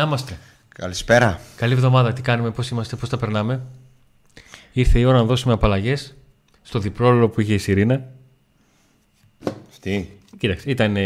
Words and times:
Να 0.00 0.06
είμαστε. 0.06 0.38
Καλησπέρα. 0.68 1.40
Καλή 1.56 1.72
εβδομάδα. 1.72 2.12
Τι 2.12 2.22
κάνουμε, 2.22 2.50
πώς 2.50 2.68
είμαστε, 2.68 2.96
πώς 2.96 3.08
τα 3.08 3.16
περνάμε; 3.16 3.60
Ήρθε 4.72 4.98
η 4.98 5.04
ώρα 5.04 5.16
να 5.16 5.24
δώσουμε 5.24 5.52
απαλλαγές 5.52 6.14
στο 6.62 6.78
διπρόλογο 6.78 7.28
που 7.28 7.40
είχε 7.40 7.54
η 7.54 7.58
Σιρήνα. 7.58 8.08
Αυτή. 9.70 10.18
Κοίταξε, 10.38 10.70
ήταν. 10.70 10.92
Ναι. 10.92 11.00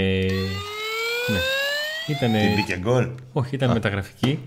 Ήταν. 2.07 2.33
Την 2.33 2.55
μπήκε 2.55 2.77
γκολ. 2.79 3.09
Όχι, 3.33 3.55
ήταν 3.55 3.71
μεταγραφική. 3.71 4.39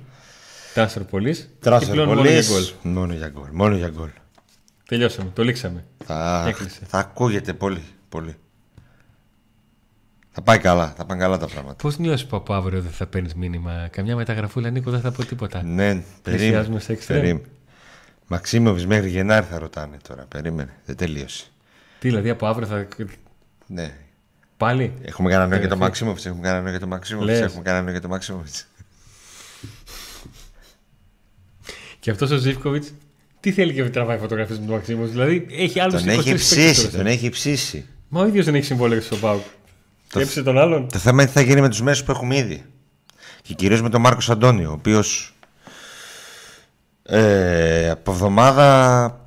Τράσερ 0.73 1.03
πολύς. 1.03 1.49
Τράσερ 1.59 2.05
πολύς. 2.05 2.75
Μόνο 2.81 3.13
για 3.13 3.29
γκολ. 3.29 3.49
Μόνο 3.51 3.75
για 3.75 3.89
γκολ. 3.89 4.09
Τελειώσαμε, 4.87 5.29
το 5.33 5.43
λήξαμε. 5.43 5.85
Θα, 6.05 6.45
Έκλεισε. 6.47 6.79
θα 6.87 6.97
ακούγεται 6.97 7.53
πολύ. 7.53 7.83
πολύ. 8.09 8.35
Θα 10.39 10.43
πάει 10.43 10.57
καλά, 10.59 10.93
θα 10.97 11.05
πάνε 11.05 11.21
καλά 11.21 11.37
τα 11.37 11.47
πράγματα. 11.47 11.75
Πώς 11.75 11.97
νιώθει 11.97 12.25
που 12.25 12.35
από 12.35 12.53
αύριο 12.53 12.81
δεν 12.81 12.91
θα 12.91 13.05
παίρνεις 13.07 13.33
μήνυμα; 13.33 13.87
Καμιά 13.91 14.15
μεταγραφούλα, 14.15 14.69
Νίκο, 14.69 14.91
δεν 14.91 15.01
θα 15.01 15.11
πω 15.11 15.25
τίποτα. 15.25 15.63
Ναι, 15.63 16.03
Πλησιάζουμε 16.21 16.53
περίμενε. 16.53 16.79
σε 16.79 16.91
εξτρέμ. 16.91 17.19
περίμενε. 17.19 17.45
Μαξίμοβιτ 18.27 18.85
μέχρι 18.85 19.09
Γενάρη 19.09 19.45
θα 19.45 19.59
ρωτάνε 19.59 19.97
τώρα. 20.07 20.25
Περίμενε. 20.27 20.73
Δεν 20.85 20.95
τελείωσε. 20.95 21.45
Τι 21.99 22.07
δηλαδή 22.07 22.29
από 22.29 22.47
αύριο 22.47 22.67
θα. 22.67 22.87
Ναι. 23.67 23.93
Πάλι; 24.57 24.93
Έχουμε 25.01 25.29
κανένα 25.29 25.49
νόημα 25.49 25.59
για 25.59 25.67
το 25.67 25.73
Εγγραφή. 25.73 25.81
Μαξίμοβιτ. 25.81 26.25
Έχουμε 26.25 26.41
κανένα 26.41 26.55
νόημα 26.61 26.69
για 26.69 26.79
το 26.79 26.87
Μαξίμοβιτ. 26.87 27.29
Λες. 27.29 27.39
Έχουμε 27.39 27.61
κανένα 27.63 27.83
νόημα 27.83 27.91
για 27.91 28.01
το 28.01 28.07
Μαξίμοβιτ. 28.07 28.55
Και 31.99 32.11
αυτός 32.11 32.31
ο 32.31 32.37
Ζήφκοβιτς, 32.37 32.93
τι 33.39 33.51
θέλει 33.51 33.73
και 33.73 33.83
τραβάει 33.83 34.17
φωτογραφίες 34.17 34.59
με 34.59 34.65
τον 34.65 34.75
Μαξίμο. 34.75 35.05
Δηλαδή 35.05 35.45
έχει 35.49 35.79
άλλους 35.79 36.01
Τον 36.01 36.09
έχει 36.09 36.33
ψήσει. 36.33 36.89
Τον 36.89 37.05
έχει 37.07 37.29
ψήσει. 37.29 37.85
Μα 38.09 38.21
ο 38.21 38.27
ίδιος 38.27 38.45
δεν 38.45 38.55
έχει 38.55 38.65
συμβόλαιο 38.65 39.01
στο 39.01 39.15
Πάουκ. 39.15 39.41
Το- 40.09 40.19
Έψε 40.19 40.43
τον 40.43 40.57
άλλον. 40.57 40.87
Το 40.91 40.97
θέμα 40.97 41.21
είναι 41.21 41.31
τι 41.31 41.37
θα 41.37 41.45
γίνει 41.45 41.61
με 41.61 41.69
τους 41.69 41.81
μέσους 41.81 42.03
που 42.03 42.11
έχουμε 42.11 42.37
ήδη. 42.37 42.65
Και 43.41 43.53
κυρίως 43.53 43.81
με 43.81 43.89
τον 43.89 44.01
Μάρκος 44.01 44.29
Αντώνιο, 44.29 44.69
ο 44.69 44.73
οποίος 44.73 45.35
ε, 47.03 47.89
από 47.89 48.11
εβδομάδα 48.11 49.19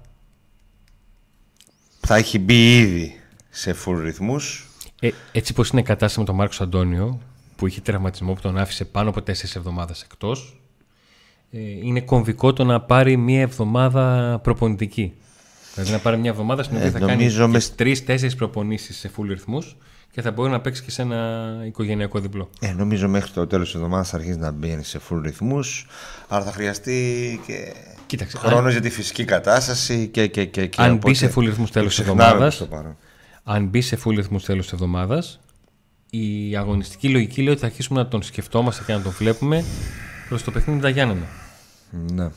θα 2.00 2.16
έχει 2.16 2.38
μπει 2.38 2.76
ήδη 2.78 3.20
σε 3.50 3.74
full 3.84 3.98
ρυθμούς 4.02 4.68
Ε, 5.00 5.10
έτσι 5.32 5.52
πω 5.52 5.64
είναι 5.72 5.80
η 5.80 5.84
κατάσταση 5.84 6.18
με 6.18 6.24
τον 6.24 6.34
Μάρκος 6.34 6.60
Αντώνιο, 6.60 7.20
που 7.56 7.66
είχε 7.66 7.80
τραυματισμό 7.80 8.32
που 8.32 8.40
τον 8.40 8.58
άφησε 8.58 8.84
πάνω 8.84 9.08
από 9.08 9.20
4 9.20 9.26
εβδομάδες 9.56 10.02
εκτός, 10.02 10.60
ε, 11.50 11.58
είναι 11.60 12.00
κομβικό 12.00 12.52
το 12.52 12.64
να 12.64 12.80
πάρει 12.80 13.16
μία 13.16 13.40
εβδομάδα 13.40 14.38
προπονητική. 14.42 15.12
Δηλαδή 15.74 15.92
να 15.92 15.98
πάρει 15.98 16.16
μια 16.18 16.30
εβδομάδα 16.30 16.62
στην 16.62 16.76
οποία 16.76 16.88
Ε, 16.88 16.90
θα 16.90 16.98
νομίζω 16.98 17.38
κάνει 17.40 17.52
μες- 17.52 17.74
τρει-τέσσερι 17.74 18.36
προπονήσεις 18.36 18.96
σε 18.98 19.10
full 19.16 19.24
ρυθμούς 19.28 19.76
και 20.10 20.22
θα 20.22 20.30
μπορεί 20.30 20.50
να 20.50 20.60
παίξει 20.60 20.82
και 20.82 20.90
σε 20.90 21.02
ένα 21.02 21.62
οικογενειακό 21.66 22.18
διπλό. 22.18 22.50
Ε, 22.60 22.72
νομίζω 22.72 23.08
μέχρι 23.08 23.30
το 23.30 23.46
τέλος 23.46 23.66
της 23.66 23.74
εβδομάδας 23.74 24.08
θα 24.08 24.16
αρχίσει 24.16 24.38
να 24.38 24.50
μπαίνει 24.50 24.84
σε 24.84 25.00
full 25.08 25.20
ρυθμούς 25.22 25.86
αλλά 26.28 26.44
θα 26.44 26.52
χρειαστεί 26.52 27.40
και 27.46 27.74
Κοίταξε, 28.06 28.36
χρόνος 28.36 28.72
για 28.72 28.80
τη 28.80 28.90
φυσική 28.90 29.24
κατάσταση 29.24 30.08
και, 30.08 30.26
και, 30.26 30.44
και, 30.44 30.66
και 30.66 30.82
αν 30.82 30.90
οπότε 30.90 31.08
μπει 31.08 31.14
σε 31.14 31.32
full 31.34 31.44
ρυθμούς 31.44 31.66
το 31.70 31.72
τέλος 31.72 31.94
της 31.94 32.04
ξεχνάμε 32.04 32.22
εβδομάδας, 32.22 32.56
προς 32.56 32.68
το 32.68 32.76
παρόν. 32.76 32.96
Αν 33.44 33.66
μπει 33.66 33.80
σε 33.80 33.98
full 34.04 34.14
ρυθμούς 34.14 34.44
τέλος 34.44 34.62
της 34.62 34.72
εβδομάδας, 34.72 35.40
η 36.10 36.56
αγωνιστική 36.56 37.08
λογική 37.08 37.42
λέει 37.42 37.52
ότι 37.52 37.60
θα 37.60 37.66
αρχίσουμε 37.66 38.02
να 38.02 38.08
τον 38.08 38.22
σκεφτόμαστε 38.22 38.84
και 38.86 38.92
να 38.92 39.02
τον 39.02 39.12
βλέπουμε 39.12 39.64
προς 40.28 40.42
το 40.42 40.50
παιχνίδι 40.50 40.78
με 40.78 40.84
τα 40.84 40.88
Γιάννενα. 40.88 41.26
Ναι. 41.90 42.30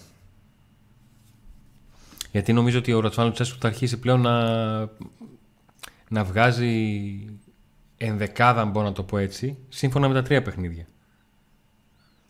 Γιατί 2.32 2.54
νομίζω 2.54 2.78
ότι 2.78 2.94
ο 2.94 3.00
Ρατσουάν 3.00 3.28
Λουτσέσκου 3.28 3.58
θα 3.60 3.68
αρχίσει 3.68 4.00
πλέον 4.00 4.22
να, 4.22 4.40
να 6.10 6.24
βγάζει 6.24 6.70
ενδεκάδα, 8.08 8.62
αν 8.62 8.70
μπορώ 8.70 8.86
να 8.86 8.92
το 8.92 9.04
πω 9.04 9.18
έτσι, 9.18 9.58
σύμφωνα 9.70 10.08
με 10.08 10.14
τα 10.14 10.22
τρία 10.22 10.42
παιχνίδια. 10.42 10.88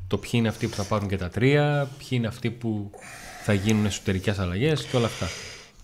Το 0.08 0.18
ποιοι 0.18 0.32
είναι 0.34 0.48
αυτοί 0.48 0.68
που 0.68 0.76
θα 0.76 0.84
πάρουν 0.84 1.08
και 1.08 1.18
τα 1.18 1.30
τρία, 1.30 1.90
ποιοι 1.98 2.08
είναι 2.12 2.28
αυτοί 2.28 2.50
που 2.52 2.92
θα 3.44 3.54
γίνουν 3.54 3.86
εσωτερικές 3.86 4.40
αλλαγές 4.40 4.84
και 4.84 4.98
όλα 4.98 5.06
αυτά. 5.06 5.28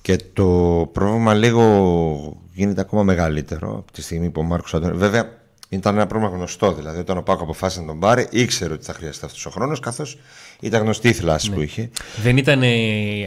Και 0.01 0.15
το 0.33 0.45
πρόβλημα 0.93 1.33
λίγο 1.33 2.37
γίνεται 2.53 2.81
ακόμα 2.81 3.03
μεγαλύτερο 3.03 3.77
από 3.77 3.91
τη 3.91 4.01
στιγμή 4.01 4.29
που 4.29 4.41
ο 4.41 4.43
Μάρκος 4.43 4.73
Αντώνη. 4.73 4.97
Βέβαια 4.97 5.37
ήταν 5.69 5.95
ένα 5.95 6.07
πρόβλημα 6.07 6.35
γνωστό. 6.35 6.73
Δηλαδή, 6.73 6.99
όταν 6.99 7.17
ο 7.17 7.21
Πάκο 7.21 7.43
αποφάσισε 7.43 7.81
να 7.81 7.87
τον 7.87 7.99
πάρει, 7.99 8.27
ήξερε 8.31 8.73
ότι 8.73 8.85
θα 8.85 8.93
χρειαστεί 8.93 9.25
αυτός 9.25 9.45
ο 9.45 9.49
χρόνος, 9.49 9.79
καθώς 9.79 10.17
ήταν 10.59 10.81
γνωστή 10.81 11.07
η 11.07 11.13
θλάση 11.13 11.51
που 11.51 11.61
είχε. 11.61 11.89
Δεν 12.21 12.37
ήταν 12.37 12.63
ε, 12.63 12.69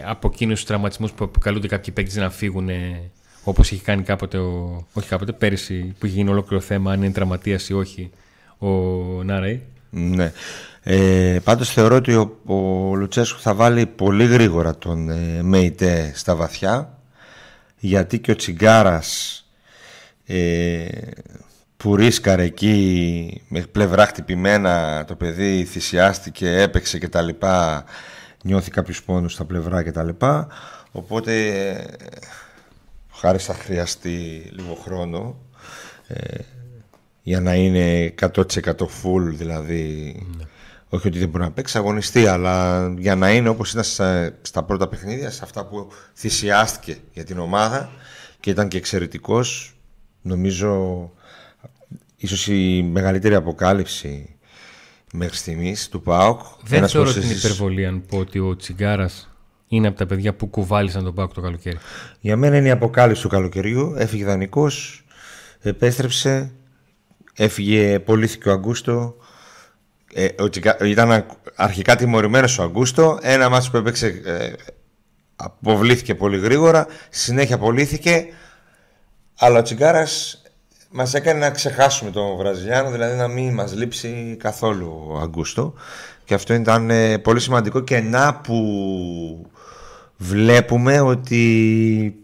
από 0.06 0.31
εκείνους 0.33 0.55
τους 0.55 0.65
τραυματισμούς 0.65 1.12
που 1.12 1.25
αποκαλούνται 1.25 1.67
κάποιοι 1.67 1.93
παίκτες 1.93 2.17
να 2.17 2.31
φύγουν 2.31 2.69
όπως 3.44 3.70
είχε 3.70 3.82
κάνει 3.82 4.03
κάποτε, 4.03 4.38
ο, 4.38 4.84
όχι 4.92 5.08
κάποτε, 5.08 5.32
πέρυσι 5.32 5.94
που 5.98 6.06
είχε 6.06 6.14
γίνει 6.14 6.30
ολόκληρο 6.30 6.62
θέμα 6.62 6.92
αν 6.92 7.03
είναι 7.03 7.12
τραυματίας 7.12 7.69
ή 7.69 7.75
όχι 7.75 8.10
ο 8.58 8.69
Νάρεϊ. 9.22 9.62
Ναι. 9.91 10.32
Ε, 10.82 11.38
πάντως 11.44 11.72
θεωρώ 11.72 11.97
ότι 11.97 12.14
ο, 12.14 12.38
ο 12.47 12.54
Λουτσέσκου 12.94 13.41
θα 13.41 13.54
βάλει 13.54 13.86
πολύ 13.86 14.26
γρήγορα 14.26 14.78
τον 14.78 15.10
ε, 15.10 15.42
Μέιτε 15.42 16.12
στα 16.14 16.36
βαθιά 16.36 16.98
γιατί 17.78 18.19
και 18.19 18.30
ο 18.30 18.36
Τσιγκάρας 18.36 19.44
ε, 20.26 20.86
που 21.76 21.97
ρίσκαρε 21.97 22.42
εκεί 22.42 23.42
με 23.48 23.60
πλευρά 23.60 24.06
χτυπημένα 24.06 25.04
το 25.06 25.14
παιδί 25.14 25.64
θυσιάστηκε, 25.64 26.60
έπαιξε 26.60 26.98
και 26.98 27.09
τα 27.09 27.22
λοιπά 27.22 27.84
νιώθει 28.42 28.70
κάποιους 28.70 29.03
πόνους 29.03 29.32
στα 29.32 29.44
πλευρά 29.44 29.82
και 29.82 29.92
τα 29.92 30.03
λοιπά 30.03 30.47
οπότε 30.92 31.47
ε, 31.47 31.84
χάρη 33.22 33.38
θα 33.38 33.55
χρειαστεί 33.55 34.49
λίγο 34.53 34.75
χρόνο 34.75 35.37
ε, 36.06 36.38
για 37.22 37.41
να 37.41 37.55
είναι 37.55 38.15
100% 38.21 38.34
full 38.72 39.22
δηλαδή 39.33 40.16
όχι 40.88 41.06
ότι 41.06 41.19
δεν 41.19 41.28
μπορεί 41.28 41.44
να 41.44 41.50
παίξει 41.53 41.78
αγωνιστή 41.78 42.27
αλλά 42.27 42.88
για 42.99 43.15
να 43.16 43.33
είναι 43.33 43.49
όπως 43.49 43.71
ήταν 43.72 43.84
στα, 43.84 44.34
στα 44.43 44.62
πρώτα 44.62 44.88
παιχνίδια 44.88 45.31
σε 45.31 45.41
αυτά 45.44 45.66
που 45.66 45.88
θυσιάστηκε 46.15 46.97
για 47.12 47.25
την 47.25 47.38
ομάδα 47.38 47.91
και 48.41 48.50
ήταν 48.50 48.69
και 48.69 48.77
εξαιρετικός 48.77 49.77
νομίζω 50.22 51.10
ίσως 52.16 52.47
η 52.47 52.83
μεγαλύτερη 52.93 53.34
αποκάλυψη 53.34 54.37
μέχρι 55.12 55.37
στιγμής 55.37 55.89
του 55.89 56.03
ΠΑΟΚ. 56.03 56.41
Δεν 56.65 56.78
Ένας 56.78 56.91
θεωρώ 56.93 57.06
πως 57.06 57.19
την 57.21 57.31
εσείς- 57.31 57.44
υπερβολή 57.44 57.87
αν 57.87 58.04
πω 58.09 58.19
ότι 58.19 58.39
ο 58.39 58.56
Τσιγκάρας 58.56 59.31
είναι 59.77 59.87
από 59.88 59.97
τα 59.99 60.06
παιδιά 60.06 60.34
που 60.34 60.47
κουβάλισαν 60.47 61.05
τον 61.05 61.15
Πάκο 61.15 61.33
το 61.34 61.41
καλοκαίρι. 61.41 61.78
Για 62.21 62.37
μένα 62.37 62.56
είναι 62.56 62.69
η 62.69 62.71
αποκάλυψη 62.71 63.22
του 63.22 63.28
καλοκαιριού. 63.28 63.94
Έφυγε 63.99 64.25
δανεικός, 64.25 65.05
επέστρεψε, 65.60 66.53
έφυγε, 67.34 67.99
πωλήθηκε 67.99 68.49
ο 68.49 68.53
Αγκούστο. 68.53 69.16
Ε, 70.15 70.28
ο 70.38 70.49
Τσικα- 70.49 70.81
Ήταν 70.84 71.12
α- 71.12 71.27
αρχικά 71.55 71.97
τιμωρημένος 71.97 72.59
ο 72.59 72.62
Αγκούστο. 72.62 73.19
Ένα 73.22 73.49
μάτσο 73.49 73.71
που 73.71 73.77
έπαιξε 73.77 74.06
ε, 74.25 74.53
αποβλήθηκε 75.37 76.15
πολύ 76.15 76.39
γρήγορα. 76.39 76.87
Στη 77.10 77.19
συνέχεια 77.19 77.54
απολύθηκε. 77.54 78.27
Αλλά 79.39 79.59
ο 79.59 79.62
Τσιγκάρας 79.62 80.43
μας 80.91 81.15
έκανε 81.15 81.39
να 81.39 81.50
ξεχάσουμε 81.50 82.10
τον 82.10 82.37
Βραζιλιάνο, 82.37 82.91
δηλαδή 82.91 83.16
να 83.16 83.28
μην 83.28 83.54
μας 83.54 83.75
λείψει 83.75 84.37
καθόλου 84.41 85.06
ο 85.09 85.19
Αγκούστο. 85.19 85.75
Και 86.32 86.38
αυτό 86.38 86.54
ήταν 86.54 86.91
ε, 86.91 87.19
πολύ 87.19 87.41
σημαντικό 87.41 87.81
και 87.81 88.00
να 88.00 88.34
που 88.34 89.50
βλέπουμε 90.16 91.00
ότι 91.00 92.15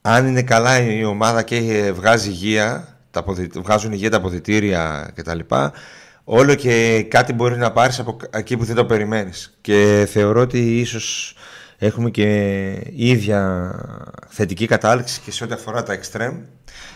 αν 0.00 0.26
είναι 0.26 0.42
καλά 0.42 0.80
η 0.80 1.04
ομάδα 1.04 1.42
και 1.42 1.92
βγάζει 1.94 2.28
υγεία, 2.28 2.98
τα 3.10 3.20
αποδη- 3.20 3.58
βγάζουν 3.62 3.92
υγεία 3.92 4.10
τα 4.10 4.16
αποδητήρια 4.16 5.10
κτλ. 5.14 5.38
Όλο 6.24 6.54
και 6.54 7.06
κάτι 7.10 7.32
μπορεί 7.32 7.56
να 7.56 7.72
πάρεις 7.72 7.98
από 7.98 8.16
εκεί 8.30 8.56
που 8.56 8.64
δεν 8.64 8.76
το 8.76 8.84
περιμένεις. 8.84 9.58
Και 9.60 10.08
θεωρώ 10.10 10.40
ότι 10.40 10.80
ίσως 10.80 11.34
έχουμε 11.86 12.10
και 12.10 12.28
ίδια 12.94 13.72
θετική 14.28 14.66
κατάληξη 14.66 15.20
και 15.20 15.30
σε 15.30 15.44
ό,τι 15.44 15.52
αφορά 15.52 15.82
τα 15.82 15.98
extreme 16.00 16.38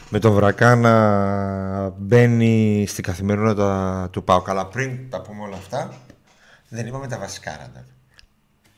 με 0.08 0.18
τον 0.18 0.32
Βρακά 0.32 0.76
να 0.76 1.88
μπαίνει 1.88 2.84
στην 2.88 3.04
καθημερινότητα 3.04 4.08
του 4.12 4.24
ΠΑΟΚ. 4.24 4.48
Αλλά 4.48 4.66
πριν 4.66 5.10
τα 5.10 5.20
πούμε 5.20 5.42
όλα 5.42 5.56
αυτά, 5.56 5.92
δεν 6.68 6.86
είπαμε 6.86 7.08
τα 7.08 7.18
βασικά. 7.18 7.50
Ραντεβ. 7.50 7.84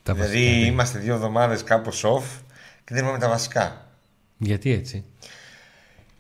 Τα 0.03 0.13
δηλαδή 0.13 0.37
βασικά, 0.37 0.61
ναι. 0.61 0.67
είμαστε 0.67 0.99
δύο 0.99 1.15
εβδομάδες 1.15 1.65
κάπως 1.65 2.05
off 2.05 2.41
και 2.85 2.95
δεν 2.95 3.03
είπαμε 3.03 3.19
τα 3.19 3.29
βασικά. 3.29 3.87
Γιατί 4.37 4.73
έτσι; 4.73 5.05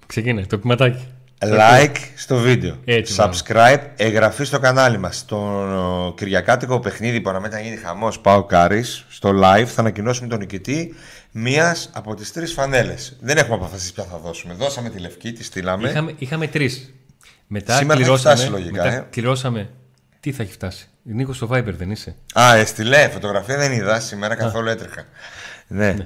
Ξεκινάει 0.06 0.46
το 0.46 0.58
ποιηματάκι. 0.58 1.08
Like 1.38 1.96
στο 2.16 2.36
βίντεο. 2.36 2.76
Έτσι, 2.84 3.14
Subscribe, 3.18 3.80
εγγραφή 3.96 4.44
στο 4.44 4.58
κανάλι 4.58 4.98
μας. 4.98 5.16
Στο 5.16 5.36
ε, 6.12 6.14
Κυριακάτικο 6.18 6.80
παιχνίδι 6.80 7.20
που 7.20 7.28
αναμένει 7.30 7.54
να 7.54 7.60
γίνει 7.60 7.76
χαμός 7.76 8.18
Πάω 8.20 8.44
Κάρις, 8.44 9.04
στο 9.08 9.30
live 9.42 9.64
θα 9.66 9.80
ανακοινώσουμε 9.80 10.28
τον 10.28 10.38
νικητή 10.38 10.94
μίας 11.30 11.90
από 11.92 12.14
τις 12.14 12.32
τρεις 12.32 12.52
φανέλες. 12.52 13.16
Δεν 13.20 13.36
έχουμε 13.36 13.54
αποφασίσει 13.54 13.92
ποια 13.92 14.04
θα 14.04 14.18
δώσουμε. 14.18 14.54
Δώσαμε 14.54 14.88
τη 14.90 14.98
λευκή, 14.98 15.32
τη 15.32 15.44
στείλαμε. 15.44 15.88
Είχαμε, 15.88 16.14
είχαμε 16.18 16.46
τρεις. 16.46 16.94
Μετά 17.46 17.76
Σήμερα 17.76 17.98
θα 17.98 18.02
έχει 18.02 18.02
κληρώσαμε. 18.02 18.34
φτάσει 18.34 18.50
λογικά, 18.50 18.82
μετά 18.82 18.96
ε. 18.96 19.06
κληρώσαμε. 19.10 19.70
Τι 20.20 20.32
θα 20.32 20.42
έχει 20.42 20.52
φτάσει; 20.52 20.88
Νίκος 21.02 21.36
στο 21.36 21.48
Viber 21.52 21.72
δεν 21.76 21.90
είσαι. 21.90 22.14
Α, 22.40 22.54
έστειλε. 22.54 23.08
Φωτογραφία 23.08 23.56
δεν 23.56 23.72
είδα. 23.72 24.00
Σήμερα 24.00 24.34
καθόλου 24.34 24.68
έτρεχα. 24.68 25.04
Ναι. 25.66 25.96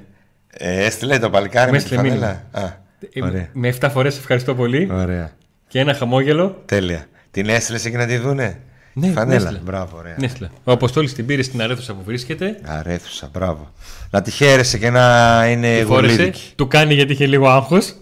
Ε, 0.50 0.84
έστειλε 0.84 1.18
το 1.18 1.30
παλικάρι 1.30 1.70
Με 1.70 1.76
με 1.76 1.82
τη 1.82 1.94
έστειλε 1.94 2.08
φανέλα. 2.08 2.44
Α, 2.50 2.60
Ε, 2.64 2.78
ωραία. 3.22 3.48
με 3.52 3.74
7 3.80 3.88
φορές 3.92 4.18
ευχαριστώ 4.18 4.54
πολύ. 4.54 4.88
ωραία. 4.92 5.32
Και 5.68 5.78
ένα 5.78 5.94
χαμόγελο. 5.94 6.62
Τέλεια. 6.66 7.06
Την 7.30 7.48
έστειλε 7.48 7.78
εκεί 7.84 7.96
να 7.96 8.06
τη 8.06 8.16
δούνε; 8.16 8.60
Ναι, 8.92 9.08
Φανέλα. 9.08 9.40
Νέστλε. 9.42 9.58
Μπράβο, 9.64 9.96
ωραία. 9.98 10.14
Νέστλε. 10.18 10.48
Ο 10.64 10.72
Αποστόλη 10.72 11.10
την 11.10 11.26
πήρε 11.26 11.42
στην 11.42 11.62
αρέθουσα 11.62 11.94
που 11.94 12.02
βρίσκεται. 12.04 12.58
Αρέθουσα, 12.64 13.28
μπράβο. 13.32 13.72
Να 14.10 14.22
τη 14.22 14.30
χαίρεσαι 14.30 14.78
και 14.78 14.90
να 14.90 15.46
είναι 15.50 15.78
Τη 15.78 15.84
φόρεσε. 15.84 16.14
γολίδικη. 16.16 16.52
Του 16.56 16.68
κάνει 16.68 16.94
γιατί 16.94 17.12
είχε 17.12 17.26
λίγο 17.26 17.48
άγχος. 17.48 17.94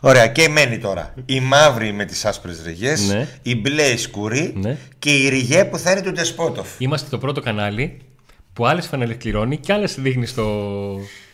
Ωραία, 0.00 0.26
και 0.26 0.48
μένει 0.48 0.78
τώρα. 0.78 1.14
Η 1.26 1.40
μαύρη 1.40 1.92
με 1.92 2.04
τις 2.04 2.24
άσπρες 2.24 2.62
ρηγές, 2.64 3.08
Ναι. 3.08 3.28
η 3.42 3.56
μπλε 3.56 3.82
η 3.82 3.96
σκουρή 3.96 4.52
Ναι. 4.56 4.76
και 4.98 5.10
η 5.10 5.28
ρηγέ 5.28 5.64
που 5.64 5.78
θα 5.78 5.90
είναι 5.90 6.02
του 6.02 6.12
Ντεσπότοφ. 6.12 6.68
Είμαστε 6.78 7.08
το 7.10 7.18
πρώτο 7.18 7.40
κανάλι 7.40 7.98
που 8.52 8.66
άλλες 8.66 8.86
φανέλες 8.86 9.16
κληρώνει 9.18 9.56
και 9.56 9.72
άλλες 9.72 9.94
δείχνει 10.00 10.26
στο, 10.26 10.46
στο 10.84 10.96
σορτάκι. 10.96 11.27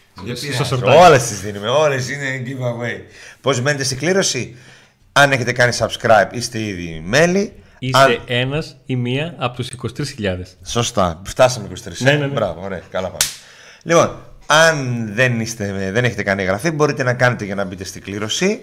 Όλες 1.06 1.22
τις 1.28 1.40
δίνουμε, 1.40 1.68
όλες 1.68 2.10
είναι 2.10 2.42
giveaway. 2.46 3.00
Πώς 3.40 3.60
μένετε 3.60 3.84
στην 3.84 3.98
κλήρωση, 3.98 4.56
αν 5.12 5.32
έχετε 5.32 5.52
κάνει 5.52 5.76
subscribe, 5.78 6.28
είστε 6.32 6.60
ήδη 6.60 7.02
μέλη. 7.04 7.52
Είσαι 7.78 8.02
Αν- 8.02 8.20
ένας 8.26 8.76
ή 8.86 8.96
μία 8.96 9.34
από 9.38 9.56
τους 9.56 9.68
23.000. 9.70 10.56
Σωστά, 10.64 11.22
φτάσαμε 11.24 11.66
23. 11.68 12.04
Ναι, 12.04 12.12
ναι, 12.12 12.18
ναι. 12.18 12.26
Μπράβο, 12.26 12.60
ωραία, 12.64 12.82
καλά 12.90 13.06
πάμε. 13.06 13.18
Λοιπόν, 13.82 14.16
αν 14.46 15.08
δεν, 15.14 15.40
είστε, 15.40 15.90
δεν 15.92 16.04
έχετε 16.04 16.22
κάνει 16.22 16.42
εγγραφή, 16.42 16.70
μπορείτε 16.70 17.02
να 17.02 17.14
κάνετε 17.14 17.44
για 17.44 17.54
να 17.54 17.64
μπείτε 17.64 17.84
στην 17.84 18.02
κλήρωση. 18.02 18.60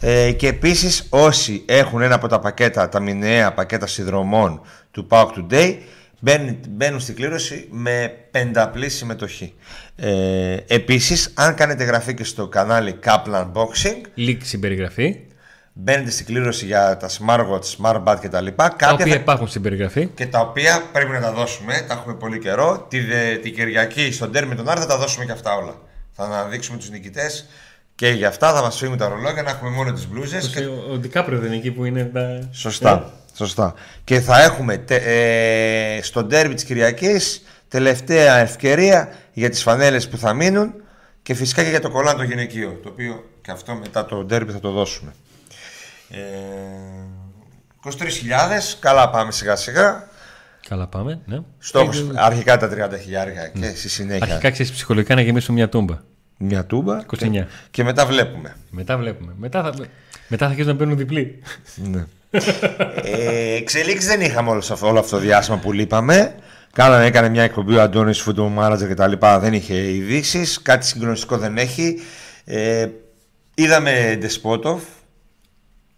Ε, 0.00 0.32
και 0.32 0.46
επίσης 0.48 1.06
όσοι 1.10 1.62
έχουν 1.66 2.02
ένα 2.02 2.14
από 2.14 2.28
τα 2.28 2.38
πακέτα, 2.38 2.88
τα 2.88 3.00
μηνιαία 3.00 3.52
πακέτα 3.52 3.86
συνδρομών 3.86 4.60
του 4.90 5.06
Power 5.10 5.26
Today, 5.36 5.76
μπαίνουν, 6.24 6.58
μπαίνουν 6.68 7.00
στην 7.00 7.14
κλήρωση 7.14 7.68
με 7.70 8.12
πενταπλή 8.30 8.88
συμμετοχή. 8.88 9.54
Ε, 9.96 10.56
επίσης, 10.66 11.32
αν 11.34 11.54
κάνετε 11.54 11.82
εγγραφή 11.82 12.14
και 12.14 12.24
στο 12.24 12.48
κανάλι 12.48 12.98
Kaplan 13.04 13.52
Boxing, 13.52 14.00
Λύκη 14.14 14.46
στην 14.46 14.60
περιγραφή. 14.60 15.16
μπαίνετε 15.72 16.10
στην 16.10 16.26
κλήρωση 16.26 16.64
για 16.66 16.96
τα 16.96 17.08
smartwatch, 17.08 17.76
smartband 17.82 18.16
κτλ. 18.20 18.46
Τα 18.56 18.68
Κάποια 18.68 18.92
οποία 18.92 19.06
θα 19.06 19.14
υπάρχουν 19.14 19.48
στην 19.48 19.62
περιγραφή. 19.62 20.06
και 20.06 20.26
τα 20.26 20.40
οποία 20.40 20.82
πρέπει 20.92 21.10
να 21.10 21.20
τα 21.20 21.32
δώσουμε. 21.32 21.84
Τα 21.88 21.94
έχουμε 21.94 22.14
πολύ 22.14 22.38
καιρό. 22.38 22.86
Τη, 22.88 23.00
δε- 23.00 23.36
την 23.36 23.54
Κυριακή 23.54 24.12
στον 24.12 24.32
τέρμι 24.32 24.54
τον 24.54 24.68
Άρη 24.68 24.80
θα 24.80 24.86
τα 24.86 24.98
δώσουμε 24.98 25.24
και 25.24 25.32
αυτά 25.32 25.54
όλα. 25.54 25.74
Θα 26.12 26.24
αναδείξουμε 26.24 26.78
τους 26.78 26.90
νικητές 26.90 27.46
και 27.94 28.08
για 28.08 28.28
αυτά 28.28 28.52
θα 28.52 28.62
μας 28.62 28.76
φύγουν 28.76 28.96
τα 28.98 29.08
ρολόγια 29.08 29.42
να 29.42 29.50
έχουμε 29.50 29.70
μόνο 29.70 29.92
τις 29.92 30.08
μπλούζες. 30.08 30.48
Και... 30.48 30.60
Ο, 30.66 30.88
ο 30.92 30.96
Ντικάπριο 30.96 31.38
δεν 31.38 31.46
είναι 31.46 31.56
εκεί 31.56 31.70
που 31.70 31.84
είναι 31.84 32.04
τα. 32.04 32.48
Σωστά. 32.52 33.12
Σωστά. 33.34 33.74
Και 34.04 34.20
θα 34.20 34.42
έχουμε 34.42 34.76
τε, 34.76 34.96
ε, 35.96 36.02
στον 36.02 36.28
τέρμι 36.28 36.54
της 36.54 36.64
Κυριακής 36.64 37.42
τελευταία 37.68 38.36
ευκαιρία 38.38 39.12
για 39.32 39.50
τις 39.50 39.62
φανέλες 39.62 40.08
που 40.08 40.16
θα 40.18 40.32
μείνουν 40.34 40.74
και 41.22 41.34
φυσικά 41.34 41.62
και 41.62 41.68
για 41.68 41.80
το 41.80 41.90
κολλάν 41.90 42.16
το 42.16 42.22
γυναικείο. 42.22 42.80
Το 42.82 42.88
οποίο 42.88 43.28
και 43.42 43.50
αυτό 43.50 43.74
μετά 43.74 44.04
το 44.04 44.24
ντέρμπι 44.24 44.52
θα 44.52 44.60
το 44.60 44.70
δώσουμε. 44.70 45.12
Ε, 46.10 46.18
23.000, 47.84 48.76
καλά 48.80 49.10
πάμε 49.10 49.32
σιγά 49.32 49.56
σιγά. 49.56 50.08
Καλά 50.68 50.86
πάμε. 50.86 51.20
Ναι. 51.26 51.38
Στόχος 51.58 51.98
Ε, 52.00 52.04
αρχικά 52.14 52.56
τα 52.56 52.68
30 52.68 52.98
χιλιάρικα 53.02 53.48
και 53.48 53.68
στη 53.74 53.88
συνέχεια 53.88 54.24
Αρχικά 54.26 54.50
ξέρεις 54.50 54.72
ψυχολογικά 54.72 55.14
να 55.14 55.20
γεμίσουμε 55.20 55.56
μια 55.58 55.68
τούμπα. 55.68 55.98
μια 56.36 56.64
τούμπα 56.66 57.00
29. 57.06 57.30
Και, 57.30 57.44
και 57.70 57.84
μετά 57.84 58.06
βλέπουμε. 58.06 58.56
Μετά 58.70 58.96
βλέπουμε. 58.98 59.32
Μετά 59.36 59.62
θα, 59.62 59.74
μετά 60.28 60.44
θα 60.44 60.50
αρχίσουν 60.50 60.70
να 60.70 60.76
μπαίνουν 60.76 60.96
διπλοί. 60.96 61.42
ναι. 61.76 62.04
Ε, 63.02 63.54
εξελίξεις 63.56 64.08
δεν 64.08 64.20
είχαμε 64.20 64.50
όλο, 64.50 64.58
αυτό- 64.58 64.86
όλο 64.88 64.98
αυτό 64.98 65.16
το 65.16 65.22
διάστημα 65.22 65.58
που 65.58 65.72
λείπαμε. 65.72 66.34
Κάνανε, 66.72 67.06
έκανε 67.06 67.28
μια 67.28 67.42
εκπομπή 67.42 67.76
ο 67.76 67.82
Αντώνης 67.82 68.24
Football 68.28 68.58
Manager 68.58 68.86
και 68.88 68.94
τα 68.94 69.06
λοιπά, 69.06 69.38
δεν 69.38 69.52
είχε 69.52 69.92
ειδήσεις. 69.92 70.62
Κάτι 70.62 70.86
συγκλονιστικό 70.86 71.36
δεν 71.38 71.56
έχει. 71.56 72.00
Ε, 72.44 72.86
είδαμε 73.54 74.16
Ντεσπότοφ 74.18 74.82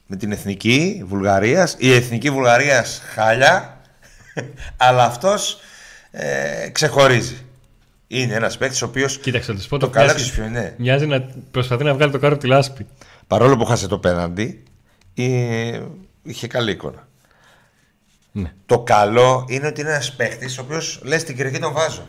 με 0.06 0.16
την 0.16 0.32
Εθνική 0.32 1.04
Βουλγαρίας. 1.06 1.76
Η 1.78 1.92
Εθνική 1.94 2.30
Βουλγαρίας 2.30 3.02
χάλια, 3.14 3.80
αλλά 4.76 5.04
αυτός 5.04 5.58
ε, 6.10 6.68
ξεχωρίζει. 6.72 7.36
Είναι 8.06 8.34
ένας 8.34 8.58
παίκτης 8.58 8.82
ο 8.82 8.86
οποίος 8.86 9.18
Κοίταξε 9.18 9.52
να 9.52 9.58
του 9.58 9.68
πω 9.68 9.78
το 9.78 9.86
το 9.86 9.92
καλό 9.92 10.06
μοιάζει, 10.06 10.22
της 10.24 10.32
ποιο 10.32 10.44
είναι. 10.44 10.74
μοιάζει 10.78 11.06
να 11.06 11.24
προσπαθεί 11.50 11.84
να 11.84 11.94
βγάλει 11.94 12.12
το 12.12 12.18
κάρο 12.18 12.32
από 12.34 12.42
τη 12.42 12.48
λάσπη. 12.48 12.86
Παρόλο 13.26 13.56
που 13.56 13.64
χάσε 13.64 13.88
το 13.88 13.98
πέναντι, 13.98 14.62
ε, 15.14 15.80
είχε 16.24 16.46
καλή 16.46 16.70
εικόνα. 16.70 17.08
Ναι. 18.32 18.52
Το 18.66 18.80
καλό 18.80 19.44
είναι 19.48 19.66
ότι 19.66 19.80
είναι 19.80 19.90
ένας 19.90 20.12
παίχτης 20.16 20.58
ο 20.58 20.62
οποίος 20.62 21.00
λες 21.04 21.24
την 21.24 21.36
Κυριακή 21.36 21.58
τον 21.58 21.72
βάζω. 21.72 22.06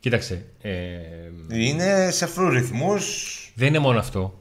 Κοίταξε. 0.00 0.44
Ε, 0.60 0.70
Είναι 1.52 2.10
σε 2.10 2.26
φρού 2.26 2.48
ρυθμούς. 2.48 3.36
δεν 3.54 3.68
είναι 3.68 3.78
μόνο 3.78 3.98
αυτό. 3.98 4.38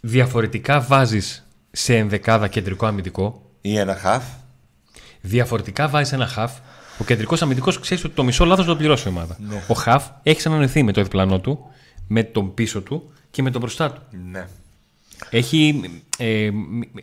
Διαφορετικά 0.00 0.80
βάζεις 0.80 1.48
σε 1.70 1.96
ενδεκάδα 1.96 2.48
κεντρικό 2.48 2.86
αμυντικό. 2.86 3.42
ή 3.60 3.76
ένα 3.78 3.94
χαφ. 3.96 4.24
Διαφορετικά 5.20 5.88
βάζεις 5.88 6.12
ένα 6.12 6.26
χαφ. 6.26 6.52
Ο 7.00 7.04
κεντρικός 7.04 7.42
αμυντικός 7.42 7.80
ξέρεις 7.80 8.04
ότι 8.04 8.14
το 8.14 8.24
μισό 8.24 8.44
λάθος 8.44 8.64
θα 8.64 8.70
το 8.70 8.76
πληρώσει 8.76 9.08
η 9.08 9.10
ομάδα. 9.10 9.36
Ο 9.68 9.74
χαφ 9.74 10.06
έχεις 10.22 10.42
συνανεθεί 10.42 10.82
με 10.82 10.92
το 10.92 11.02
διπλανό 11.02 11.40
του, 11.40 11.66
με 12.06 12.22
τον 12.24 12.54
πίσω 12.54 12.80
του 12.82 13.12
και 13.30 13.42
με 13.42 13.50
τον 13.50 13.60
μπροστά 13.60 13.92
του. 13.92 14.02
Ναι. 14.30 14.46
Έχει 15.30 15.80
ε, 16.18 16.50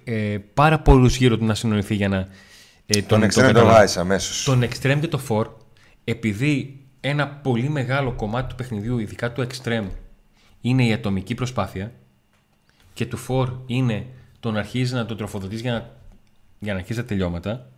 ε, 0.03 0.37
πάρα 0.53 0.79
πολλούς 0.79 1.15
γύρω 1.17 1.37
του 1.37 1.45
να 1.45 1.55
συνονιθεί 1.55 1.95
για 1.95 2.09
να. 2.09 2.27
Ε, 2.85 3.01
Τον 3.01 3.23
εξτρέμ 3.23 3.47
το 3.47 3.53
καταλάβει. 3.53 3.79
βάζει 3.79 3.99
αμέσως. 3.99 4.43
Τον 4.43 4.63
extreme 4.63 4.97
και 5.01 5.07
το 5.07 5.19
for, 5.29 5.45
επειδή 6.03 6.79
ένα 6.99 7.27
πολύ 7.27 7.69
μεγάλο 7.69 8.13
κομμάτι 8.13 8.49
του 8.49 8.55
παιχνιδιού, 8.55 8.97
ειδικά 8.97 9.31
του 9.31 9.47
extreme, 9.47 9.87
είναι 10.61 10.85
η 10.85 10.93
ατομική 10.93 11.35
προσπάθεια 11.35 11.91
και 12.93 13.05
του 13.05 13.19
for 13.27 13.47
είναι 13.65 14.05
το 14.39 14.51
να 14.51 14.59
αρχίζει 14.59 14.93
να 14.93 15.05
τον 15.05 15.17
τροφοδοτείς 15.17 15.61
για 15.61 15.71
να, 15.71 15.89
για 16.59 16.73
να 16.73 16.79
αρχίσει 16.79 16.99
τα 16.99 17.05
τελειώματα, 17.05 17.69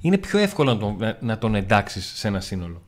είναι 0.00 0.18
πιο 0.18 0.38
εύκολο 0.38 0.74
να 0.74 0.78
τον, 0.78 0.96
να, 0.98 1.18
να 1.20 1.38
τον 1.38 1.54
εντάξεις 1.54 2.12
σε 2.16 2.28
ένα 2.28 2.40
σύνολο. 2.40 2.82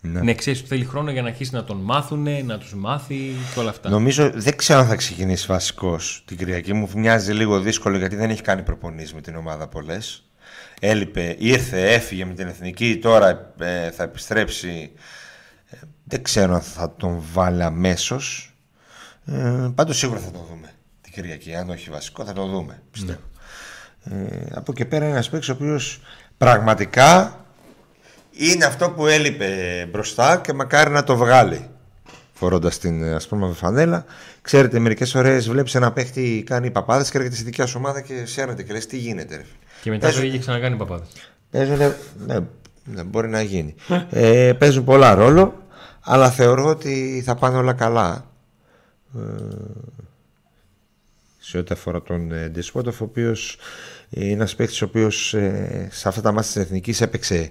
Ναι. 0.00 0.20
Ναι, 0.20 0.34
ξέρεις 0.34 0.58
ότι 0.58 0.68
θέλει 0.68 0.84
χρόνο 0.84 1.10
για 1.10 1.22
να 1.22 1.28
αρχίσει 1.28 1.54
να 1.54 1.64
τον 1.64 1.76
μάθουν, 1.76 2.44
να 2.44 2.58
τους 2.58 2.74
μάθει 2.74 3.34
και 3.54 3.60
όλα 3.60 3.70
αυτά. 3.70 3.90
Νομίζω 3.90 4.30
δεν 4.34 4.56
ξέρω 4.56 4.80
αν 4.80 4.86
θα 4.86 4.96
ξεκινήσει 4.96 5.46
βασικός 5.46 6.22
την 6.26 6.36
Κυριακή. 6.36 6.72
Μου 6.72 6.88
μοιάζει 6.96 7.32
λίγο 7.32 7.60
δύσκολο 7.60 7.98
γιατί 7.98 8.16
δεν 8.16 8.30
έχει 8.30 8.42
κάνει 8.42 8.62
προπονήσεις 8.62 9.14
με 9.14 9.20
την 9.20 9.36
ομάδα 9.36 9.68
πολλές. 9.68 10.22
Έλειπε, 10.80 11.36
ήρθε, 11.38 11.92
έφυγε 11.92 12.24
με 12.24 12.34
την 12.34 12.46
εθνική, 12.46 12.98
τώρα 12.98 13.54
ε, 13.58 13.90
θα 13.90 14.02
επιστρέψει. 14.02 14.90
Ε, 15.70 15.76
δεν 16.04 16.22
ξέρω 16.22 16.54
αν 16.54 16.60
θα 16.60 16.94
τον 16.96 17.22
βάλει 17.32 17.62
αμέσως. 17.62 18.54
Ε, 19.24 19.68
Πάντως 19.74 19.98
σίγουρα 19.98 20.20
θα 20.20 20.30
τον 20.30 20.42
δούμε 20.50 20.72
την 21.00 21.12
Κυριακή. 21.12 21.54
Αν 21.54 21.70
όχι 21.70 21.90
βασικό, 21.90 22.24
θα 22.24 22.32
τον 22.32 22.50
δούμε. 22.50 22.82
Πιστεύω. 22.90 23.20
Ε, 24.04 24.46
από 24.54 24.72
εκεί 24.72 24.84
πέρα 24.84 25.04
είναι 25.04 25.14
ένας 25.14 25.30
παίκτης 25.30 25.48
ο 25.48 25.52
οποίος 25.52 26.00
πραγματικά 26.38 27.40
είναι 28.38 28.64
αυτό 28.64 28.90
που 28.90 29.06
έλειπε 29.06 29.48
μπροστά 29.90 30.36
και 30.44 30.52
μακάρι 30.52 30.90
να 30.90 31.04
το 31.04 31.16
βγάλει 31.16 31.68
φορώντας 32.32 32.78
την 32.78 33.04
ας 33.04 33.28
πούμε 33.28 33.52
φανέλα. 33.52 34.04
Ξέρετε, 34.42 34.78
μερικές 34.78 35.10
φορές 35.10 35.48
βλέπεις 35.48 35.74
ένα 35.74 35.92
παίχτη 35.92 36.42
κάνει 36.46 36.70
παπάδες 36.70 37.10
και 37.10 37.16
έρχεται 37.16 37.34
στη 37.34 37.44
δικιά 37.44 37.66
σου 37.66 37.74
ομάδα 37.78 38.00
και 38.00 38.26
σέρνεται 38.26 38.62
και 38.62 38.72
λες 38.72 38.86
τι 38.86 38.96
γίνεται. 38.98 39.36
Ρε. 39.36 39.42
φίλε». 39.42 39.54
Και 39.82 39.90
μετά 39.90 40.02
Παίζουν- 40.06 40.22
το 40.22 40.28
είχε 40.28 40.38
ξανακάνει 40.38 40.76
παπάδες. 40.76 41.08
Παίζουν, 41.50 41.76
ναι, 42.26 42.38
ναι, 42.84 43.02
μπορεί 43.02 43.28
να 43.28 43.42
γίνει. 43.42 43.74
ε, 44.10 44.52
παίζουν 44.58 44.84
πολλά 44.84 45.14
ρόλο, 45.14 45.62
αλλά 46.00 46.30
θεωρώ 46.30 46.64
ότι 46.64 47.22
θα 47.24 47.34
πάνε 47.34 47.56
όλα 47.56 47.72
καλά. 47.72 48.30
Ε, 49.16 49.20
σε 51.38 51.58
ό,τι 51.58 51.72
αφορά 51.74 52.02
τον 52.02 52.32
ε, 52.32 52.48
Ντεσπότοφ, 52.48 53.00
ο 53.00 53.04
οποίος 53.04 53.58
είναι 54.10 54.32
ένας 54.32 54.54
παίκτης 54.54 54.82
ο 54.82 54.84
οποίος 54.84 55.28
σε 55.90 56.08
αυτά 56.08 56.20
τα 56.20 56.32
μάτια 56.32 56.50
της 56.52 56.62
Εθνικής 56.62 57.00
έπαιξε 57.00 57.50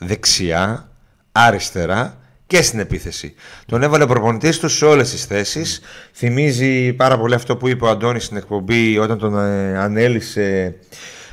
δεξιά, 0.00 0.88
αριστερά 1.32 2.18
και 2.46 2.62
στην 2.62 2.78
επίθεση. 2.78 3.34
Τον 3.66 3.82
έβαλε 3.82 4.04
ο 4.04 4.06
προπονητής 4.06 4.58
του 4.58 4.68
σε 4.68 4.84
όλες 4.84 5.10
τις 5.10 5.24
θέσεις. 5.24 5.80
Θυμίζει 6.12 6.92
πάρα 6.92 7.18
πολύ 7.18 7.34
αυτό 7.34 7.56
που 7.56 7.68
είπε 7.68 7.84
ο 7.84 7.88
Αντώνης 7.88 8.24
στην 8.24 8.36
εκπομπή 8.36 8.98
όταν 8.98 9.18
τον 9.18 9.38
ε, 9.38 9.78
ανέλησε 9.78 10.76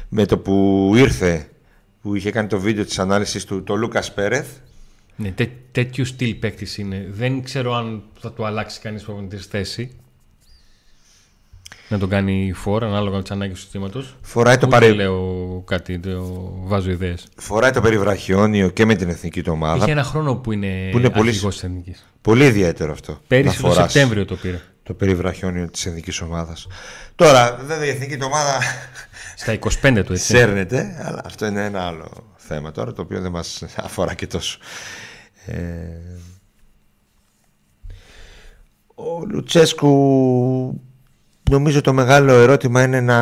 με 0.10 0.26
το 0.26 0.38
που 0.38 0.92
ήρθε 0.96 1.46
που 2.02 2.16
είχε 2.16 2.32
κάνει 2.32 2.48
το 2.48 2.60
βίντεο 2.60 2.86
της 2.86 3.00
ανάλυσης 3.00 3.46
του 3.46 3.64
το 3.64 3.76
Λούκας 3.76 4.14
Πέρεθ 4.14 4.48
Ναι, 5.16 5.32
τέ, 5.32 5.50
τέτοιου 5.72 6.06
στυλ 6.06 6.34
παίκτης 6.34 6.78
είναι. 6.78 7.08
Δεν 7.10 7.44
ξέρω 7.44 7.76
αν 7.76 8.04
θα 8.20 8.32
του 8.32 8.46
αλλάξει 8.46 8.80
κανείς 8.80 9.04
προπονητής 9.04 9.46
θέση. 9.46 9.92
Να 11.92 11.98
τον 11.98 12.10
κάνει 12.10 12.52
φόρ 12.56 12.84
ανάλογα 12.84 13.16
με 13.16 13.22
τις 13.22 13.32
ανάγκες 13.32 13.56
του 13.56 13.62
συστήματος. 13.62 14.16
φοράει 14.22 14.58
το, 14.58 14.68
Ούτε 14.68 14.76
παρε... 14.76 14.92
λέω 14.94 15.64
κάτι, 15.68 16.00
το 16.00 16.24
βάζω 16.64 16.90
ιδέες. 16.92 17.28
φοράει 17.36 17.72
το 17.72 17.82
περιβραχιόνιο 17.82 18.70
και 18.70 18.86
με 18.86 18.96
την 18.96 19.10
εθνική 19.10 19.42
του 19.44 19.52
ομάδα 19.54 19.82
Έχει 19.84 19.92
ένα 19.92 20.04
χρόνο 20.04 20.36
που 20.36 20.52
είναι, 20.52 20.90
Που 20.92 20.98
είναι 20.98 21.10
πολύ- 21.10 21.30
αρχηγός 21.30 21.54
της 21.54 21.64
εθνικής. 21.64 22.06
πολύ 22.22 22.46
ιδιαίτερο 22.46 22.92
αυτό 22.92 23.20
Πέρυσι 23.28 23.48
να 23.48 23.62
το 23.62 23.74
φοράς 23.74 23.92
Σεπτέμβριο 23.92 24.26
το 24.26 24.36
πήρε. 24.36 24.62
το 24.84 24.94
περιβραχιόνιο 24.94 25.70
της 25.70 25.86
εθνικής 25.86 26.22
ομάδας 26.22 26.68
τώρα 27.16 27.60
βέβαια 27.66 27.86
η 27.86 27.90
εθνική 27.90 28.18
του 28.18 28.26
ομάδα 28.30 28.60
Στα 29.36 29.54
25 29.54 30.02
του 30.06 30.14
έτσι. 30.14 30.26
σέρνεται 30.26 31.02
αλλά 31.06 31.22
αυτό 31.26 31.46
είναι 31.46 31.66
ένα 31.66 31.82
άλλο 31.82 32.34
θέμα 32.36 32.72
τώρα 32.72 32.94
το 32.94 33.02
οποίο 33.02 33.22
δεν 33.22 33.32
μας 33.32 33.64
αφορά 33.76 34.14
και 34.14 34.28
τόσο 34.28 34.60
ε... 35.46 35.56
ο 38.96 39.26
Λουτσέσκου 39.26 40.82
νομίζω 41.50 41.82
το 41.82 41.94
μεγάλο 41.94 42.34
ερώτημα 42.34 42.84
είναι 42.84 43.02
να 43.02 43.20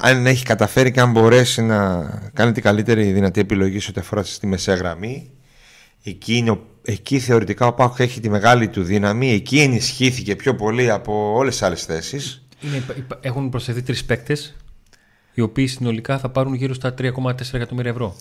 αν 0.00 0.26
έχει 0.26 0.44
καταφέρει 0.44 0.90
και 0.90 1.00
αν 1.00 1.10
μπορέσει 1.10 1.62
να 1.62 2.04
κάνει 2.34 2.52
την 2.52 2.62
καλύτερη 2.62 3.12
δυνατή 3.12 3.40
επιλογή 3.40 3.80
σε 3.80 3.90
ό,τι 3.90 4.00
αφορά 4.00 4.22
στη 4.22 4.46
μεσαία 4.46 4.74
γραμμή. 4.74 5.30
Εκεί, 6.04 6.36
είναι, 6.36 6.58
εκεί 6.82 7.18
θεωρητικά 7.18 7.66
ο 7.66 7.72
Πάκος 7.72 7.98
έχει 7.98 8.20
τη 8.20 8.30
μεγάλη 8.30 8.68
του 8.68 8.82
δύναμη. 8.82 9.30
Εκεί 9.32 9.60
ενισχύθηκε 9.60 10.36
πιο 10.36 10.54
πολύ 10.54 10.90
από 10.90 11.32
όλες 11.34 11.52
τις 11.52 11.62
άλλες 11.62 11.84
θέσεις. 11.84 12.42
Έχουν 13.20 13.48
προσθεθεί 13.48 13.82
τρεις 13.82 14.04
παίκτες, 14.04 14.56
οι 15.34 15.40
οποίοι 15.40 15.66
συνολικά 15.66 16.18
θα 16.18 16.28
πάρουν 16.28 16.54
γύρω 16.54 16.74
στα 16.74 16.94
3,4 16.98 17.32
εκατομμύρια 17.52 17.90
ευρώ. 17.90 18.16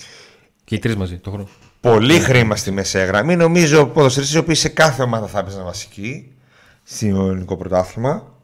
Και 0.64 0.76
οι 0.76 0.80
τρεις 0.80 0.96
μαζί 0.96 1.18
το 1.18 1.30
χρόνο. 1.30 1.48
Πολύ 1.82 2.20
χρήμα 2.20 2.56
στη 2.56 2.72
μεσαία 2.72 3.06
γραμμή. 3.06 3.36
Νομίζω 3.36 3.86
ποδοσφαιριστέ 3.86 4.38
οι 4.38 4.40
οποίοι 4.40 4.56
σε 4.56 4.70
κάθε 4.70 5.04
ομάδα 5.04 5.28
θα 5.28 5.40
έπαιζαν 5.40 5.64
βασική 5.64 6.32
στο 6.84 7.06
ελληνικό 7.06 7.58
πρωτάθλημα. 7.58 8.37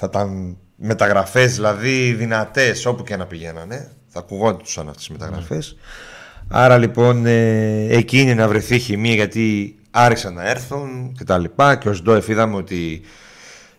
Θα 0.00 0.06
ήταν 0.10 0.56
μεταγραφές 0.76 1.54
δηλαδή 1.54 2.12
δυνατές 2.12 2.86
όπου 2.86 3.02
και 3.02 3.16
να 3.16 3.26
πηγαίνανε. 3.26 3.90
Θα 4.06 4.18
ακουγόντουσαν 4.18 4.88
αυτές 4.88 5.06
τι 5.06 5.12
μεταγραφές. 5.12 5.76
Ναι. 5.76 6.58
Άρα 6.58 6.78
λοιπόν 6.78 7.26
ε, 7.26 7.86
εκεί 7.90 8.20
είναι 8.20 8.34
να 8.34 8.48
βρεθεί 8.48 8.78
χημία 8.78 9.14
γιατί 9.14 9.76
άρχισαν 9.90 10.34
να 10.34 10.48
έρθουν 10.48 11.14
και 11.18 11.24
τα 11.24 11.38
λοιπά 11.38 11.76
και 11.76 11.88
ο 11.88 11.92
Σντόεφ 11.92 12.28
είδαμε 12.28 12.56
ότι 12.56 13.00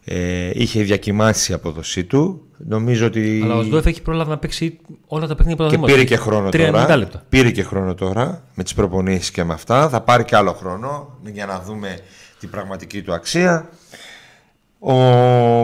ε, 0.05 0.49
είχε 0.53 0.83
διακοιμάσει 0.83 1.51
η 1.51 1.55
απόδοσή 1.55 2.03
του. 2.03 2.41
Νομίζω 2.57 3.05
ότι... 3.05 3.41
Αλλά 3.43 3.55
ο 3.55 3.63
Σντόεφ 3.63 3.85
έχει 3.85 4.01
προλάβει 4.01 4.29
να 4.29 4.37
παίξει 4.37 4.79
όλα 5.07 5.27
τα 5.27 5.35
παιχνίδια 5.35 5.65
που 5.65 5.71
Και 5.71 5.77
πήρε 5.77 6.03
και 6.03 6.15
χρόνο 6.15 6.49
τώρα. 6.49 7.23
Πήρε 7.29 7.51
και 7.51 7.63
χρόνο 7.63 7.93
τώρα 7.93 8.43
με 8.53 8.63
τις 8.63 8.73
προπονήσεις 8.73 9.31
και 9.31 9.43
με 9.43 9.53
αυτά. 9.53 9.89
Θα 9.89 10.01
πάρει 10.01 10.23
και 10.23 10.35
άλλο 10.35 10.53
χρόνο 10.53 11.17
για 11.23 11.45
να 11.45 11.59
δούμε 11.59 11.99
την 12.39 12.49
πραγματική 12.49 13.01
του 13.01 13.13
αξία. 13.13 13.69
Ο 14.79 14.93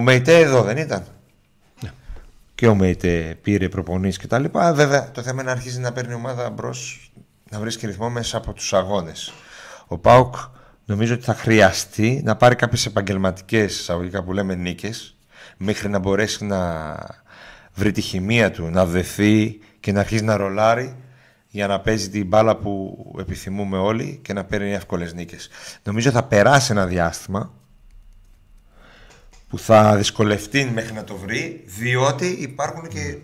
Μεϊτέ 0.02 0.40
εδώ 0.40 0.64
δεν 0.64 0.78
ήταν. 0.78 1.04
Ναι. 1.82 1.92
Και 2.56 2.68
ο 2.68 2.76
Μεϊτέ 2.76 3.38
πήρε 3.42 3.70
προπονήσεις 3.70 4.20
και 4.20 4.28
τα 4.28 4.40
λοιπά. 4.40 4.74
Βέβαια 4.74 5.12
το 5.12 5.22
θέμα 5.22 5.42
είναι 5.42 5.52
να 5.52 5.58
αρχίζει 5.58 5.80
να 5.80 5.92
παίρνει 5.92 6.14
ομάδα 6.14 6.50
μπρος 6.50 7.12
να 7.50 7.60
βρίσκει 7.60 7.86
ρυθμό 7.86 8.10
μέσα 8.10 8.38
από 8.38 8.54
τους 8.54 8.74
αγώνες. 8.74 9.34
Ο 9.88 9.98
Πάουκ 9.98 10.36
νομίζω 10.86 11.14
ότι 11.14 11.24
θα 11.24 11.34
χρειαστεί 11.34 12.22
να 12.24 12.36
πάρει 12.36 12.56
κάποιες 12.56 12.86
επαγγελματικές 12.86 13.80
εισαγωγικά 13.80 14.24
που 14.24 14.34
λέμε 14.34 14.56
νίκες 14.56 15.18
μέχρι 15.58 15.90
να 15.90 16.00
μπορέσει 16.00 16.46
να 16.46 16.96
βρει 17.74 17.92
τη 17.92 18.02
χημεία 18.02 18.52
του, 18.52 18.70
να 18.70 18.86
δεθεί 18.86 19.60
και 19.80 19.92
να 19.92 20.00
αρχίσει 20.00 20.24
να 20.24 20.38
ρολάρει 20.38 20.96
για 21.48 21.68
να 21.68 21.80
παίζει 21.80 22.10
την 22.10 22.28
μπάλα 22.28 22.56
που 22.56 22.98
επιθυμούμε 23.20 23.78
όλοι 23.78 24.20
και 24.24 24.34
να 24.34 24.44
παίρνει 24.46 24.74
εύκολες 24.74 25.14
νίκες. 25.14 25.50
Νομίζω 25.84 26.12
θα 26.12 26.24
περάσει 26.24 26.72
ένα 26.72 26.86
διάστημα 26.86 27.54
που 29.48 29.60
θα 29.60 29.96
δυσκολευτεί 29.96 30.66
μέχρι 30.74 30.94
να 30.94 31.04
το 31.04 31.16
βρει 31.16 31.64
διότι 31.66 32.26
υπάρχουν 32.26 32.88
και 32.88 33.18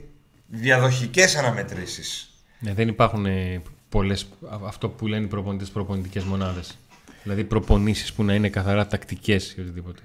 διαδοχικές 0.47 1.35
αναμετρήσεις. 1.35 2.29
Ναι, 2.59 2.73
δεν 2.73 2.87
υπάρχουν 2.87 3.25
ε, 3.25 3.61
πολλές, 3.89 4.27
αυτό 4.65 4.89
που 4.89 5.07
λένε 5.07 5.25
οι 5.25 5.27
προπονητές 5.27 5.69
προπονητικές 5.69 6.23
μονάδες. 6.23 6.77
Δηλαδή 7.23 7.43
προπονήσεις 7.43 8.13
που 8.13 8.23
να 8.23 8.33
είναι 8.33 8.49
καθαρά 8.49 8.87
τακτικές 8.87 9.51
ή 9.51 9.61
οτιδήποτε. 9.61 10.01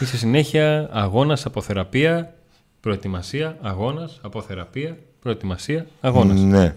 Είσαι 0.00 0.16
συνέχεια 0.16 0.88
αγώνας, 0.92 1.46
αποθεραπεία, 1.46 2.34
προετοιμασία, 2.80 3.58
αγώνας, 3.60 4.18
αποθεραπεία, 4.22 4.98
προετοιμασία, 5.20 5.86
αγώνας. 6.00 6.40
Ναι. 6.40 6.74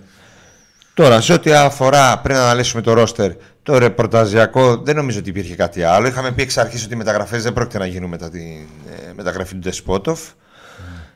Τώρα, 0.97 1.21
σε 1.21 1.33
ό,τι 1.33 1.53
αφορά, 1.53 2.19
πριν 2.19 2.35
αναλύσουμε 2.35 2.81
το 2.81 2.93
ρόστερ, 2.93 3.31
το 3.63 3.77
ρεπορταζιακό, 3.77 4.77
δεν 4.77 4.95
νομίζω 4.95 5.19
ότι 5.19 5.29
υπήρχε 5.29 5.55
κάτι 5.55 5.83
άλλο. 5.83 6.07
Είχαμε 6.07 6.31
πει 6.31 6.41
εξ 6.41 6.57
αρχής 6.57 6.83
ότι 6.83 6.93
οι 6.93 6.97
μεταγραφές 6.97 7.43
δεν 7.43 7.53
πρόκειται 7.53 7.77
να 7.77 7.85
γίνουν 7.85 8.09
μετά 8.09 8.29
τη 8.29 8.39
ε, 9.09 9.13
μεταγραφή 9.13 9.53
του 9.53 9.59
Ντεσπότοφ. 9.59 10.19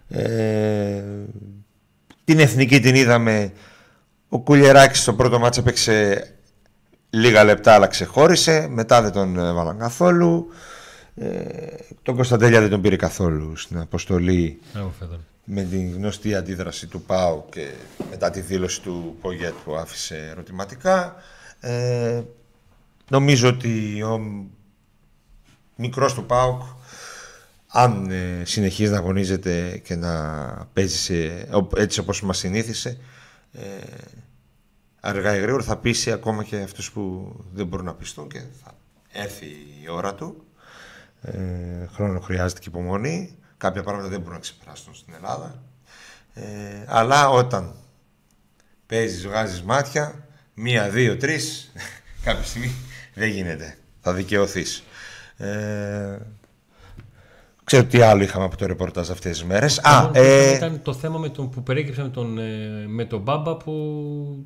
Ε, 0.09 1.03
την 2.23 2.39
εθνική 2.39 2.79
την 2.79 2.95
είδαμε. 2.95 3.51
Ο 4.29 4.39
Κουλιεράκης 4.39 5.01
στο 5.01 5.13
πρώτο 5.13 5.39
μάτς 5.39 5.57
έπαιξε 5.57 6.27
λίγα 7.09 7.43
λεπτά, 7.43 7.73
αλλά 7.73 7.87
ξεχώρισε. 7.87 8.67
Μετά 8.69 9.01
δεν 9.01 9.11
τον 9.11 9.39
έβαλαν 9.39 9.77
καθόλου. 9.77 10.47
Ε, 11.15 11.25
τον 12.03 12.15
Κωνσταντέλια 12.15 12.59
δεν 12.59 12.69
τον 12.69 12.81
πήρε 12.81 12.95
καθόλου 12.95 13.55
στην 13.55 13.79
αποστολή 13.79 14.59
με 15.53 15.63
την 15.63 15.93
γνωστή 15.93 16.35
αντίδραση 16.35 16.87
του 16.87 17.01
ΠΑΟ 17.01 17.43
και 17.49 17.71
μετά 18.09 18.29
τη 18.29 18.39
δήλωση 18.39 18.81
του 18.81 19.17
Πογέτ 19.21 19.53
που 19.63 19.75
άφησε 19.75 20.27
ερωτηματικά. 20.31 21.15
Ε, 21.59 22.21
νομίζω 23.09 23.47
ότι 23.47 24.01
ο 24.01 24.19
μικρός 25.75 26.13
του 26.13 26.25
ΠΑΟΚ 26.25 26.61
αν 27.67 28.11
ε, 28.11 28.41
συνεχίζει 28.45 28.91
να 28.91 28.97
αγωνίζεται 28.97 29.77
και 29.77 29.95
να 29.95 30.13
παίζει 30.73 30.97
σε, 30.97 31.47
έτσι 31.75 31.99
όπως 31.99 32.21
μας 32.21 32.37
συνήθισε 32.37 32.97
ε, 33.51 33.61
αργά 34.99 35.35
ή 35.35 35.39
γρήγορα 35.39 35.63
θα 35.63 35.77
πείσει 35.77 36.11
ακόμα 36.11 36.43
και 36.43 36.57
αυτούς 36.57 36.91
που 36.91 37.33
δεν 37.53 37.67
μπορούν 37.67 37.85
να 37.85 37.93
πιστούν 37.93 38.29
και 38.29 38.41
θα 38.63 38.73
έρθει 39.11 39.45
η 39.83 39.89
ώρα 39.89 40.15
του 40.15 40.43
ε, 41.21 41.33
χρόνο 41.93 42.19
χρειάζεται 42.19 42.59
και 42.59 42.69
υπομονή 42.69 43.35
κάποια 43.61 43.83
πράγματα 43.83 44.07
δεν 44.07 44.19
μπορούν 44.19 44.33
να 44.33 44.39
ξεπεράσουν 44.39 44.95
στην 44.95 45.13
Ελλάδα 45.13 45.63
ε, 46.33 46.43
αλλά 46.87 47.29
όταν 47.29 47.75
παίζεις, 48.85 49.27
βγάζεις 49.27 49.61
μάτια 49.61 50.27
μία, 50.53 50.89
δύο, 50.89 51.17
τρεις 51.17 51.71
κάποια 52.25 52.43
στιγμή 52.43 52.71
δεν 53.13 53.29
γίνεται 53.29 53.77
θα 54.01 54.13
δικαιωθείς 54.13 54.83
ε, 55.37 56.17
Ξέρω 57.63 57.85
τι 57.85 58.01
άλλο 58.01 58.23
είχαμε 58.23 58.45
από 58.45 58.57
το 58.57 58.65
ρεπορτάζ 58.65 59.09
αυτές 59.09 59.31
τις 59.31 59.43
μέρες. 59.43 59.79
Α, 59.79 60.09
ε... 60.13 60.55
Ήταν 60.55 60.81
το 60.81 60.93
θέμα 60.93 61.17
με 61.17 61.29
τον, 61.29 61.49
που 61.49 61.63
περιέκυψε 61.63 62.01
με 62.01 62.09
τον, 62.09 62.37
ε, 62.37 62.85
με 62.87 63.05
τον 63.05 63.21
Μπάμπα 63.21 63.55
που 63.55 63.73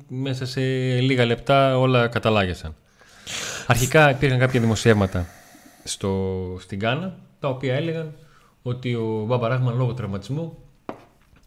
μέσα 0.08 0.46
σε 0.46 0.60
λίγα 1.00 1.24
λεπτά 1.24 1.78
όλα 1.78 2.08
καταλάγεσαν. 2.08 2.74
Αρχικά 3.66 4.10
υπήρχαν 4.10 4.38
κάποια 4.38 4.60
δημοσιεύματα 4.60 5.26
στο, 5.84 6.42
στην 6.60 6.78
Κάνα 6.78 7.18
τα 7.40 7.48
οποία 7.48 7.74
έλεγαν 7.74 8.14
ότι 8.68 8.94
ο 8.94 9.24
Μπάμπα 9.26 9.48
Ράχμαν 9.48 9.76
λόγω 9.76 9.94
τραυματισμού 9.94 10.58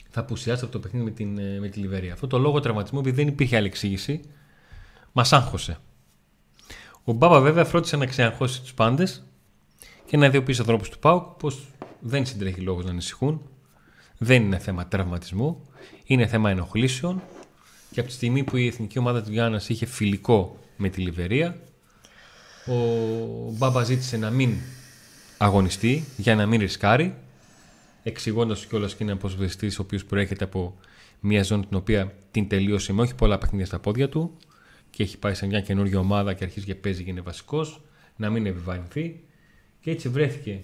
θα 0.09 0.19
απουσιάσει 0.19 0.63
από 0.63 0.73
το 0.73 0.79
παιχνίδι 0.79 1.05
με, 1.05 1.11
την, 1.11 1.37
ε, 1.37 1.59
με 1.59 1.67
τη 1.67 1.79
Λιβερία. 1.79 2.13
Αυτό 2.13 2.27
το 2.27 2.37
λόγο 2.37 2.59
τραυματισμού, 2.59 2.99
επειδή 2.99 3.15
δεν 3.15 3.27
υπήρχε 3.27 3.55
άλλη 3.55 3.67
εξήγηση, 3.67 4.21
μας 5.11 5.33
άγχωσε. 5.33 5.77
Ο 7.03 7.11
Μπάμπα 7.11 7.39
βέβαια 7.39 7.65
φρόντισε 7.65 7.97
να 7.97 8.05
ξεαγχώσει 8.05 8.61
τους 8.61 8.73
πάντες 8.73 9.23
και 10.05 10.17
να 10.17 10.25
ειδοποιήσει 10.25 10.59
ανθρώπους 10.59 10.89
του 10.89 10.99
ΠΑΟΚ 10.99 11.23
πως 11.23 11.67
δεν 11.99 12.25
συντρέχει 12.25 12.61
λόγος 12.61 12.85
να 12.85 12.91
ανησυχούν. 12.91 13.41
Δεν 14.17 14.43
είναι 14.43 14.57
θέμα 14.57 14.87
τραυματισμού. 14.87 15.61
Είναι 16.03 16.27
θέμα 16.27 16.49
ενοχλήσεων. 16.49 17.21
Και 17.91 17.99
από 17.99 18.09
τη 18.09 18.15
στιγμή 18.15 18.43
που 18.43 18.57
η 18.57 18.67
εθνική 18.67 18.99
ομάδα 18.99 19.23
του 19.23 19.31
Γιάννας 19.31 19.69
είχε 19.69 19.85
φιλικό 19.85 20.57
με 20.77 20.89
τη 20.89 21.01
Λιβερία, 21.01 21.61
ο 22.65 22.75
Μπάμπα 23.51 23.83
ζήτησε 23.83 24.17
να 24.17 24.29
μην 24.29 24.55
αγωνιστεί 25.41 26.03
για 26.17 26.35
να 26.35 26.45
μην 26.45 26.59
ρισκάρει, 26.59 27.15
εξηγώντας 28.03 28.65
κιόλας 28.65 28.95
και 28.95 29.03
είναι 29.03 29.11
ένα 29.11 29.31
ο 29.63 29.81
οποίος 29.81 30.05
προέρχεται 30.05 30.43
από 30.43 30.77
μια 31.19 31.43
ζώνη 31.43 31.65
την 31.65 31.77
οποία 31.77 32.13
την 32.31 32.47
τελείωσε 32.47 32.93
με 32.93 33.01
όχι 33.01 33.15
πολλά 33.15 33.37
παιχνίδια 33.37 33.65
στα 33.65 33.79
πόδια 33.79 34.09
του 34.09 34.37
και 34.89 35.03
έχει 35.03 35.17
πάει 35.17 35.33
σε 35.33 35.45
μια 35.45 35.61
καινούργια 35.61 35.99
ομάδα 35.99 36.33
και 36.33 36.43
αρχίζει 36.43 36.65
και 36.65 36.75
παίζει 36.75 37.03
και 37.03 37.09
είναι 37.09 37.21
βασικός, 37.21 37.81
να 38.15 38.29
μην 38.29 38.45
επιβαρυνθεί. 38.45 39.19
Και 39.81 39.91
έτσι 39.91 40.09
βρέθηκε, 40.09 40.61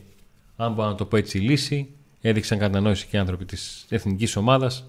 αν 0.56 0.74
μπορώ 0.74 0.90
να 0.90 0.96
το 0.96 1.06
πω 1.06 1.18
έτσι, 1.18 1.38
η 1.38 1.42
λύση. 1.42 1.90
Έδειξαν 2.22 2.58
κατανόηση 2.58 3.06
και 3.06 3.16
οι 3.16 3.20
άνθρωποι 3.20 3.46
της 3.46 3.86
εθνικής 3.90 4.36
ομάδας 4.36 4.86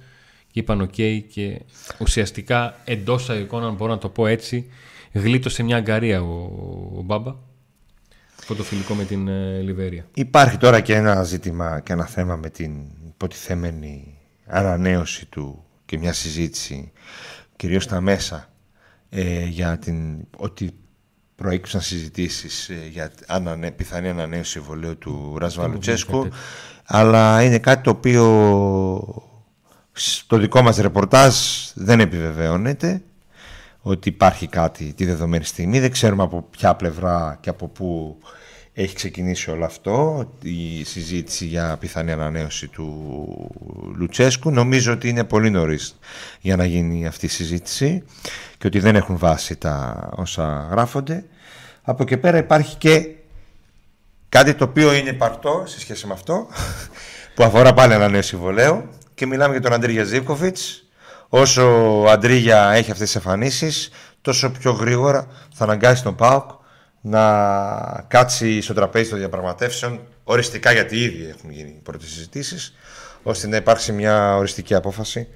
και 0.52 0.60
είπαν: 0.60 0.80
οκ 0.80 0.94
και 1.28 1.60
ουσιαστικά 2.00 2.80
εντός 2.84 3.30
εισαγωγικών, 3.30 3.64
αν 3.64 3.74
μπορώ 3.74 3.92
να 3.92 3.98
το 3.98 4.08
πω 4.08 4.26
έτσι, 4.26 4.70
γλίτωσε 5.12 5.62
μια 5.62 5.76
αγγαρεία 5.76 6.22
ο, 6.22 6.34
ο 6.96 7.02
Μπάμπα. 7.02 7.34
Το 8.44 8.55
φιλικό 8.55 8.94
με 8.94 9.04
την 9.04 9.28
ε, 9.28 9.60
Λιβέρια. 9.60 10.06
Υπάρχει 10.14 10.56
τώρα 10.56 10.80
και 10.80 10.94
ένα 10.94 11.22
ζήτημα 11.22 11.80
και 11.80 11.92
ένα 11.92 12.06
θέμα 12.06 12.36
με 12.36 12.50
την 12.50 12.72
υποτιθέμενη 13.08 14.18
ανανέωση 14.46 15.26
του 15.26 15.64
και 15.84 15.98
μια 15.98 16.12
συζήτηση 16.12 16.92
κυρίως 17.56 17.84
στα 17.84 18.00
μέσα 18.00 18.48
ε, 19.08 19.44
για 19.44 19.78
την, 19.78 20.26
ότι 20.36 20.70
προέκυψαν 21.34 21.80
συζητήσεις 21.80 22.68
ε, 22.68 22.88
για 22.90 23.12
ανανέ, 23.26 23.70
πιθανή 23.70 24.08
ανανέωση 24.08 24.50
συμβολέου 24.50 24.98
του 24.98 25.36
Ράσβα 25.38 25.66
Λουτσέσκου. 25.66 26.28
Αλλά 26.84 27.42
είναι 27.42 27.58
κάτι 27.58 27.82
το 27.82 27.90
οποίο 27.90 28.24
στο 29.92 30.38
δικό 30.38 30.62
μας 30.62 30.76
ρεπορτάζ 30.76 31.34
δεν 31.74 32.00
επιβεβαιώνεται 32.00 33.02
ότι 33.88 34.08
υπάρχει 34.08 34.46
κάτι 34.46 34.92
τη 34.92 35.04
δεδομένη 35.04 35.44
στιγμή. 35.44 35.80
Δεν 35.80 35.90
ξέρουμε 35.90 36.22
από 36.22 36.46
ποια 36.50 36.74
πλευρά 36.74 37.38
και 37.40 37.50
από 37.50 37.68
πού 37.68 38.18
έχει 38.72 38.94
ξεκινήσει 38.94 39.50
όλο 39.50 39.64
αυτό, 39.64 40.26
η 40.42 40.84
συζήτηση 40.84 41.44
για 41.44 41.76
πιθανή 41.80 42.12
ανανέωση 42.12 42.68
του 42.68 43.50
Λουτσέσκου. 43.96 44.50
Νομίζω 44.50 44.92
ότι 44.92 45.08
είναι 45.08 45.24
πολύ 45.24 45.50
νωρίς 45.50 45.98
για 46.40 46.56
να 46.56 46.64
γίνει 46.64 47.06
αυτή 47.06 47.26
η 47.26 47.28
συζήτηση 47.28 48.02
και 48.58 48.66
ότι 48.66 48.78
δεν 48.78 48.96
έχουν 48.96 49.18
βάση 49.18 49.56
τα 49.56 50.08
όσα 50.14 50.68
γράφονται. 50.70 51.24
Από 51.82 52.04
και 52.04 52.16
πέρα 52.16 52.38
υπάρχει 52.38 52.76
και 52.76 53.08
Κάτι 54.28 54.54
το 54.54 54.64
οποίο 54.64 54.94
είναι 54.94 55.12
παρτό 55.12 55.62
σε 55.66 55.80
σχέση 55.80 56.06
με 56.06 56.12
αυτό, 56.12 56.46
που 57.34 57.44
αφορά 57.44 57.74
πάλι 57.74 57.92
ένα 57.92 58.08
νέο 58.08 58.22
συμβολέο 58.22 58.88
και 59.14 59.26
μιλάμε 59.26 59.52
για 59.52 59.62
τον 59.62 59.72
Αντρίγια 59.72 60.04
Ζίβκοβιτς. 60.04 60.85
Όσο 61.38 62.00
ο 62.00 62.10
Αντρίγια 62.10 62.70
έχει 62.70 62.90
αυτές 62.90 63.06
τις 63.06 63.16
εμφανίσεις, 63.16 63.90
τόσο 64.20 64.50
πιο 64.50 64.72
γρήγορα 64.72 65.26
θα 65.54 65.64
αναγκάσει 65.64 66.02
τον 66.02 66.14
ΠΑΟΚ 66.14 66.50
να 67.00 67.22
κάτσει 68.08 68.60
στο 68.60 68.74
τραπέζι 68.74 69.10
των 69.10 69.18
διαπραγματεύσεων 69.18 70.00
οριστικά 70.24 70.72
γιατί 70.72 70.96
ήδη 70.96 71.26
έχουν 71.28 71.50
γίνει 71.50 71.68
οι 71.68 71.80
πρώτες 71.82 72.08
συζητήσεις 72.08 72.74
ώστε 73.22 73.46
να 73.46 73.56
υπάρξει 73.56 73.92
μια 73.92 74.36
οριστική 74.36 74.74
απόφαση. 74.74 75.28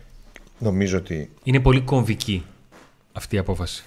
Νομίζω 0.59 0.99
ότι... 0.99 1.30
Είναι 1.42 1.61
πολύ 1.61 1.80
κομβική 1.80 2.45
αυτή 3.12 3.37
η 3.37 3.38
απόφαση. 3.38 3.85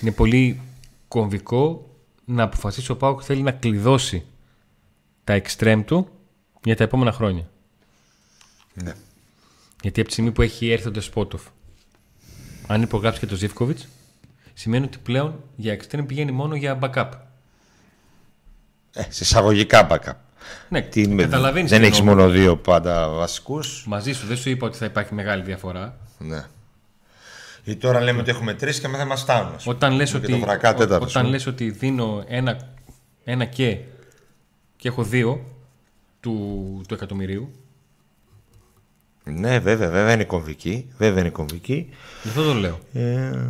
Είναι 0.00 0.12
πολύ 0.12 0.60
κομβικό 1.08 1.90
να 2.24 2.42
αποφασίσει 2.42 2.90
ο 2.90 2.96
Πάουκ 2.96 3.20
θέλει 3.24 3.42
να 3.42 3.52
κλειδώσει 3.52 4.24
τα 5.24 5.32
εξτρέμ 5.32 5.84
του 5.84 6.08
για 6.64 6.76
τα 6.76 6.84
επόμενα 6.84 7.12
χρόνια. 7.12 7.48
Ναι. 8.74 8.92
Γιατί 9.84 10.00
από 10.00 10.08
τη 10.08 10.14
στιγμή 10.14 10.32
που 10.32 10.42
έχει 10.42 10.70
έρθει 10.70 10.88
ο 10.88 10.90
Ντεσπότοφ, 10.90 11.42
αν 12.66 12.82
υπογράψει 12.82 13.20
και 13.20 13.26
το 13.26 13.34
Ζήφκοβιτς, 13.36 13.88
σημαίνει 14.54 14.84
ότι 14.84 14.98
πλέον 14.98 15.42
για 15.56 15.72
εξτρέμ 15.72 16.06
πηγαίνει 16.06 16.32
μόνο 16.32 16.54
για 16.54 16.78
backup. 16.82 17.08
Ε, 18.94 19.02
σε 19.02 19.22
εισαγωγικά 19.24 19.86
backup. 19.90 20.12
Ναι, 20.68 20.80
Τι, 20.82 21.06
καταλαβαίνεις 21.08 21.70
δεν 21.70 21.80
τι 21.80 21.86
έχεις 21.86 21.98
εννοώ. 21.98 22.14
μόνο 22.14 22.28
δύο 22.28 22.56
πάντα 22.56 23.08
βασικούς. 23.08 23.84
Μαζί 23.86 24.12
σου 24.12 24.26
δεν 24.26 24.36
σου 24.36 24.50
είπα 24.50 24.66
ότι 24.66 24.76
θα 24.76 24.84
υπάρχει 24.84 25.14
μεγάλη 25.14 25.42
διαφορά. 25.42 25.96
Ναι. 26.18 26.44
Ή 27.64 27.76
τώρα 27.76 28.00
λέμε 28.00 28.20
ότι 28.20 28.30
έχουμε 28.30 28.54
τρεις 28.54 28.80
και 28.80 28.86
μετά 28.86 28.98
δεν 28.98 29.06
μας 29.06 29.20
φτάνουν. 29.20 29.54
ας 29.54 29.62
πούμε. 29.62 29.74
Όταν 29.76 29.92
λες, 29.92 30.10
Και 30.10 30.16
ότι, 30.16 30.30
το 30.30 30.38
βρακά 30.38 30.70
ό- 30.70 30.74
τέταρτος, 30.74 31.06
ας 31.06 31.10
όταν 31.10 31.22
πούμε. 31.22 31.36
λες 31.36 31.46
ότι 31.46 31.70
δίνω 31.70 32.24
ένα, 32.28 32.68
ένα 33.24 33.44
και 33.44 33.78
και 34.76 34.88
έχω 34.88 35.02
δύο 35.02 35.44
του, 36.20 36.84
του 36.88 36.94
εκατομμυρίου, 36.94 37.52
Ναι, 39.24 39.58
βέβαια, 39.58 39.88
βέβαια 39.90 40.12
είναι 40.12 40.24
κομβική. 40.24 40.88
Βέβαια 40.98 41.20
είναι 41.20 41.30
κομβική. 41.30 41.88
γι' 42.22 42.28
αυτό 42.28 42.44
το 42.44 42.54
λέω. 42.54 42.80
Ε, 42.92 43.46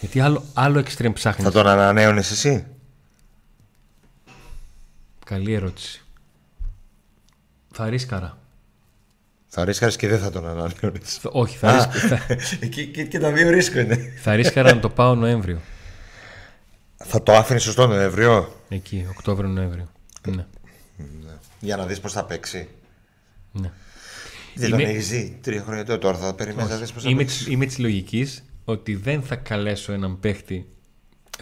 Γιατί 0.00 0.20
άλλο, 0.20 0.44
άλλο 0.54 0.78
εξτρέμ 0.78 1.12
ψάχνεις. 1.12 1.44
θα 1.44 1.52
τον 1.52 1.66
ανανέωνες 1.66 2.30
εσύ; 2.30 2.66
Καλή 5.24 5.52
ερώτηση. 5.52 6.02
Θα 7.72 7.88
ρίσκαρα. 7.88 8.38
Θα 9.48 9.64
ρίσκαρες 9.64 9.96
και 9.96 10.08
δεν 10.08 10.18
θα 10.18 10.30
τον 10.30 10.46
ανανέωνες. 10.46 11.16
Θα- 11.20 11.30
Όχι, 11.32 11.56
θα, 11.56 11.72
ρίσκα, 11.72 12.16
θα, 12.16 12.34
και, 12.66 12.84
και, 12.84 13.04
και 13.04 13.18
τα 13.18 13.32
δύο 13.32 13.50
ρίσκο 13.50 13.78
είναι. 13.78 14.12
θα 14.22 14.34
ρίσκαρα 14.34 14.74
να 14.74 14.80
το 14.80 14.88
πάω 14.90 15.14
Νοέμβριο. 15.14 15.58
Θα 17.04 17.22
το 17.22 17.32
άφηνε 17.32 17.58
σωστό 17.58 17.86
Νοέμβριο; 17.86 18.56
Εκεί, 18.68 19.06
Οκτώβριο-Νοέμβριο. 19.10 19.88
Ναι. 20.28 20.46
Για 21.60 21.76
να 21.76 21.86
δεις 21.86 22.00
πώς 22.00 22.12
θα 22.12 22.24
παίξει. 22.24 22.68
ναι. 23.52 23.70
Δεν 24.54 24.68
Είμαι- 24.68 24.80
τον 24.82 24.88
έχεις 24.90 25.08
δει 25.08 25.38
τρία 25.42 25.62
χρόνια 25.66 25.84
τώρα. 25.84 25.98
Τώρα 25.98 26.16
θα 26.16 26.34
περιμένεις 26.34 26.70
να 26.70 26.76
δεις 26.76 26.92
πώς 26.92 27.02
θα 27.02 27.08
Είμαι, 27.08 27.18
παίξεις. 27.18 27.46
είμαι 27.46 27.66
της 27.66 27.78
λογικής 27.78 28.44
ότι 28.64 28.94
δεν 28.94 29.22
θα 29.22 29.36
καλέσω 29.36 29.92
έναν 29.92 30.20
παίχτη 30.20 30.66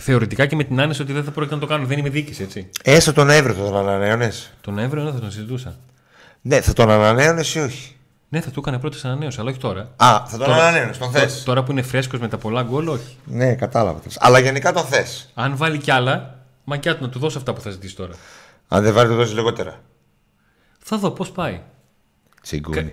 θεωρητικά 0.00 0.47
και 0.47 0.57
με 0.57 0.64
την 0.64 0.81
άνεση 0.81 1.02
ότι 1.02 1.12
δεν 1.12 1.25
θα 1.25 1.31
πρόκειται 1.31 1.55
να 1.55 1.61
το 1.61 1.67
κάνω. 1.67 1.87
Δεν 1.87 1.99
είμαι 1.99 2.09
διοίκηση, 2.09 2.43
έτσι. 2.43 2.69
Έστω 2.83 3.12
τον 3.12 3.26
Νοέμβριο 3.26 3.55
θα 3.55 3.62
τον 3.62 3.76
ανανέωνες. 3.76 4.52
Τον 4.61 4.75
Νοέμβριο 4.75 5.02
ναι, 5.02 5.11
θα 5.11 5.19
τον 5.21 5.31
συζητούσα. 5.31 5.79
Ναι, 6.40 6.61
θα 6.61 6.73
τον 6.73 6.90
ανανέωνες 6.90 7.55
ή 7.55 7.59
όχι; 7.61 7.95
Ναι, 8.29 8.40
θα 8.40 8.50
του 8.50 8.61
έκανε 8.61 8.79
πρώτη 8.79 8.99
ανανέωση, 9.02 9.40
αλλά 9.40 9.51
όχι 9.51 9.59
τώρα. 9.59 9.81
Α, 9.96 10.23
θα 10.27 10.37
τον 10.38 10.46
Τώρα- 10.46 10.55
ανανέωνες, 10.55 10.99
τον 10.99 11.11
θες. 11.11 11.37
Τω- 11.38 11.44
Τώρα 11.44 11.62
που 11.62 11.73
είναι 11.73 11.83
φρέσκος 11.83 12.20
με 12.20 12.29
τα 12.29 12.38
πολλά 12.38 12.62
γκολ, 12.62 12.88
όχι. 12.88 13.16
Ναι, 13.25 13.55
κατάλαβα. 13.55 14.01
Αλλά 14.18 14.38
γενικά 14.38 14.73
τον 14.73 14.85
θες. 14.85 15.31
Αν 15.35 15.57
βάλει 15.57 15.79
κι 15.79 15.90
άλλα, 15.90 16.38
μακιά 16.64 16.96
του 16.96 17.03
να 17.03 17.09
του 17.09 17.18
δώσω 17.18 17.38
αυτά 17.38 17.53
που 17.53 17.61
θα 17.61 17.70
ζητήσει 17.70 17.96
τώρα. 17.96 18.12
Αν 18.68 18.83
δεν 18.83 18.92
βάλει, 18.92 19.09
το 19.09 19.14
δώσεις 19.14 19.35
λιγότερα. 19.35 19.81
Θα 20.79 20.99
δω 20.99 21.11
πώς 21.11 21.31
πάει. 21.31 21.61
Τσιγκούνι. 22.42 22.92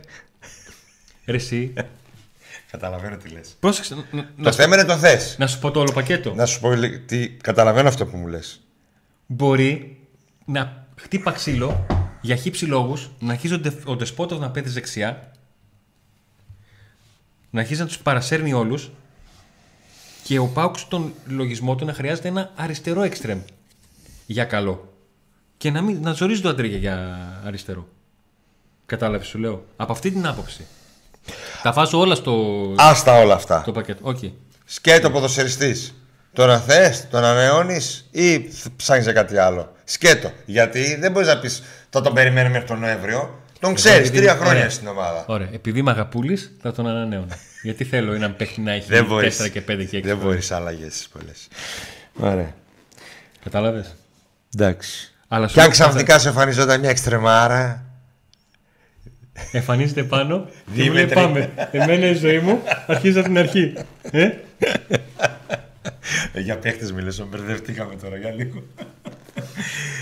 Ρε 1.25 1.35
εσύ, 1.35 1.73
Καταλαβαίνω 2.71 3.17
τι 3.17 3.29
λες. 3.29 3.55
πρόσεξε. 3.59 3.95
να- 3.95 4.05
να- 4.11 4.23
Το 4.23 4.29
Να, 4.35 4.51
σου- 4.51 4.59
θέμα 4.61 4.75
είναι 4.75 4.85
το 4.85 4.97
θες. 4.97 5.35
να 5.39 5.47
σου 5.47 5.59
πω 5.59 5.71
το 5.71 5.79
όλο 5.79 5.91
πακέτο. 5.91 6.33
Να 6.33 6.45
σου 6.45 6.59
πω 6.59 6.73
λι- 6.73 7.05
τι. 7.07 7.29
Καταλαβαίνω 7.29 7.87
αυτό 7.87 8.05
που 8.05 8.17
μου 8.17 8.27
λες. 8.27 8.61
Μπορεί 9.27 9.99
να 10.45 10.87
χτύπα 10.95 11.31
ξύλο 11.31 11.85
για 12.21 12.35
χύψη 12.35 12.65
λόγους, 12.65 13.09
να 13.19 13.31
αρχίζει 13.33 13.53
ο, 13.53 13.59
Ντε- 13.59 13.87
ο 13.87 13.95
Ντεσπότοβ 13.95 14.39
να 14.39 14.49
παίζει 14.51 14.69
δεξιά, 14.69 15.31
να 17.49 17.59
αρχίζει 17.61 17.79
να 17.79 17.87
τους 17.87 17.97
παρασέρνει 17.99 18.53
όλους 18.53 18.91
και 20.23 20.37
ο 20.39 20.47
Πάουξ 20.47 20.79
στον 20.81 21.13
λογισμό 21.25 21.75
του 21.75 21.85
να 21.85 21.93
χρειάζεται 21.93 22.27
ένα 22.27 22.51
αριστερό 22.55 23.01
εξτρέμ 23.01 23.39
για 24.25 24.43
καλό. 24.45 24.93
Και 25.57 25.71
να, 25.71 25.81
μην, 25.81 26.01
να 26.01 26.11
ζορίζει 26.13 26.41
το 26.41 26.49
Αντρίγια 26.49 26.77
για 26.77 27.17
αριστερό. 27.45 27.87
Κατάλαβες, 28.87 29.27
σου 29.27 29.37
λέω. 29.37 29.65
Από 29.75 29.91
αυτή 29.91 30.11
την 30.11 30.27
άποψη. 30.27 30.65
Τα 31.63 31.71
βάζω 31.71 31.99
όλα 31.99 32.15
στο, 32.15 32.55
Άστα 32.77 33.19
όλα 33.19 33.33
αυτά. 33.33 33.61
στο 33.61 33.71
πακέτο. 33.71 33.99
Οκ. 34.03 34.17
Σκέτο 34.65 35.11
ποδοσφαιριστής. 35.11 35.93
Τώρα 36.33 36.59
θε, 36.59 36.93
τον 37.09 37.23
ανανεώνεις 37.23 38.07
ή 38.11 38.49
ψάχνεις 38.75 39.05
για 39.05 39.13
κάτι 39.13 39.37
άλλο; 39.37 39.71
Σκέτο. 39.83 40.31
Γιατί 40.45 40.95
δεν 40.99 41.11
μπορείς 41.11 41.27
να 41.27 41.39
πεις 41.39 41.63
θα 41.89 42.01
τον 42.01 42.13
περιμένει 42.13 42.49
μέχρι 42.49 42.67
τον 42.67 42.79
Νοέμβριο. 42.79 43.41
Τον 43.59 43.73
ξέρεις, 43.73 44.07
επειδή- 44.07 44.17
τρία 44.17 44.35
χρόνια 44.35 44.53
ωραία. 44.53 44.69
στην 44.69 44.87
ομάδα. 44.87 45.23
Ωραία. 45.27 45.49
Επειδή 45.51 45.79
είμαι 45.79 45.91
αγαπούλης, 45.91 46.51
θα 46.61 46.73
τον 46.73 46.87
ανανέωνα. 46.87 47.35
Γιατί 47.63 47.83
θέλω 47.83 48.13
έναν 48.13 48.35
παίχτη 48.35 48.61
να 48.61 48.71
έχει 48.71 48.87
Δεν 48.89 49.05
μπορείς. 49.05 49.41
4 49.41 49.49
και 49.49 49.61
5 49.61 49.85
και 49.89 49.97
6. 49.97 50.01
Δεν 50.03 50.17
μπορείς 50.17 50.51
αλλαγές 50.51 51.07
πολλές. 51.13 51.47
Ωραία. 52.19 52.53
Κατάλαβες; 53.43 53.95
Εντάξει. 54.55 55.13
Αλλά 55.27 55.47
σου 55.47 55.53
Και 55.53 55.59
αν 55.59 55.65
λέω, 55.65 55.73
ξαφνικά 55.75 56.19
σου 56.19 56.27
εμφανιζόταν 56.27 56.79
μια 56.79 56.89
εξτρεμάρα. 56.89 57.85
Εμφανίζεται 59.51 60.03
πάνω 60.03 60.45
και 60.75 60.83
μου 60.83 60.91
λέει 60.91 61.05
Δίμετρη. 61.05 61.13
πάμε. 61.13 61.49
Εμένα 61.71 62.07
η 62.07 62.13
ζωή 62.13 62.39
μου 62.39 62.61
αρχίζει 62.87 63.19
από 63.19 63.27
την 63.27 63.37
αρχή. 63.37 63.73
Ε; 64.01 64.29
Ε, 66.33 66.39
για 66.39 66.57
παίχτες 66.57 66.91
μιλήσω, 66.91 67.27
μπερδευτήκαμε 67.31 67.95
τώρα 67.95 68.17
για 68.17 68.31
λίγο. 68.31 68.63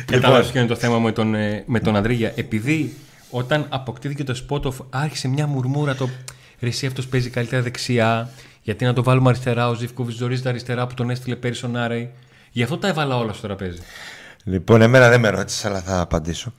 Κατάλαβες 0.06 0.52
ποιο 0.52 0.60
είναι 0.60 0.70
το 0.70 0.76
θέμα 0.76 1.00
με 1.00 1.12
τον, 1.12 1.36
ε, 1.36 1.64
με 1.66 1.80
τον 1.80 1.96
Ανδρίγια. 1.96 2.32
Επειδή 2.36 2.94
όταν 3.30 3.66
αποκτήθηκε 3.70 4.24
το 4.24 4.36
Σπότοφ 4.36 4.78
άρχισε 4.90 5.28
μια 5.28 5.48
μουρμούρα 5.48 5.96
το 5.96 6.10
ρε 6.60 6.68
εσύ 6.68 6.86
αυτός 6.86 7.08
παίζει 7.08 7.30
καλύτερα 7.30 7.62
δεξιά. 7.62 8.30
Γιατί 8.62 8.86
να 8.86 8.94
το 8.94 9.04
βάλουμε 9.04 9.30
αριστερά, 9.30 9.70
ο 9.70 9.74
Ζήφκοβιτ 9.74 10.16
ζορίζεται 10.16 10.50
αριστερά 10.50 10.88
που 10.88 10.94
τον 10.94 11.10
έστειλε 11.10 11.36
πέρυσι 11.36 11.66
ο 11.66 11.68
Νάρεϊ. 11.68 12.12
Γι' 12.52 12.64
αυτό 12.64 12.78
τα 12.78 12.88
έβαλα 12.88 13.18
όλα 13.18 13.34
στο 13.34 13.48
τραπέζι. 13.48 13.80
Λοιπόν, 14.44 14.82
εμένα 14.82 15.10
δεν 15.10 15.20
με 15.20 15.30
ρώτησες, 15.30 15.66
αλλά 15.66 15.82
θα 15.82 16.00
απαντήσω. 16.00 16.54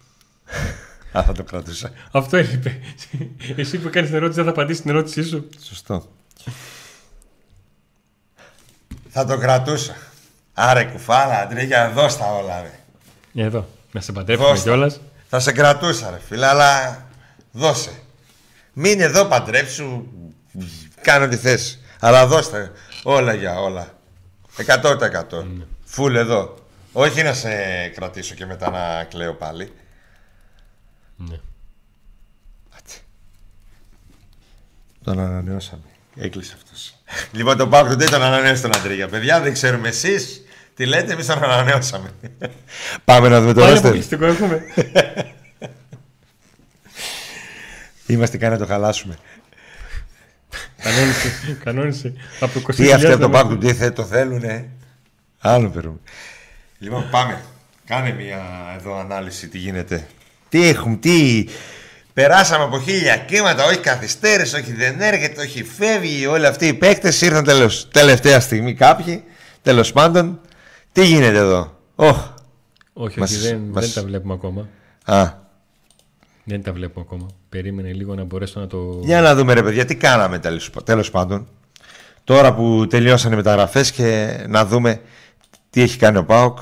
Α, 1.12 1.22
θα 1.22 1.32
το 1.32 1.42
κρατούσα. 1.44 1.90
Αυτό 2.10 2.36
έλειπε. 2.36 2.80
Εσύ 3.56 3.78
που 3.78 3.90
κάνεις 3.90 4.08
την 4.08 4.18
ερώτηση 4.18 4.36
δεν 4.36 4.44
θα 4.44 4.50
απαντήσεις 4.50 4.82
την 4.82 4.90
ερώτησή 4.90 5.24
σου. 5.24 5.48
Σωστό. 5.62 6.08
θα 9.08 9.24
το 9.24 9.38
κρατούσα. 9.38 9.96
Άρε 10.54 10.84
κουφάλα, 10.84 11.38
Αντρίγια, 11.40 11.90
δώσ' 11.90 12.16
τα 12.16 12.24
όλα, 12.34 12.62
ρε. 12.62 13.42
Εδώ. 13.44 13.68
Να 13.92 14.00
σε 14.00 14.12
παντρεύουμε 14.12 14.48
Δώσ' 14.48 14.58
τα. 14.58 14.64
κιόλας. 14.64 15.00
Θα 15.28 15.40
σε 15.40 15.52
κρατούσα, 15.52 16.10
ρε 16.10 16.18
φίλε, 16.28 16.46
αλλά 16.46 17.04
δώσε. 17.52 17.90
Μείνε 18.72 19.02
εδώ, 19.02 19.24
παντρέψου, 19.24 20.06
κάνω 21.00 21.28
τι 21.28 21.36
θες. 21.36 21.80
Αλλά 22.00 22.26
δώστε 22.26 22.72
όλα 23.02 23.34
για 23.34 23.60
όλα. 23.60 23.94
100%. 24.56 25.46
Φουλ 25.84 26.16
εδώ. 26.16 26.54
Όχι 26.92 27.22
να 27.22 27.32
σε 27.32 27.48
κρατήσω 27.88 28.34
και 28.34 28.46
μετά 28.46 28.70
να 28.70 29.04
κλαίω 29.04 29.34
πάλι. 29.34 29.72
Ναι. 31.16 31.40
Άτσι. 32.78 33.00
Τον 35.04 35.18
ανανεώσαμε. 35.20 35.82
Έκλεισε 36.16 36.54
αυτός. 36.56 36.94
λοιπόν, 37.36 37.56
τον 37.56 37.70
Παύλο 37.70 37.96
δεν 37.96 38.10
τον 38.10 38.22
ανανέωσε 38.22 38.62
τον 38.62 38.76
Αντρίγια. 38.76 39.08
Παιδιά, 39.08 39.40
δεν 39.40 39.52
ξέρουμε 39.52 39.88
εσείς 39.88 40.40
τι 40.74 40.86
λέτε, 40.86 41.12
εμείς 41.12 41.26
τον 41.26 41.42
ανανεώσαμε. 41.42 42.10
Πάμε 43.04 43.28
να 43.28 43.40
δούμε 43.40 43.52
το 43.52 43.60
Πάλι 43.60 43.72
ρόστερ. 43.72 43.86
αποκλειστικό 43.90 44.24
έχουμε. 44.24 44.62
Είμαστε 48.06 48.36
κάνει 48.38 48.52
να 48.52 48.58
το 48.58 48.66
χαλάσουμε. 48.66 49.16
κανόνισε. 50.82 51.58
Κανόνισε. 51.64 52.12
Από 52.40 52.60
20 52.66 52.74
Τι 52.74 52.92
αυτοί 52.92 53.06
από 53.06 53.20
τον 53.20 53.30
Παύλο 53.30 53.58
τι 53.58 53.74
θε, 53.74 53.90
το 53.90 54.04
θέλουνε; 54.04 54.68
Άλλο 55.38 55.68
περούμε. 55.70 55.98
Λοιπόν, 56.78 57.08
πάμε. 57.10 57.42
Κάνε 57.86 58.12
μια 58.12 58.42
εδώ 58.78 58.98
ανάλυση 58.98 59.48
τι 59.48 59.58
γίνεται. 59.58 60.06
Τι 60.48 60.68
έχουμε, 60.68 60.96
τι. 60.96 61.44
Περάσαμε 62.12 62.64
από 62.64 62.80
χίλια 62.80 63.16
κύματα, 63.16 63.64
όχι 63.64 63.78
καθυστέρηση, 63.78 64.56
όχι 64.56 64.72
δεν 64.72 65.00
έρχεται, 65.00 65.40
όχι 65.42 65.64
φεύγει. 65.64 66.26
Όλοι 66.26 66.46
αυτοί 66.46 66.66
οι 66.66 66.74
παίκτες 66.74 67.20
ήρθαν 67.20 67.44
τέλος, 67.44 67.88
τελευταία 67.92 68.40
στιγμή 68.40 68.74
κάποιοι. 68.74 69.24
Τέλος 69.62 69.92
πάντων, 69.92 70.40
τι 70.92 71.04
γίνεται 71.06 71.38
εδώ; 71.38 71.76
Όχ. 71.94 72.16
Όχι, 72.92 73.18
Μας- 73.20 73.30
όχι, 73.30 73.40
δεν, 73.40 73.58
μας- 73.72 73.84
δεν 73.84 73.94
τα 73.94 74.08
βλέπουμε 74.08 74.34
ακόμα. 74.34 74.68
Α, 75.04 75.32
Δεν 76.44 76.62
τα 76.62 76.72
βλέπουμε 76.72 77.04
ακόμα. 77.08 77.26
Περίμενε 77.48 77.92
λίγο 77.92 78.14
να 78.14 78.24
μπορέσω 78.24 78.60
να 78.60 78.66
το. 78.66 79.00
για 79.02 79.20
να 79.20 79.34
δούμε 79.34 79.52
ρε 79.54 79.62
παιδιά, 79.62 79.84
τι 79.84 79.94
κάναμε 79.96 80.38
τέλος, 80.38 80.70
τέλος 80.84 81.10
πάντων. 81.10 81.48
Τώρα 82.24 82.54
που 82.54 82.86
τελειώσαν 82.90 83.32
οι 83.32 83.36
μεταγραφές 83.36 83.90
και 83.92 84.36
να 84.48 84.64
δούμε 84.66 85.00
τι 85.70 85.82
έχει 85.82 85.98
κάνει 85.98 86.16
ο 86.18 86.24
ΠΑΟΚ 86.24 86.58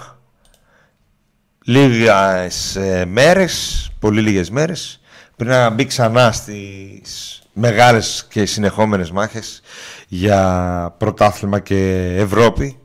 λίγες 1.64 2.76
ε, 2.76 3.04
μέρες, 3.04 3.90
πολύ 3.98 4.20
λίγες 4.20 4.50
μέρες, 4.50 5.00
πριν 5.36 5.50
να 5.50 5.70
μπει 5.70 5.86
ξανά 5.86 6.32
στις 6.32 7.42
μεγάλες 7.52 8.26
και 8.30 8.46
συνεχόμενες 8.46 9.10
μάχες 9.10 9.62
για 10.08 10.94
πρωτάθλημα 10.98 11.60
και 11.60 12.14
Ευρώπη. 12.18 12.78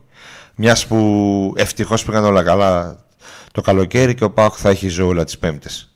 Μιας 0.54 0.86
που 0.86 1.52
ευτυχώς 1.56 2.04
πήγαν 2.04 2.24
όλα 2.24 2.42
καλά 2.42 3.04
το 3.52 3.60
καλοκαίρι 3.60 4.14
και 4.14 4.24
ο 4.24 4.30
Πάοκ 4.30 4.54
θα 4.56 4.70
έχει 4.70 4.88
ζώουλα 4.88 5.24
τις 5.24 5.38
πέμπτες. 5.38 5.94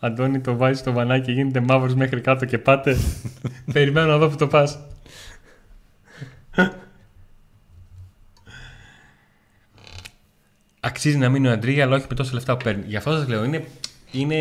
Αντώνη 0.00 0.40
το 0.40 0.56
βάζεις 0.56 0.78
στο 0.78 0.92
βανάκι 0.92 1.24
και 1.24 1.32
γίνεται 1.32 1.60
μαύρος 1.60 1.94
μέχρι 1.94 2.20
κάτω 2.20 2.44
και 2.44 2.58
πάτε. 2.58 2.96
Περιμένω 3.72 4.06
να 4.06 4.16
δω 4.16 4.28
που 4.28 4.36
το 4.36 4.46
πας. 4.46 4.78
Αξίζει 10.86 11.16
να 11.16 11.28
μείνει 11.28 11.48
ο 11.48 11.50
Αντρίγια, 11.50 11.84
αλλά 11.84 11.96
όχι 11.96 12.04
με 12.08 12.14
τόσα 12.14 12.30
λεφτά 12.34 12.56
που 12.56 12.64
παίρνει. 12.64 12.82
Γι' 12.86 12.96
αυτό 12.96 13.10
σας 13.12 13.28
λέω, 13.28 13.44
είναι, 13.44 13.64
είναι 14.10 14.36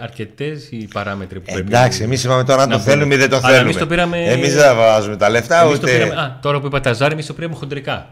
αρκετές 0.00 0.68
οι 0.70 0.88
παράμετροι 0.92 1.38
που 1.40 1.52
πρέπει 1.52 1.66
Εντάξει, 1.74 2.02
εμείς 2.02 2.24
είπαμε 2.24 2.44
τώρα 2.44 2.62
αν 2.62 2.68
να 2.68 2.76
το 2.76 2.82
θέλουμε 2.82 3.14
ή 3.14 3.18
δεν 3.18 3.28
το 3.30 3.36
Αλλά 3.36 3.46
θέλουμε. 3.46 3.62
εμείς 3.62 3.76
το 3.76 3.86
πήραμε- 3.86 4.26
Εμείς 4.28 4.54
δεν 4.54 4.76
βάζουμε 4.76 5.16
τα 5.16 5.28
λεφτά, 5.30 5.60
Εμείς 5.62 5.76
ούτε, 5.76 5.86
το 5.86 5.92
πήραμε, 6.04 6.20
α, 6.20 6.38
τώρα 6.42 6.60
που 6.60 6.66
είπα 6.66 6.80
τα 6.80 6.92
ζάρι, 6.92 7.12
εμείς 7.12 7.26
το 7.26 7.32
πήραμε 7.34 7.54
χοντρικά. 7.54 8.06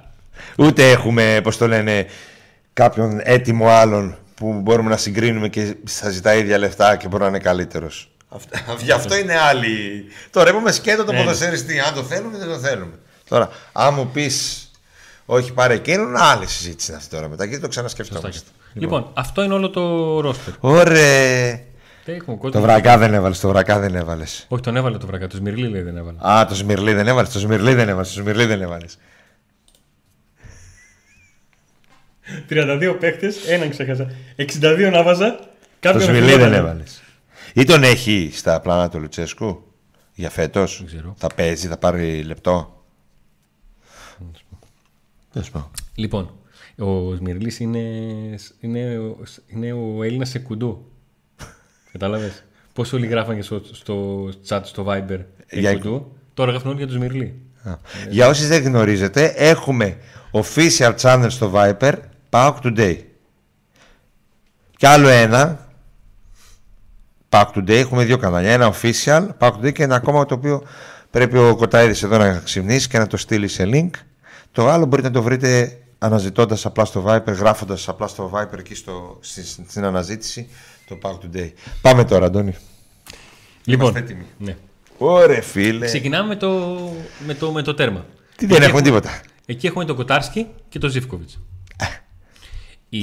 ούτε 0.59 0.91
έχουμε, 0.91 1.41
πώς 1.43 1.57
το 1.57 1.67
λένε, 1.69 2.07
κάποιον 2.73 3.21
έτοιμο 3.23 3.69
άλλον 3.69 4.17
που 4.35 4.53
μπορούμε 4.63 4.91
να 4.91 4.97
συγκρίνουμε 4.97 5.49
και 5.49 5.75
θα 5.85 6.11
ζητάει 6.11 6.39
ίδια 6.41 6.59
λεφτά 6.59 6.97
και 6.97 7.09
μπορεί 7.09 7.23
να 7.23 7.29
είναι 7.29 7.39
καλύτερος. 7.39 8.11
Γι' 8.85 8.93
αυτό 8.93 9.17
είναι 9.17 9.39
άλλοι. 9.39 10.05
Τώρα 10.31 10.51
είπαμε 10.51 10.73
σκέτο 10.73 11.05
το 11.05 11.13
Ναι. 11.13 11.19
ποδοσφαιριστή. 11.19 11.79
Αν 11.81 11.95
το 11.95 12.03
θέλουμε 12.03 12.37
ή 12.37 12.39
δεν 12.41 12.49
το 12.49 12.59
θέλουμε. 12.59 12.93
Τώρα, 13.29 13.49
αν 13.73 13.95
μου 13.95 14.11
πεις 14.13 14.64
όχι 15.27 15.53
πάρε 15.53 15.75
εκείνον, 15.75 16.17
άλλη 16.17 16.47
συζήτηση 16.47 16.91
είναι 16.91 17.01
αυτή 17.01 17.15
τώρα 17.15 17.29
μετά 17.29 17.47
και 17.47 17.59
το 17.59 17.69
ξανασκεφτόμαστε. 17.69 18.51
Λοιπόν, 18.73 19.11
αυτό 19.15 19.43
είναι 19.43 19.55
όλο 19.55 19.71
το 19.71 20.21
ρόστερ. 20.21 20.55
Ωραία. 20.61 21.61
Δεν 22.05 22.15
έχουμε 22.15 22.37
κόντρα. 22.37 22.61
Το 22.61 22.67
βρακά 22.67 22.99
δεν 22.99 23.15
έβαλες, 23.15 23.41
το 23.41 23.49
βρακά 23.49 23.79
δεν 23.79 23.95
έβαλες. 23.95 24.47
Όχι, 24.49 24.63
τον 24.63 24.77
έβαλε 24.77 24.99
το 24.99 25.07
βρακά. 25.07 25.27
Το 25.27 25.37
Σμυρλί 25.37 25.69
λέει 25.69 25.83
δεν 25.83 25.97
έβαλε. 25.97 26.19
Α, 26.29 26.47
το 26.47 26.55
Σμυρλί 26.55 26.93
δεν 26.93 27.07
έβαλες, 27.09 27.33
το 27.33 27.39
Σμυρλί 27.39 27.75
δεν 27.75 27.89
έβαλες, 27.89 28.13
το 28.15 28.21
Σμυρλί 28.21 28.45
δεν 28.45 28.63
έβαλες. 28.63 28.99
32 32.49 32.97
παίχτε, 33.01 33.33
έναν 33.49 33.71
ξέχασα. 33.71 34.11
62 34.37 34.91
να 34.93 35.03
βάζα. 35.03 35.37
Το 35.37 35.47
Κάποιον 35.81 36.03
Σμυρλί 36.03 36.23
αφιερώνω. 36.25 36.51
δεν 36.51 36.59
έβαλες. 36.59 37.03
Ή 37.55 37.65
τον 37.65 37.83
έχει 37.83 38.31
στα 38.35 38.61
πλάνα 38.61 38.89
του 38.89 38.99
Λουτσέσκου 39.01 39.73
για 40.15 40.31
φέτος. 40.31 40.83
ξέρω. 40.87 41.15
Θα 41.19 41.27
παίζει, 41.35 41.69
θα 41.69 41.77
πάρει 41.77 42.23
λεπτό. 42.23 42.74
Τέλος 45.35 45.51
πάντων. 45.51 45.71
Λοιπόν, 45.95 46.31
ο 46.79 47.15
Σμυρλής 47.15 47.61
είναι, 47.61 47.79
είναι, 48.61 48.99
ο- 48.99 49.17
είναι 49.47 49.73
ο 49.73 50.03
Έλληνας 50.03 50.29
σε 50.29 50.39
κουντού. 50.39 50.93
Κατάλαβες; 51.93 52.45
Πόσο 52.73 52.97
όλοι 52.97 53.07
γράφανε 53.07 53.43
στο, 53.43 53.61
στο 53.73 54.25
chat 54.49 54.61
στο 54.63 54.85
Viber 54.89 55.19
Για 55.51 55.61
για 55.61 55.73
κουντού. 55.73 56.13
Τώρα 56.35 56.51
γράφουν 56.51 56.69
όλοι 56.71 56.79
για 56.79 56.87
τον 56.87 56.97
Σμυρλή. 56.97 57.41
Α. 57.63 57.73
Για 58.11 58.29
όσοι 58.29 58.47
δεν 58.47 58.63
γνωρίζετε, 58.63 59.33
έχουμε 59.37 59.97
official 60.33 60.95
channel 61.01 61.27
στο 61.29 61.53
Viper 61.55 61.93
Pauk 62.31 62.55
Today. 62.63 62.97
Και 64.77 64.87
άλλο 64.89 65.09
ένα 65.09 65.69
Pauk 67.29 67.47
Today, 67.55 67.69
έχουμε 67.71 68.05
δύο 68.05 68.17
κανάλια. 68.17 68.51
Ένα 68.53 68.75
official 68.75 69.29
Pauk 69.39 69.53
Today 69.53 69.73
και 69.73 69.83
ένα 69.83 69.95
ακόμα 69.95 70.27
το 70.27 70.35
οποίο 70.35 70.63
πρέπει 71.11 71.39
ο 71.39 71.57
Κοταίδης 71.57 72.03
εδώ 72.03 72.19
να 72.19 72.39
ξυπνήσει 72.45 72.89
και 72.89 72.99
να 72.99 73.07
το 73.07 73.17
στείλει 73.17 73.49
σε 73.49 73.65
link. 73.73 73.91
Το 74.55 74.69
άλλο 74.69 74.87
μπορείτε 74.87 75.09
να 75.09 75.15
το 75.15 75.23
βρείτε 75.23 75.79
αναζητώντας 75.99 76.67
απλά 76.67 76.85
στο 76.85 77.05
Viper, 77.07 77.33
γράφοντας 77.35 77.89
απλά 77.89 78.07
στο 78.07 78.31
Viper 78.35 78.59
εκεί 78.59 78.75
στο, 78.75 79.19
στη- 79.21 79.45
στην 79.45 79.85
αναζήτηση 79.85 80.49
το 80.87 80.99
Pauk 81.03 81.19
Today. 81.37 81.51
Πάμε 81.81 82.05
τώρα, 82.05 82.27
Αντώνη. 82.27 82.55
Λοιπόν, 83.65 83.97
έτοιμοι. 83.97 84.25
ναι. 84.39 84.57
Ωραία, 84.99 85.43
φίλε. 85.43 85.87
ξεκινάμε 85.87 86.29
με 86.29 86.37
το, 86.37 86.79
με 87.27 87.35
το, 87.35 87.53
με 87.53 87.63
το 87.63 87.75
τέρμα. 87.75 88.07
Τι 88.37 88.47
δεν 88.47 88.63
έχουμε 88.63 88.83
τίποτα. 88.83 89.21
Εκεί 89.47 89.67
έχουμε 89.67 89.85
τον 89.85 89.97
Κοτάρσκι 89.97 90.47
και 90.69 90.79
τον 90.79 90.91
Ζήφκοβιτς. 90.91 91.39
η, 92.89 93.03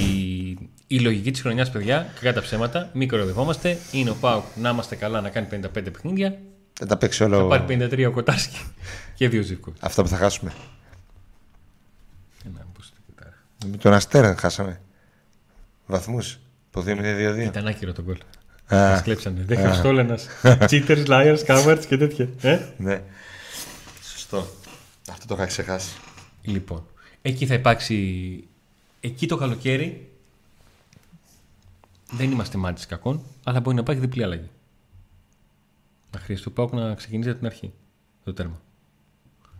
η 0.87 0.99
λογική 0.99 1.31
της 1.31 1.41
χρονιάς, 1.41 1.71
παιδιά, 1.71 2.09
κακά 2.15 2.33
τα 2.33 2.41
ψέματα, 2.41 2.89
μην 2.93 3.07
κοροϊδευόμαστε. 3.07 3.77
Είναι 3.91 4.09
ο 4.09 4.15
Πάουκ 4.19 4.43
να 4.55 4.69
είμαστε 4.69 4.95
καλά 4.95 5.21
να 5.21 5.29
κάνει 5.29 5.47
55 5.51 5.69
παιχνίδια. 5.73 6.37
Θα 6.73 6.85
τα 6.85 6.97
παίξει 6.97 7.17
Θα 7.17 7.25
όλο 7.25 7.47
πάρει 7.47 7.65
53 7.91 8.05
ο 8.07 8.11
Κοτάρσκι 8.11 8.57
και 9.15 9.29
δύο 9.29 9.41
Ζήφκοβιτς. 9.41 9.81
αυτά 9.83 10.01
που 10.01 10.07
θα 10.07 10.17
χάσουμε. 10.17 10.51
Ένα, 12.45 12.65
πώς 12.73 12.89
το 12.89 12.95
κοιτάω. 13.05 13.31
Με 13.65 13.77
τον 13.77 13.93
Αστέρα 13.93 14.35
χάσαμε. 14.35 14.81
Βαθμούς. 15.85 16.39
Που 16.71 16.83
2-0-2-2. 16.87 17.37
Ήταν 17.45 17.67
άκυρο 17.67 17.93
το 17.93 18.01
γκολ. 18.01 18.17
Α, 18.73 18.89
Μας 18.89 19.01
κλέψανε. 19.01 19.43
Δεν 19.43 19.57
Χριστόλενα. 19.57 20.19
Cheaters, 20.69 21.05
liars, 21.05 21.45
cowards 21.45 21.83
και 21.87 21.97
τέτοια. 21.97 22.29
Ε; 22.41 22.59
Ναι. 22.77 23.01
Σωστό. 24.03 24.47
Αυτό 25.11 25.27
το 25.27 25.33
είχα 25.33 25.45
ξεχάσει. 25.45 25.95
Λοιπόν, 26.41 26.85
εκεί 27.21 27.45
θα 27.45 27.53
υπάρξει. 27.53 28.43
Εκεί 28.99 29.27
το 29.27 29.35
καλοκαίρι 29.35 30.09
δεν 32.11 32.31
είμαστε 32.31 32.57
μάτι 32.57 32.87
κακών, 32.87 33.21
αλλά 33.43 33.59
μπορεί 33.59 33.75
να 33.75 33.81
υπάρχει 33.81 34.01
διπλή 34.01 34.23
αλλαγή. 34.23 34.49
Να 36.11 36.19
χρειαστεί 36.19 36.47
ο 36.47 36.51
Πάουκ 36.51 36.73
να 36.73 36.93
ξεκινήσει 36.93 37.29
από 37.29 37.37
την 37.37 37.47
αρχή 37.47 37.73
το 38.23 38.33
τέρμα. 38.33 38.61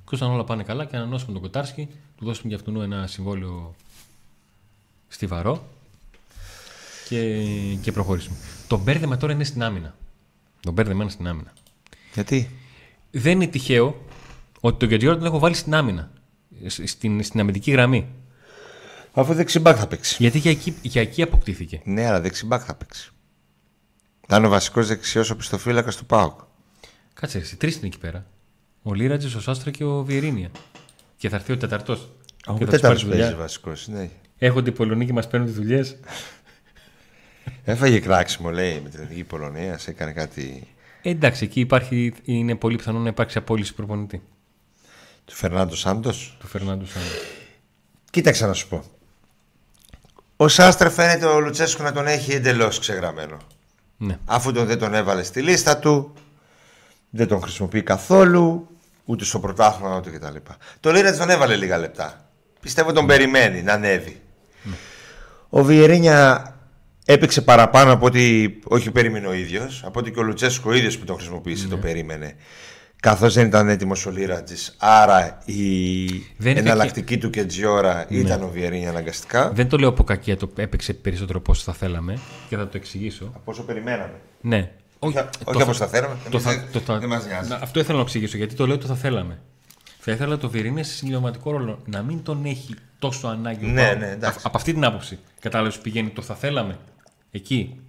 Και 0.09 0.15
όταν 0.15 0.29
όλα 0.31 0.43
πάνε 0.43 0.63
καλά 0.63 0.85
και 0.85 0.95
ανανώσουμε 0.95 1.31
τον 1.31 1.41
Κοτάρσκι, 1.41 1.87
του 2.17 2.25
δώσουμε 2.25 2.47
για 2.47 2.57
αυτόν 2.57 2.81
ένα 2.81 3.07
συμβόλαιο 3.07 3.75
στιβαρό 5.11 5.67
και, 7.07 7.43
και 7.81 7.91
προχωρήσουμε. 7.91 8.35
Το 8.67 8.77
μπέρδεμα 8.77 9.17
τώρα 9.17 9.33
είναι 9.33 9.43
στην 9.43 9.63
άμυνα. 9.63 9.95
Το 10.59 10.71
μπέρδεμα 10.71 11.01
είναι 11.01 11.11
στην 11.11 11.27
άμυνα. 11.27 11.53
Γιατί; 12.13 12.49
Δεν 13.11 13.31
είναι 13.31 13.47
τυχαίο 13.47 14.05
ότι 14.59 14.79
τον 14.79 14.87
Γκεντζιόρα 14.87 15.17
τον 15.17 15.25
έχω 15.25 15.39
βάλει 15.39 15.55
στην 15.55 15.73
άμυνα. 15.73 16.11
Στην, 16.67 17.23
στην 17.23 17.39
αμυντική 17.39 17.71
γραμμή. 17.71 18.07
Αφού 19.13 19.33
δεξιμπάκ 19.33 19.75
θα 19.79 19.87
παίξει. 19.87 20.15
Γιατί 20.19 20.37
για 20.37 20.51
εκεί, 20.51 20.75
για 20.81 21.01
εκεί 21.01 21.21
αποκτήθηκε. 21.21 21.81
Ναι, 21.83 22.05
αλλά 22.05 22.21
δεξιμπάκ 22.21 22.61
θα 22.65 22.75
παίξει. 22.75 23.11
Θα 24.27 24.37
είναι 24.37 24.47
ο 24.47 24.49
βασικός 24.49 24.87
δεξιός 24.87 25.29
οπισθοφύλακας 25.29 25.95
του 25.95 26.05
ΠΑΟΚ. 26.05 26.39
Κάτσε, 27.13 27.37
εσύ, 27.37 27.55
τρεις 27.55 27.75
είναι 27.75 27.87
εκεί 27.87 27.97
πέρα. 27.97 28.25
Ο 28.81 28.93
Λίρατζης, 28.93 29.35
ο 29.35 29.41
Σάστρα 29.41 29.71
και 29.71 29.83
ο 29.83 30.03
Βιερίνια. 30.03 30.51
Και 31.17 31.29
θα 31.29 31.35
έρθει 31.35 31.51
ο 31.51 31.57
τέταρτο. 31.57 31.93
Ο 31.93 31.97
Και 31.97 32.05
θα 32.45 32.53
τους 32.53 32.57
πάρει 32.57 32.67
τέταρτο 32.67 32.87
παίζει 32.87 33.05
δουλειά. 33.05 33.35
βασικός. 33.35 33.87
Ναι. 33.87 34.09
Έχονται 34.43 34.69
οι 34.69 34.73
Πολωνοί 34.73 35.05
και 35.05 35.13
μας 35.13 35.27
παίρνουν 35.27 35.47
τις 35.47 35.57
δουλειές. 35.57 35.97
Έφαγε 37.63 37.99
κράξιμο, 37.99 38.49
λέει, 38.49 38.79
με 38.83 38.89
την 38.89 38.99
εθνική 39.01 39.23
Πολωνία. 39.23 39.79
Έκανε 39.85 40.11
κάτι. 40.11 40.67
Ε, 41.01 41.09
εντάξει, 41.09 41.43
εκεί 41.43 41.59
υπάρχει, 41.59 42.13
είναι 42.23 42.55
πολύ 42.55 42.75
πιθανό 42.75 42.99
να 42.99 43.09
υπάρξει 43.09 43.37
απόλυση 43.37 43.73
προπονητή 43.73 44.21
Του 45.25 45.35
Φερνάντο 45.35 45.75
Σάντος. 45.75 46.37
του 46.39 46.47
Φερνάντου 46.47 46.85
Σάντα. 46.85 47.05
Κοίταξε 48.09 48.45
να 48.45 48.53
σου 48.53 48.67
πω. 48.67 48.83
Ο 50.35 50.47
Σάστρε 50.47 50.89
φαίνεται 50.89 51.25
ο 51.25 51.39
Λουτσέσκου 51.39 51.83
να 51.83 51.91
τον 51.91 52.07
έχει 52.07 52.31
εντελώς 52.31 52.79
ξεγραμμένο. 52.79 53.37
Ναι. 53.97 54.17
Αφού 54.25 54.51
τον 54.51 54.65
δεν 54.65 54.79
τον 54.79 54.93
έβαλε 54.93 55.23
στη 55.23 55.41
λίστα 55.41 55.77
του, 55.77 56.13
δεν 57.09 57.27
τον 57.27 57.41
χρησιμοποιεί 57.41 57.83
καθόλου, 57.83 58.67
ούτε 59.05 59.23
στο 59.25 59.39
πρωτάθλημα 59.39 59.97
ούτε 59.97 60.09
κτλ. 60.09 60.35
Το 60.79 60.91
Λίρατ 60.91 61.17
τον 61.17 61.29
έβαλε 61.29 61.55
λίγα 61.55 61.77
λεπτά. 61.77 62.29
Πιστεύω 62.61 62.91
τον 62.91 63.05
περιμένει 63.05 63.61
να 63.61 63.73
ανέβει. 63.73 64.20
Ο 65.53 65.63
Βιερίνια 65.63 66.55
έπαιξε 67.05 67.41
παραπάνω 67.41 67.91
από 67.91 68.05
ότι 68.05 68.59
όχι 68.63 68.91
περίμενε 68.91 69.27
ο 69.27 69.33
ίδιος, 69.33 69.81
από 69.85 69.99
ότι 69.99 70.11
και 70.11 70.19
ο 70.19 70.23
Λουτσέσκο 70.23 70.69
ο 70.69 70.73
ίδιος 70.73 70.97
που 70.97 71.05
τον 71.05 71.15
χρησιμοποίησε 71.15 71.67
τον 71.67 71.79
περίμενε. 71.79 72.35
Καθώς 73.01 73.33
δεν 73.33 73.47
ήταν 73.47 73.69
έτοιμος 73.69 74.05
ο 74.05 74.11
Λίρατζης. 74.11 74.75
Άρα 74.79 75.37
η 75.45 76.05
Δεν 76.37 76.51
είναι 76.51 76.59
εναλλακτική 76.59 77.17
του 77.17 77.29
και 77.29 77.45
Τζιόρα 77.45 78.05
ήταν 78.09 78.43
ο 78.43 78.47
Βιερίνια 78.49 78.89
αναγκαστικά. 78.89 79.51
Δεν 79.51 79.67
το 79.69 79.77
λέω 79.77 79.89
από 79.89 80.03
κακία, 80.03 80.37
το 80.37 80.49
έπαιξε 80.55 80.93
περισσότερο 80.93 81.39
από 81.39 81.51
όσο 81.51 81.61
θα 81.63 81.73
θέλαμε 81.73 82.17
και 82.49 82.55
θα 82.57 82.63
το 82.67 82.77
εξηγήσω. 82.77 83.31
Από 83.35 83.51
όσο 83.51 83.63
περιμέναμε. 83.63 84.13
Ναι. 84.41 84.71
Όχι, 84.99 85.13
το 85.13 85.29
όχι 85.45 85.57
θα- 85.57 85.63
όπω 85.63 85.73
θα 85.73 85.87
θέλαμε. 85.87 86.13
το 86.23 86.29
Εμείς 86.31 86.43
θα- 86.43 86.51
δεν- 86.51 86.63
το 86.71 86.79
θα- 86.79 86.99
Δεν 86.99 87.09
μας 87.09 87.25
νοιάζει. 87.25 87.49
Να, 87.49 87.55
αυτό 87.55 87.79
ήθελα 87.79 87.97
να 87.97 88.03
εξηγήσω 88.03 88.37
γιατί 88.37 88.55
το 88.55 88.67
λέω 88.67 88.77
το 88.77 88.87
θα 88.87 88.95
θέλαμε. 88.95 89.39
Θα 90.03 90.11
ήθελα 90.11 90.37
το 90.37 90.49
Βιερίνια 90.49 90.83
σε 90.83 90.93
συμπληρωματικό 90.93 91.51
ρόλο 91.51 91.81
να 91.85 92.01
μην 92.01 92.23
τον 92.23 92.45
έχει 92.45 92.75
τόσο 92.99 93.27
ανάγκη. 93.27 93.65
ο 93.65 93.67
Ναι, 93.67 93.83
Πάοκ. 93.83 93.99
ναι, 93.99 94.09
εντάξει. 94.09 94.37
Α- 94.37 94.41
από 94.43 94.57
αυτή 94.57 94.73
την 94.73 94.83
άποψη. 94.85 95.19
Κατάλαβες 95.39 95.75
που 95.75 95.81
πηγαίνει 95.81 96.09
το 96.09 96.21
θα 96.21 96.35
θέλαμε. 96.35 96.77
Εκεί. 97.31 97.79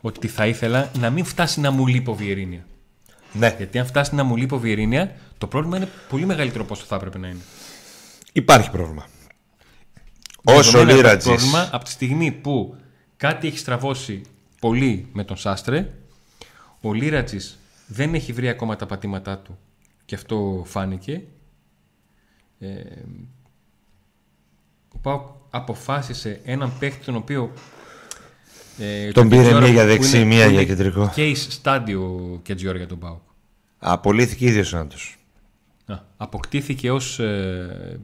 Ότι 0.00 0.28
θα 0.28 0.46
ήθελα 0.46 0.90
να 0.98 1.10
μην 1.10 1.24
φτάσει 1.24 1.60
να 1.60 1.70
μου 1.70 1.86
λείπει 1.86 2.10
ο 2.10 2.14
Βιερίνια. 2.14 2.66
Ναι, 3.32 3.54
Γιατί 3.56 3.78
αν 3.78 3.86
φτάσει 3.86 4.14
να 4.14 4.24
μου 4.24 4.36
λείπει 4.36 4.54
ο 4.54 4.58
Βιερίνια, 4.58 5.14
το 5.38 5.46
πρόβλημα 5.46 5.76
είναι 5.76 5.88
πολύ 6.08 6.26
μεγαλύτερο 6.26 6.62
από 6.64 6.72
όσο 6.74 6.84
θα 6.84 6.96
έπρεπε 6.96 7.18
να 7.18 7.28
είναι. 7.28 7.40
υπάρχει 8.32 8.70
πρόβλημα. 8.70 9.06
Όσο 10.44 10.58
ο 10.58 10.84
Δεδομένα 10.84 10.90
το 10.90 10.96
Λίρατζη. 10.96 11.28
πρόβλημα 11.28 11.68
από 11.72 11.84
τη 11.84 11.90
στιγμή 11.90 12.32
που 12.32 12.76
κάτι 13.16 13.46
έχει 13.46 13.58
στραβώσει 13.58 14.22
πολύ 14.60 15.08
με 15.12 15.24
τον 15.24 15.36
Σάστρε, 15.36 15.90
ο 16.80 16.92
Λίρατζης 16.92 17.58
δεν 17.86 18.14
έχει 18.14 18.32
βρει 18.32 18.48
ακόμα 18.48 18.76
τα 18.76 18.86
πατήματά 18.86 19.38
του 19.38 19.58
και 20.08 20.14
αυτό 20.14 20.62
φάνηκε. 20.66 21.22
Ε, 22.58 22.68
ο 24.94 24.98
Πάοκ 25.02 25.26
αποφάσισε 25.50 26.40
έναν 26.44 26.72
παίχτη 26.78 27.04
τον 27.04 27.16
οποίο. 27.16 27.52
Ε, 28.78 29.10
Τον 29.12 29.28
πήρε 29.28 29.40
Κετζιόρα 29.42 29.64
μία 29.64 29.72
για 29.72 29.82
που 29.82 29.88
δεξί, 29.88 30.16
είναι- 30.16 30.24
μία 30.26 30.44
που 30.44 30.50
για 30.50 30.60
είναι 30.60 30.68
κεντρικό. 30.74 31.12
Case 31.16 31.32
στάντιο 31.36 32.02
ο 32.34 32.38
Κετζιόρα 32.42 32.76
για 32.78 32.86
τον 32.86 32.98
Πάουκ. 32.98 33.20
Απολύθηκε 33.78 34.46
ίδιος 34.46 34.72
ο 34.72 34.76
Νάντος. 34.76 35.18
Α, 35.86 35.98
αποκτήθηκε 36.16 36.90
ως 36.90 37.18
ε, 37.18 38.00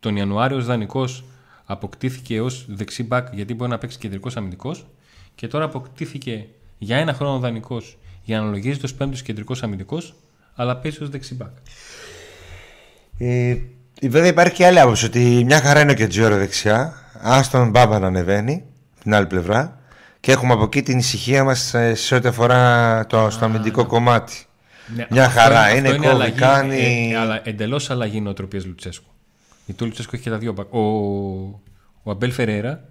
τον 0.00 0.16
Ιανουάριο 0.16 0.56
ως 0.56 0.66
δανεικός 0.66 1.24
αποκτήθηκε 1.64 2.40
ως 2.40 2.66
δεξί 2.68 3.02
μπακ 3.02 3.34
γιατί 3.34 3.54
μπορεί 3.54 3.70
να 3.70 3.78
παίξει 3.78 3.98
κεντρικός 3.98 4.36
αμυντικός 4.36 4.86
και 5.34 5.46
τώρα 5.48 5.64
αποκτήθηκε 5.64 6.46
για 6.78 6.96
ένα 6.96 7.14
χρόνο 7.14 7.38
δανεικός 7.38 7.98
για 8.22 8.40
να 8.40 8.50
λογίζεται 8.50 8.86
ως 8.86 8.94
πέμπτος 8.94 9.22
κεντρικός 9.22 9.62
αμυντικός 9.62 10.14
αλλά 10.60 10.76
παίζει 10.76 11.02
ως 11.02 11.08
δεξί 11.08 11.34
μπακ. 11.34 11.50
Ε, 13.18 13.56
βέβαια 14.02 14.26
υπάρχει 14.26 14.54
και 14.54 14.66
άλλη 14.66 14.80
άποψη 14.80 15.04
ότι 15.04 15.42
μια 15.44 15.60
χαρά 15.60 15.80
είναι 15.80 15.90
ο 15.92 15.94
Κετζιόρο 15.94 16.36
δεξιά. 16.36 16.94
Άστον 17.20 17.70
Μπάμπα 17.70 17.98
να 17.98 18.06
ανεβαίνει 18.06 18.64
την 19.02 19.14
άλλη 19.14 19.26
πλευρά. 19.26 19.78
Και 20.20 20.32
έχουμε 20.32 20.52
από 20.52 20.62
εκεί 20.64 20.82
την 20.82 20.98
ησυχία 20.98 21.44
μας 21.44 21.74
σε 21.92 22.14
ό,τι 22.14 22.28
αφορά 22.28 23.06
το, 23.06 23.30
στο 23.30 23.44
αμυντικό 23.44 23.86
κομμάτι. 23.86 24.44
Ναι, 24.96 25.06
Μια 25.10 25.26
αυτό 25.26 25.40
χαρά 25.40 25.60
αυτό 25.60 25.76
είναι, 25.76 25.90
κόβει, 25.90 26.06
αλλαγή, 26.06 26.32
κάνει- 26.38 27.10
ε, 27.12 27.16
αλλά 27.16 27.40
εντελώς 27.44 27.90
αλλαγή 27.90 28.20
νοοτροπίας 28.20 28.64
Λουτσέσκου. 28.66 29.10
Γιατί 29.66 29.82
ο 29.82 29.86
Λουτσέσκου 29.86 30.14
έχει 30.14 30.24
και 30.24 30.30
τα 30.30 30.38
δύο 30.38 30.52
μπακ. 30.52 30.74
Ο, 30.74 30.80
ο 32.02 32.10
Αμπέλ 32.10 32.30
Φεραίρα 32.32 32.84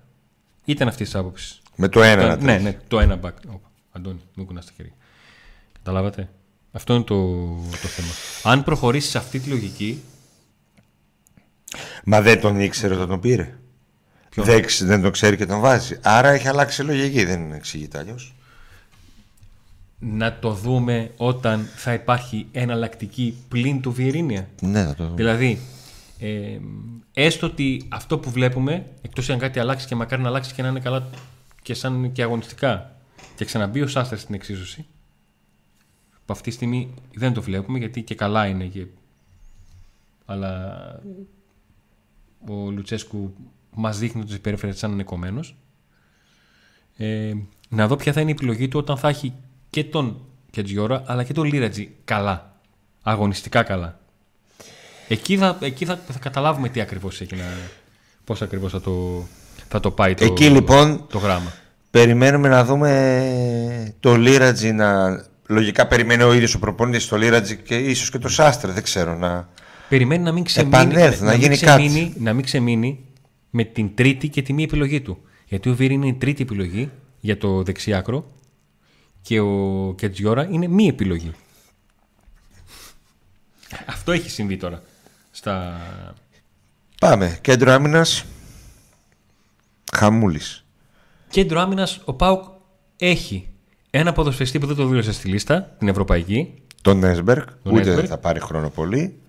ήταν 0.66 0.88
αυτής 0.88 1.10
της 1.10 1.20
άποψης. 1.20 1.62
Με 1.76 1.88
το 1.88 2.02
ένα. 2.04 2.22
Το- 2.22 2.28
να 2.28 2.36
ναι, 2.36 2.42
τρέχει. 2.44 2.64
ναι, 2.64 2.78
το 2.88 3.00
ένα 3.00 3.16
back. 3.16 3.32
Όπα, 3.48 3.72
Αντώνη, 3.92 4.20
μην 4.36 4.46
κουνάς 4.46 4.66
τα 4.66 4.72
χέρια. 4.76 4.94
Καταλάβατε; 5.84 6.30
Αυτό 6.72 6.94
είναι 6.94 7.04
το, 7.04 7.46
το 7.56 7.88
θέμα. 7.88 8.08
Αν 8.44 8.64
προχωρήσεις 8.64 9.10
σε 9.10 9.18
αυτή 9.18 9.40
τη 9.40 9.50
λογική, 9.50 10.02
Μα 12.04 12.22
δεν 12.22 12.42
τον 12.42 12.60
ήξερε 12.60 12.94
όταν 12.94 13.08
τον 13.08 13.20
πήρε. 13.20 13.54
Δεν, 14.36 14.66
ξ- 14.66 14.86
δεν 14.86 15.02
τον 15.02 15.12
ξέρει 15.12 15.38
και 15.38 15.46
τον 15.46 15.60
βάζει. 15.60 16.00
Άρα 16.02 16.30
έχει 16.30 16.48
αλλάξει 16.48 16.84
λογική. 16.84 17.24
Δεν 17.26 17.52
εξηγείται 17.52 17.98
αλλιώς. 17.98 18.34
να 20.00 20.40
το 20.40 20.54
δούμε 20.54 21.12
όταν 21.18 21.68
θα 21.76 21.94
υπάρχει 21.94 22.48
εναλλακτική 22.52 23.38
πλην 23.48 23.82
του 23.82 23.92
Βιερίνια. 23.92 24.48
Ναι, 24.62 24.84
θα 24.86 24.96
το 24.96 25.04
δούμε. 25.04 25.16
Δηλαδή, 25.16 25.60
ε, 26.20 26.58
έστω 27.14 27.46
ότι 27.48 27.86
αυτό 27.90 28.18
που 28.18 28.30
βλέπουμε, 28.32 28.86
εκτός 29.02 29.30
αν 29.30 29.40
κάτι 29.40 29.60
αλλάξει 29.60 29.88
και 29.88 29.96
μακάρι 29.96 30.22
να 30.22 30.28
αλλάξει 30.28 30.54
και 30.54 30.62
να 30.62 30.68
είναι 30.68 30.80
καλά 30.80 31.10
και 31.62 31.74
σαν 31.74 32.12
και 32.12 32.24
αγωνιστικά 32.24 32.96
και 33.36 33.46
ξαναμπεί 33.46 33.82
ο 33.82 33.88
Σάστερ 33.88 34.20
στην 34.20 34.36
εξίσωση, 34.36 34.86
που 36.30 36.36
αυτή 36.36 36.50
τη 36.50 36.56
στιγμή 36.56 36.94
δεν 37.14 37.34
το 37.34 37.42
βλέπουμε 37.42 37.78
γιατί 37.78 38.02
και 38.02 38.16
καλά 38.16 38.48
είναι 38.48 38.66
και... 38.66 38.86
αλλά 40.26 40.76
ο 42.48 42.54
Λουτσέσκου 42.54 43.34
μας 43.74 43.98
δείχνει 43.98 44.20
ότι 44.20 44.30
τους 44.30 44.38
υπερέφερε 44.38 44.72
σαν 44.72 44.92
ανεκομένος 44.92 45.56
ε, 46.98 47.34
να 47.70 47.88
δω 47.88 47.96
ποια 47.96 48.14
θα 48.14 48.22
είναι 48.22 48.30
η 48.30 48.34
επιλογή 48.34 48.68
του 48.68 48.80
όταν 48.80 48.98
θα 48.98 49.08
έχει 49.08 49.34
και 49.70 49.84
τον 49.84 50.22
Κετζιόρα 50.52 51.04
αλλά 51.06 51.24
και 51.24 51.34
τον 51.34 51.44
Λίρατζι 51.44 51.96
καλά, 52.06 52.60
αγωνιστικά 53.02 53.64
καλά. 53.64 54.00
Εκεί 55.08 55.38
θα, 55.38 55.58
εκεί 55.62 55.86
θα, 55.86 56.00
θα 56.08 56.20
καταλάβουμε 56.20 56.70
τι 56.70 56.82
ακριβώς 56.82 57.22
έχει 57.22 57.36
να... 57.36 57.46
Πώς 58.24 58.42
ακριβώς 58.42 58.72
θα 58.72 58.82
το, 58.82 59.26
θα 59.68 59.80
το 59.80 59.92
πάει 59.92 60.14
το, 60.14 60.26
Εκεί 60.26 60.50
λοιπόν 60.50 61.08
το 61.10 61.18
γράμμα. 61.18 61.54
περιμένουμε 61.92 62.50
να 62.50 62.66
δούμε 62.66 63.96
το 64.00 64.16
Λίρατζι 64.16 64.72
να. 64.72 65.28
Λογικά 65.52 65.88
περιμένει 65.88 66.24
ο 66.24 66.34
ίδιος 66.34 66.54
ο 66.54 66.60
προπονητής 66.60 67.08
το 67.08 67.18
Λίρατζι 67.18 67.58
και 67.58 67.78
ίσως 67.78 68.10
και 68.10 68.18
το 68.18 68.30
Σάστρε, 68.30 68.72
δεν 68.72 68.84
ξέρω. 68.84 69.18
Να... 69.18 69.50
Περιμένει 69.90 70.24
να 70.24 70.32
μην 70.32 70.44
ξεμείνει, 70.44 70.76
Επανέλθει, 70.76 71.24
να 71.24 71.32
μην 71.32 71.40
γίνει 71.40 71.56
ξεμείνει, 71.56 72.14
να 72.18 72.34
μην 72.34 72.44
ξεμείνει 72.44 73.06
με 73.50 73.64
την 73.64 73.96
τρίτη 73.96 74.30
και 74.30 74.42
τη 74.42 74.54
μία 74.54 74.64
επιλογή 74.64 75.02
του. 75.02 75.22
Γιατί 75.46 75.70
ο 75.70 75.76
Βίρι 75.76 75.94
είναι 75.94 76.08
η 76.08 76.14
τρίτη 76.14 76.42
επιλογή 76.42 76.90
για 77.20 77.38
το 77.38 77.64
δεξιάκρο 77.64 78.32
και 79.22 79.40
ο 79.40 79.94
Κετζιόρα 79.98 80.48
είναι 80.52 80.68
μη 80.68 80.88
επιλογή. 80.88 81.32
Αυτό 83.86 84.12
έχει 84.12 84.30
συμβεί 84.30 84.58
τώρα. 84.58 84.82
Στα... 85.32 85.82
Πάμε. 87.00 87.38
Κέντρο 87.42 87.72
άμυνας. 87.72 88.26
Χαμούλης. 89.94 90.66
Κέντρο 91.30 91.60
άμυνας 91.60 92.02
ο 92.06 92.14
Πάουκ 92.14 92.44
έχει 92.98 93.50
ένα 93.92 94.12
ποδοσφαιριστή 94.14 94.60
που 94.60 94.66
δεν 94.66 94.76
το 94.76 94.88
δήλωσε 94.88 95.12
στη 95.12 95.28
λίστα, 95.28 95.62
την 95.80 95.88
ευρωπαϊκή. 95.88 96.54
Τον 96.82 96.98
Νέσμπεργκ. 97.00 97.44
Τον 97.64 97.72
Ούτε 97.72 97.80
Έσμπεργκ. 97.82 98.00
δεν 98.00 98.08
θα 98.08 98.18
πάρει 98.18 98.40
χρόνο 98.40 98.70
πολύ. 98.70 99.20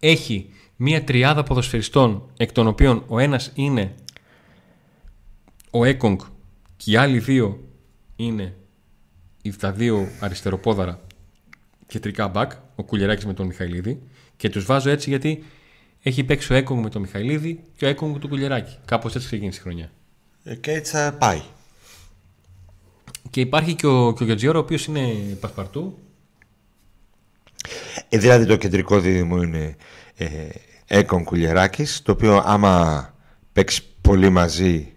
Έχει 0.00 0.50
μία 0.76 1.04
τριάδα 1.04 1.42
ποδοσφαιριστών, 1.42 2.30
εκ 2.36 2.52
των 2.52 2.66
οποίων 2.66 3.04
ο 3.06 3.18
ένας 3.18 3.50
είναι 3.54 3.94
ο 5.70 5.84
Έκογκ 5.84 6.20
και 6.76 6.90
οι 6.90 6.96
άλλοι 6.96 7.18
δύο 7.18 7.60
είναι 8.16 8.54
οι- 9.42 9.56
τα 9.56 9.72
δύο 9.72 10.08
αριστεροπόδαρα 10.20 11.00
κεντρικά 11.86 12.28
μπακ, 12.28 12.52
ο 12.74 12.82
Κουλιεράκης 12.82 13.26
με 13.26 13.34
τον 13.34 13.46
Μιχαηλίδη 13.46 14.02
και 14.36 14.48
τους 14.48 14.64
βάζω 14.64 14.90
έτσι 14.90 15.08
γιατί 15.10 15.44
έχει 16.02 16.24
παίξει 16.24 16.52
ο 16.52 16.56
Έκογκ 16.56 16.82
με 16.82 16.90
τον 16.90 17.00
Μιχαηλίδη 17.02 17.64
και 17.76 17.84
ο 17.84 17.88
Έκογκ 17.88 18.12
με 18.12 18.18
τον 18.18 18.30
Κουλιεράκη. 18.30 18.76
Κάπως 18.84 19.14
έτσι 19.14 19.26
ξεκίνησε 19.26 19.58
η 19.58 19.62
χρονιά. 19.62 19.90
Ε, 20.44 20.54
Και 20.54 20.70
έτσι 20.72 20.92
θα 20.92 21.12
πάει. 21.18 21.42
Και 23.30 23.40
υπάρχει 23.40 23.74
και 23.74 23.86
ο, 23.86 24.12
και 24.12 24.22
ο 24.22 24.26
Γετζιόρο, 24.26 24.58
ο 24.58 24.62
οποίος 24.62 24.86
είναι 24.86 25.12
πασπαρτού. 25.40 25.98
Ε, 28.08 28.18
δηλαδή 28.18 28.46
το 28.46 28.56
κεντρικό 28.56 29.00
δίδυμο 29.00 29.42
είναι 29.42 29.76
ε, 30.14 30.26
Έκον 30.86 31.24
Κουλιεράκης 31.24 32.02
το 32.02 32.12
οποίο 32.12 32.42
άμα 32.46 33.06
παίξει 33.52 33.82
πολύ 34.00 34.30
μαζί 34.30 34.92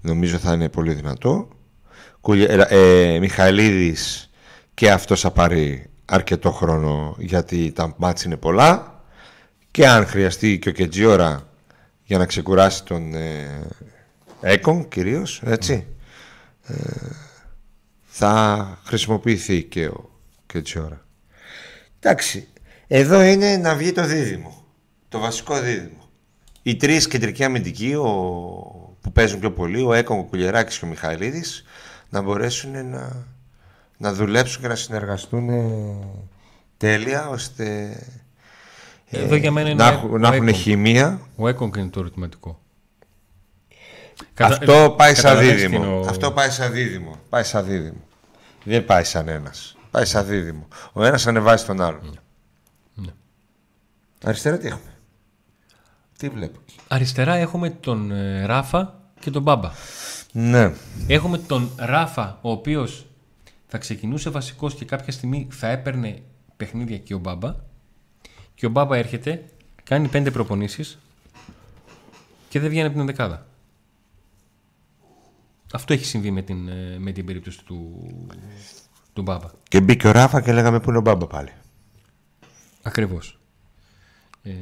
νομίζω 0.00 0.38
θα 0.38 0.52
είναι 0.52 0.68
πολύ 0.68 0.92
δυνατό. 0.92 1.48
Κουλιε- 2.20 2.66
ε, 2.68 3.18
Μιχαηλίδης 3.20 4.30
και 4.74 4.90
αυτός 4.90 5.20
θα 5.20 5.30
πάρει 5.30 5.86
αρκετό 6.04 6.50
χρόνο 6.50 7.16
γιατί 7.18 7.72
τα 7.72 7.94
μάτς 7.98 8.24
είναι 8.24 8.36
πολλά. 8.36 9.02
Και 9.70 9.88
αν 9.88 10.06
χρειαστεί 10.06 10.58
και 10.58 10.68
ο 10.68 10.72
Κετζιόρα 10.72 11.48
για 12.04 12.18
να 12.18 12.26
ξεκουράσει 12.26 12.84
τον 12.84 13.14
ε, 13.14 13.60
Έκον 14.40 14.88
κυρίως 14.88 15.42
έτσι 15.44 15.86
ε, 16.66 16.74
θα 18.04 18.78
χρησιμοποιηθεί 18.84 19.62
και 19.62 19.86
ο 19.86 20.10
Κετζιόρα 20.46 21.06
Εντάξει, 22.00 22.48
εδώ 22.86 23.22
είναι 23.22 23.56
να 23.56 23.74
βγει 23.74 23.92
το 23.92 24.06
δίδυμο. 24.06 24.64
Το 25.08 25.18
βασικό 25.18 25.60
δίδυμο. 25.60 26.08
Οι 26.62 26.76
τρεις 26.76 27.06
κεντρικοί 27.08 27.44
αμυντικοί 27.44 27.94
ο... 27.94 28.02
που 29.00 29.12
παίζουν 29.12 29.40
πιο 29.40 29.52
πολύ, 29.52 29.82
ο 29.82 29.92
Έκον, 29.92 30.18
ο 30.18 30.22
Κουλιεράκης 30.22 30.78
και 30.78 30.84
ο 30.84 30.88
Μιχαηλίδης, 30.88 31.64
να 32.08 32.20
μπορέσουν 32.22 32.88
να, 32.88 33.26
να 33.96 34.12
δουλέψουν 34.12 34.62
και 34.62 34.68
να 34.68 34.74
συνεργαστούν 34.74 35.48
ε, 35.48 35.96
τέλεια 36.76 37.28
ώστε 37.28 37.96
ε, 39.10 39.22
Εδώ 39.22 39.34
για 39.34 39.50
μένα 39.50 39.68
είναι 39.70 39.82
να, 39.84 39.88
ο 39.90 39.92
έχουν- 39.92 40.08
Έκον. 40.08 40.20
να 40.20 40.34
έχουν 40.34 40.54
χημεία. 40.54 41.20
Ο 41.36 41.48
Έκογκ 41.48 41.76
είναι 41.76 41.88
το 41.88 42.00
ερωτηματικό. 42.00 42.61
Αυτό 44.40 44.94
πάει 44.98 45.14
σαν 45.14 45.22
καταλαβαίνεις 45.24 45.60
τι 45.62 45.66
δίδυμο. 45.68 45.84
είναι 45.84 45.94
ο- 45.94 46.00
Αυτό 46.08 46.32
πάει 46.32 46.50
σαν 46.50 46.72
δίδυμο. 46.72 47.16
Πάει 47.28 47.42
σαν 47.44 47.64
δίδυμο. 47.64 48.00
Δεν 48.64 48.84
πάει 48.84 49.04
σαν 49.04 49.28
ένας. 49.28 49.76
Πάει 49.90 50.04
σαν 50.04 50.26
δίδυμο. 50.26 50.68
Ο 50.92 51.04
ένας 51.04 51.26
ανεβάζει 51.26 51.64
τον 51.64 51.80
άλλον. 51.80 52.18
Ναι. 52.94 53.10
Αριστερά 54.24 54.58
τι 54.58 54.66
έχουμε; 54.66 54.94
Τι 56.18 56.28
βλέπω. 56.28 56.58
Αριστερά 56.88 57.34
έχουμε 57.34 57.70
τον 57.70 58.10
ε, 58.10 58.44
Ράφα 58.46 59.00
και 59.20 59.30
τον 59.30 59.42
Μπάμπα. 59.42 59.70
Ναι. 60.32 60.72
Έχουμε 61.06 61.38
τον 61.38 61.70
Ράφα, 61.76 62.38
ο 62.42 62.50
οποίος 62.50 63.06
θα 63.68 63.78
ξεκινούσε 63.78 64.30
βασικός 64.30 64.74
και 64.74 64.84
κάποια 64.84 65.12
στιγμή 65.12 65.48
θα 65.50 65.68
έπαιρνε 65.68 66.22
παιχνίδια 66.56 66.98
και 66.98 67.14
ο 67.14 67.18
Μπάμπα. 67.18 67.54
Και 68.54 68.66
ο 68.66 68.70
Μπάμπα 68.70 68.96
έρχεται, 68.96 69.44
κάνει 69.84 70.08
πέντε 70.08 70.30
προπονήσεις 70.30 70.98
και 72.48 72.60
δεν 72.60 72.68
βγαίνει 72.70 72.86
από 72.86 72.96
την 72.96 73.06
δεκάδα. 73.06 73.46
Αυτό 75.72 75.92
έχει 75.92 76.04
συμβεί 76.04 76.30
με 76.30 76.42
την, 76.42 76.68
ε, 76.68 76.96
με 76.98 77.12
την 77.12 77.24
περίπτωση 77.26 77.64
του, 77.64 78.06
του 79.12 79.22
Μπάμπα. 79.22 79.48
Και 79.68 79.80
μπήκε 79.80 80.08
ο 80.08 80.10
Ράφα 80.10 80.40
και 80.40 80.52
λέγαμε 80.52 80.80
πού 80.80 80.88
είναι 80.88 80.98
ο 80.98 81.00
Μπάμπα 81.00 81.26
πάλι; 81.26 81.52
Ακριβώς. 82.82 83.38
Ε, 84.42 84.52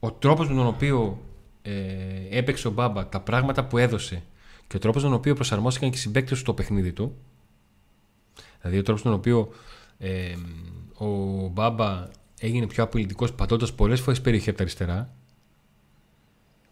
ο 0.00 0.12
τρόπος 0.12 0.48
με 0.48 0.54
τον 0.54 0.66
οποίο 0.66 1.22
ε, 1.62 1.72
έπαιξε 2.30 2.68
ο 2.68 2.70
Μπάμπα, 2.70 3.08
τα 3.08 3.20
πράγματα 3.20 3.64
που 3.64 3.78
έδωσε 3.78 4.22
και 4.66 4.76
ο 4.76 4.78
τρόπος 4.78 5.02
με 5.02 5.08
τον 5.08 5.18
οποίο 5.18 5.34
προσαρμόστηκαν 5.34 5.90
και 5.90 5.96
οι 5.96 6.00
συμπαίκτες 6.00 6.30
του 6.32 6.38
στο 6.38 6.54
παιχνίδι 6.54 6.92
του, 6.92 7.16
δηλαδή 8.60 8.78
ο 8.78 8.82
τρόπος 8.82 9.02
με 9.02 9.10
τον 9.10 9.18
οποίο 9.18 9.52
ε, 9.98 10.34
ο 10.94 11.06
Μπάμπα 11.48 12.08
έγινε 12.40 12.66
πιο 12.66 12.84
απειλητικός 12.84 13.32
πατώντας 13.32 13.74
πολλές 13.74 14.00
φορές 14.00 14.20
περιοχή 14.20 14.48
από 14.48 14.58
τα 14.58 14.64
αριστερά, 14.64 15.10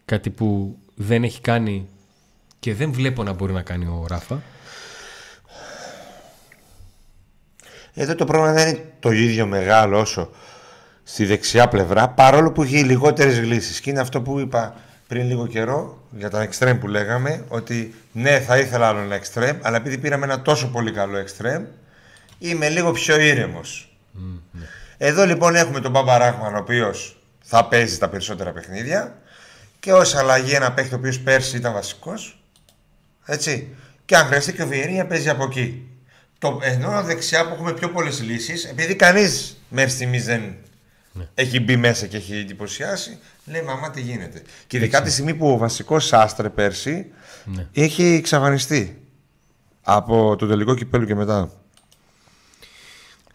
κάτι 0.05 0.29
που 0.29 0.77
δεν 0.95 1.23
έχει 1.23 1.41
κάνει 1.41 1.87
και 2.59 2.73
δεν 2.73 2.91
βλέπω 2.91 3.23
να 3.23 3.33
μπορεί 3.33 3.53
να 3.53 3.61
κάνει 3.61 3.85
ο 3.85 4.05
Ράφα. 4.07 4.41
Εδώ 7.93 8.15
το 8.15 8.25
πρόβλημα 8.25 8.53
δεν 8.53 8.67
είναι 8.67 8.85
το 8.99 9.11
ίδιο 9.11 9.45
μεγάλο 9.45 9.99
όσο 9.99 10.29
στη 11.03 11.25
δεξιά 11.25 11.67
πλευρά, 11.67 12.09
παρόλο 12.09 12.51
που 12.51 12.63
έχει 12.63 12.83
λιγότερες 12.83 13.39
λύσει. 13.39 13.81
Και 13.81 13.89
είναι 13.89 13.99
αυτό 13.99 14.21
που 14.21 14.39
είπα 14.39 14.75
πριν 15.07 15.27
λίγο 15.27 15.47
καιρό 15.47 16.03
για 16.11 16.29
τα 16.29 16.49
extreme 16.49 16.77
που 16.79 16.87
λέγαμε 16.87 17.43
ότι 17.47 17.93
ναι, 18.11 18.39
θα 18.39 18.57
ήθελα 18.57 18.87
άλλο 18.87 18.99
ένα 18.99 19.19
extreme, 19.21 19.57
αλλά 19.61 19.77
επειδή 19.77 19.97
πήραμε 19.97 20.25
ένα 20.25 20.41
τόσο 20.41 20.67
πολύ 20.67 20.91
καλό 20.91 21.17
extreme, 21.19 21.65
είμαι 22.39 22.69
λίγο 22.69 22.91
πιο 22.91 23.19
ήρεμος. 23.19 23.97
Ναι. 24.51 24.65
Εδώ 24.97 25.25
λοιπόν 25.25 25.55
έχουμε 25.55 25.79
τον 25.79 25.91
Μπαμπα 25.91 26.17
Ράχμαν, 26.17 26.55
ο 26.55 26.57
οποίος 26.57 27.17
θα 27.43 27.65
παίζει 27.65 27.97
τα 27.97 28.09
περισσότερα 28.09 28.51
παιχνίδια 28.51 29.17
και 29.79 29.93
ως 29.93 30.15
αλλαγή 30.15 30.53
ένα 30.53 30.71
παίχτη 30.71 30.93
ο 30.93 30.97
οποίος 30.97 31.19
πέρσι 31.19 31.57
ήταν 31.57 31.73
βασικός. 31.73 32.39
Έτσι. 33.25 33.75
Και 34.05 34.15
αν 34.15 34.25
χρειαστεί 34.25 34.53
και 34.53 34.63
ο 34.63 34.67
Βιερίνια 34.67 35.05
παίζει 35.05 35.29
από 35.29 35.43
εκεί. 35.43 35.87
Το, 36.37 36.59
ενώ 36.61 37.03
δεξιά 37.03 37.47
που 37.47 37.53
έχουμε 37.53 37.73
πιο 37.73 37.89
πολλές 37.89 38.21
λύσεις, 38.21 38.65
επειδή 38.65 38.95
κανείς 38.95 39.61
μέχρι 39.69 39.91
στιγμής 39.91 40.25
δεν 40.25 40.55
ναι. 41.11 41.27
έχει 41.33 41.59
μπει 41.59 41.75
μέσα 41.75 42.05
και 42.05 42.17
έχει 42.17 42.35
εντυπωσιάσει, 42.35 43.17
λέει 43.45 43.61
μαμά 43.61 43.91
τι 43.91 44.01
γίνεται. 44.01 44.41
Και 44.67 44.77
ειδικά 44.77 45.01
τη 45.01 45.11
στιγμή 45.11 45.33
που 45.33 45.51
ο 45.51 45.57
βασικός 45.57 46.13
άστρε 46.13 46.49
πέρσι 46.49 47.11
ναι. 47.45 47.67
έχει 47.73 48.03
εξαφανιστεί 48.03 49.01
από 49.81 50.35
το 50.35 50.47
τελικό 50.47 50.75
κυπέλο 50.75 51.05
και 51.05 51.15
μετά. 51.15 51.51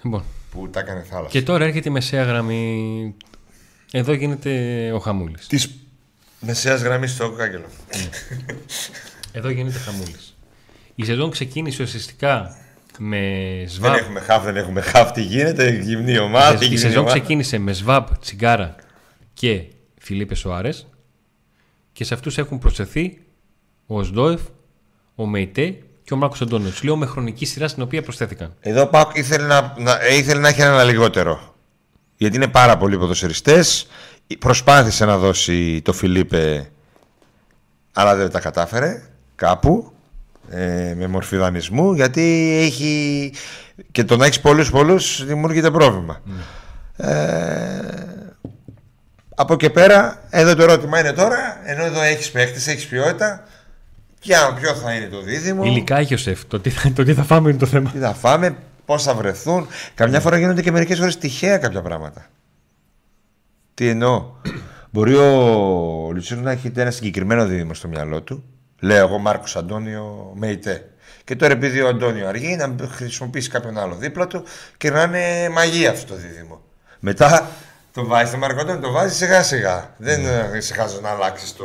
Λοιπόν. 0.03 0.25
Που 0.51 0.69
τα 0.71 0.81
έκανε 0.81 1.03
θάλασσα. 1.03 1.31
Και 1.31 1.43
τώρα 1.43 1.65
έρχεται 1.65 1.89
η 1.89 1.93
μεσαία 1.93 2.25
γραμμή. 2.25 3.15
Εδώ 3.93 4.13
γίνεται 4.13 4.93
ο 4.93 4.99
χαμούλης. 4.99 5.47
Της 5.47 5.71
μεσαίας 6.41 6.83
γραμμής 6.83 7.11
στο 7.13 7.31
κάγκελο. 7.31 7.67
Ναι. 7.97 8.09
Εδώ 9.33 9.49
γίνεται 9.49 9.79
χαμούλης. 9.79 10.37
Η 10.95 11.05
σεζόν 11.05 11.31
ξεκίνησε 11.31 11.83
ουσιαστικά 11.83 12.57
με 12.99 13.19
ΣΒΑΠ. 13.67 13.93
Δεν 13.93 14.03
έχουμε 14.03 14.21
χαφ, 14.21 14.45
δεν 14.45 14.57
έχουμε 14.57 14.81
χαφ. 14.81 15.11
Τι 15.13 15.23
γίνεται, 15.23 15.69
γυμνή 15.69 16.19
ομάδα. 16.19 16.65
Η 16.65 16.77
σεζόν 16.77 17.07
ξεκίνησε 17.07 17.59
με 17.59 17.73
ΣΒΑΠ, 17.73 18.19
Τσιγκάρα 18.19 18.75
και 19.35 19.65
Φιλίπε 19.99 20.35
Σοάρε. 20.35 20.71
Και 21.93 22.05
σε 22.05 22.15
αυτούς 22.15 22.39
έχουν 22.39 22.59
προσθεθεί 22.59 23.21
ο 23.87 24.03
Σντόεφ, 24.03 24.41
ο 25.15 25.27
Μεϊτέ 25.27 25.79
και 26.03 26.15
ο 26.15 26.17
Μάρκος 26.17 26.41
Αντώνιος. 26.41 26.83
Λέω 26.83 26.97
με 26.97 27.07
χρονική 27.07 27.45
σειρά 27.45 27.69
στην 27.69 27.83
οποία 27.83 28.03
προσθέθηκαν. 28.03 28.55
Εδώ 28.61 28.87
πάω 28.87 29.11
ήθελε 29.13 29.47
να, 29.47 29.75
να, 29.79 30.05
ε, 30.05 30.17
ήθελε 30.17 30.41
να 30.41 30.49
έχει 30.49 30.61
ένα 30.61 30.85
λιγότερο. 30.85 31.55
Γιατί 32.17 32.37
είναι 32.37 32.49
πάρα 32.49 32.77
πολλοί 32.77 32.99
ποδοσφαιριστές. 32.99 33.87
Προσπάθησε 34.39 35.05
να 35.05 35.19
δώσει 35.19 35.83
το 35.83 35.93
Φιλίπε, 35.93 36.71
αλλά 37.93 38.17
δεν 38.17 38.31
τα 38.31 38.41
κατάφερε 38.41 39.10
κάπου 39.41 39.93
ε, 40.51 40.95
με 40.97 41.07
μορφή 41.07 41.37
δανεισμού 41.37 41.93
γιατί 41.93 42.57
έχει 42.61 43.33
και 43.91 44.05
το 44.05 44.17
να 44.17 44.25
έχεις 44.27 44.41
πολλούς 44.41 44.71
πολλούς 44.71 45.25
δημιουργείται 45.25 45.71
πρόβλημα. 45.71 46.21
Ναι. 46.25 46.43
Ε, 46.97 47.81
από 49.35 49.57
και 49.57 49.71
πέρα, 49.71 50.23
εδώ 50.31 50.55
το 50.55 50.63
ερώτημα 50.63 51.01
είναι 51.01 51.13
τώρα, 51.13 51.61
ενώ 51.65 51.85
εδώ 51.85 52.03
έχεις 52.03 52.31
παίχτες, 52.31 52.67
έχεις 52.67 52.87
ποιότητα, 52.87 53.45
ποια, 54.21 54.55
ποιο 54.61 54.75
θα 54.75 54.95
είναι 54.95 55.07
το 55.07 55.21
δίδυμο. 55.21 55.65
Υλικά 55.65 55.99
έχει 55.99 56.15
ο 56.15 56.17
σεφ. 56.17 56.45
Το 56.45 56.61
τι, 56.61 56.71
θα, 56.71 56.93
το 56.93 57.05
τι 57.05 57.15
θα 57.15 57.23
φάμε 57.23 57.51
είναι 57.51 57.59
το 57.59 57.67
θέμα. 57.67 57.91
Τι 57.91 57.99
θα 57.99 58.15
φάμε, 58.15 58.57
πώς 58.85 59.03
θα 59.03 59.15
βρεθούν. 59.15 59.67
Καμιά 59.95 60.17
ναι. 60.17 60.23
φορά 60.23 60.39
γίνονται 60.39 60.63
και 60.63 60.71
μερικές 60.71 60.99
φορές 60.99 61.19
τυχαία 61.19 61.59
κάποια 61.59 61.83
πράγματα. 61.83 62.27
Τι 63.75 63.89
εννοώ. 63.89 64.25
Μπορεί 64.91 65.15
ο 65.15 66.11
Λουτσίνο 66.13 66.41
να 66.41 66.51
έχει 66.51 66.73
ένα 66.75 66.91
συγκεκριμένο 66.91 67.47
δίδυμο 67.47 67.75
στο 67.75 67.89
μυαλό 67.89 68.23
του 68.23 68.45
Λέω 68.81 69.07
εγώ 69.07 69.19
Μάρκος 69.19 69.57
Αντώνιο 69.57 70.33
Μεϊτέ. 70.35 70.91
Και 71.25 71.37
τώρα 71.37 71.53
επειδή 71.53 71.81
ο 71.81 71.89
Αντώνιο 71.89 72.29
αργεί 72.29 72.57
να 72.57 72.77
χρησιμοποιήσει 72.89 73.49
κάποιον 73.51 73.79
άλλο 73.79 73.95
δίπλα 73.95 74.27
του 74.27 74.45
και 74.77 74.91
να 74.91 75.03
είναι 75.03 75.49
μαγεία 75.49 75.91
αυτό 75.91 76.15
το 76.15 76.21
δίδυμο. 76.21 76.61
Μετά 77.01 77.51
το 77.93 78.05
βάζεις 78.05 78.31
το 78.31 78.37
Μάρκος 78.37 78.63
Αντώνιο, 78.63 78.81
το 78.81 78.91
βάζεις 78.91 79.17
σιγά 79.17 79.43
σιγά. 79.43 79.95
Δεν 79.97 80.21
mm. 80.25 80.57
σε 80.59 80.75
χάζω 80.75 81.01
να 81.01 81.09
αλλάξεις 81.09 81.57
το. 81.57 81.65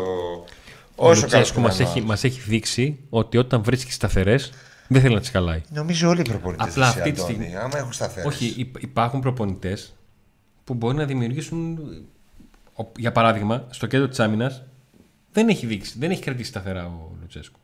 Όσο 0.95 1.27
καλό 1.27 1.45
μας 1.57 1.79
έχει, 1.79 2.01
μας 2.01 2.23
έχει 2.23 2.39
δείξει 2.39 2.99
ότι 3.09 3.37
όταν 3.37 3.63
βρίσκεις 3.63 3.95
σταθερές 3.95 4.51
δεν 4.87 5.01
θέλει 5.01 5.13
να 5.13 5.19
τις 5.19 5.29
χαλάει. 5.29 5.61
Νομίζω 5.69 6.09
όλοι 6.09 6.19
οι 6.19 6.29
προπονητές. 6.29 6.67
Απλά 6.67 6.87
αυτή 6.87 7.11
τη 7.11 7.19
στιγμή. 7.19 7.55
Άμα 7.55 7.77
έχουν 7.77 7.93
σταθερές. 7.93 8.33
Όχι, 8.33 8.71
υπάρχουν 8.79 9.19
προπονητές 9.19 9.93
που 10.63 10.73
μπορεί 10.73 10.95
να 10.95 11.05
δημιουργήσουν. 11.05 11.79
Για 12.97 13.11
παράδειγμα, 13.11 13.67
στο 13.69 13.87
κέντρο 13.87 14.07
της 14.07 14.19
άμυνας 14.19 14.63
δεν 15.35 15.49
έχει 15.49 15.65
δείξει, 15.65 15.93
δεν 15.97 16.11
έχει 16.11 16.21
κρατήσει 16.21 16.49
σταθερά 16.49 16.85
ο 16.85 17.15
Λουτσέσκου. 17.21 17.59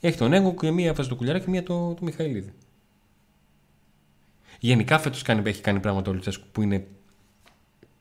Έχει 0.00 0.16
τον 0.16 0.32
Έγκο 0.32 0.54
και 0.54 0.70
μία 0.70 0.92
βάζει 0.92 1.08
το 1.08 1.14
κουλιαρά 1.14 1.38
και 1.38 1.50
μία 1.50 1.62
το, 1.62 1.94
το 1.94 2.04
Μιχαηλίδη. 2.04 2.52
Γενικά 4.58 4.98
φέτος 4.98 5.24
έχει 5.44 5.60
κάνει 5.60 5.80
πράγματα 5.80 6.10
ο 6.10 6.14
Λουτσέσκου 6.14 6.46
που 6.52 6.62
είναι 6.62 6.86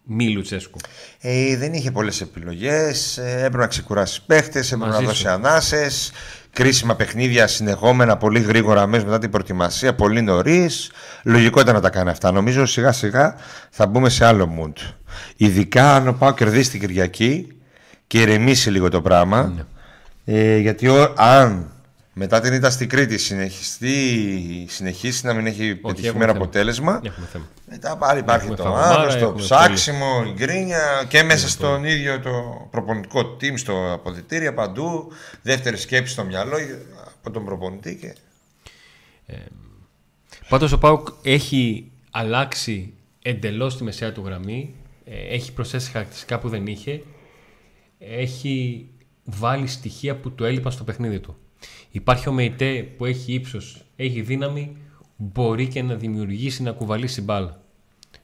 μη 0.03 0.29
Λουτσέσκου. 0.29 0.79
Ε, 1.19 1.57
δεν 1.57 1.73
είχε 1.73 1.91
πολλές 1.91 2.21
επιλογές. 2.21 3.17
Ε, 3.17 3.37
έπρεπε 3.37 3.57
να 3.57 3.67
ξεκουράσει 3.67 4.25
παίχτες, 4.25 4.71
έπρεπε 4.71 4.91
να 4.91 4.99
δώσει 4.99 5.27
ανάσες. 5.27 6.11
Κρίσιμα 6.51 6.95
παιχνίδια 6.95 7.47
συνεχόμενα 7.47 8.17
πολύ 8.17 8.39
γρήγορα 8.39 8.87
μέσα 8.87 9.05
μετά 9.05 9.19
την 9.19 9.29
προετοιμασία, 9.29 9.95
πολύ 9.95 10.21
νωρίς. 10.21 10.91
Λογικό 11.23 11.59
ήταν 11.59 11.73
να 11.73 11.81
τα 11.81 11.89
κάνει 11.89 12.09
αυτά. 12.09 12.31
Νομίζω 12.31 12.65
σιγά 12.65 12.91
σιγά 12.91 13.35
θα 13.69 13.87
μπούμε 13.87 14.09
σε 14.09 14.25
άλλο 14.25 14.49
mood. 14.59 14.93
Ειδικά 15.35 15.95
αν 15.95 16.07
ο 16.07 16.13
Πάο 16.13 16.33
κερδίσει 16.33 16.69
την 16.69 16.79
Κυριακή, 16.79 17.52
και 18.13 18.21
ηρεμήσει 18.21 18.69
λίγο 18.69 18.89
το 18.89 19.01
πράγμα. 19.01 19.53
Ναι. 19.55 19.63
Ε, 20.25 20.57
γιατί 20.57 20.87
αν 21.15 21.71
μετά 22.13 22.39
την 22.39 22.53
ήττα 22.53 22.69
στην 22.69 22.89
Κρήτη 22.89 23.17
συνεχιστεί, 23.17 24.65
συνεχίσει 24.69 25.25
να 25.25 25.33
μην 25.33 25.45
έχει 25.45 25.75
πετυχημένο 25.75 26.31
αποτέλεσμα. 26.31 27.01
Μετά 27.69 27.97
πάλι 27.97 28.19
υπάρχει 28.19 28.53
το 28.53 28.75
άγχο, 28.75 29.19
το 29.19 29.33
ψάξιμο, 29.33 30.23
η 30.27 30.31
γκρίνια 30.31 31.05
και 31.07 31.23
μέσα 31.23 31.49
στον 31.49 31.83
ίδιο 31.83 32.19
το 32.19 32.67
προπονητικό 32.71 33.37
team, 33.41 33.53
στο 33.55 33.93
αποδητήρια 33.93 34.53
παντού. 34.53 35.11
Δεύτερη 35.41 35.77
σκέψη 35.77 36.13
στο 36.13 36.23
μυαλό 36.23 36.57
από 37.17 37.31
τον 37.31 37.45
προπονητή. 37.45 37.95
Και... 37.95 38.15
Ε, 39.25 39.35
Πάντως 40.49 40.71
ο 40.71 40.77
Πάουκ 40.77 41.07
έχει 41.21 41.91
αλλάξει 42.11 42.93
εντελώς 43.21 43.77
τη 43.77 43.83
μεσαία 43.83 44.11
του 44.11 44.23
γραμμή. 44.25 44.75
Ε, 45.05 45.33
έχει 45.35 45.53
προσθέσει 45.53 45.91
χαρακτηριστικά 45.91 46.39
που 46.39 46.49
δεν 46.49 46.67
είχε 46.67 47.01
έχει 48.09 48.87
βάλει 49.23 49.67
στοιχεία 49.67 50.15
που 50.15 50.31
του 50.31 50.43
έλειπαν 50.43 50.71
στο 50.71 50.83
παιχνίδι 50.83 51.19
του. 51.19 51.35
Υπάρχει 51.91 52.29
ο 52.29 52.31
Μεϊτέ 52.31 52.87
που 52.97 53.05
έχει 53.05 53.33
ύψος, 53.33 53.85
έχει 53.95 54.21
δύναμη, 54.21 54.77
μπορεί 55.15 55.67
και 55.67 55.81
να 55.81 55.95
δημιουργήσει 55.95 56.63
να 56.63 56.71
κουβαλήσει 56.71 57.21
μπάλα. 57.21 57.61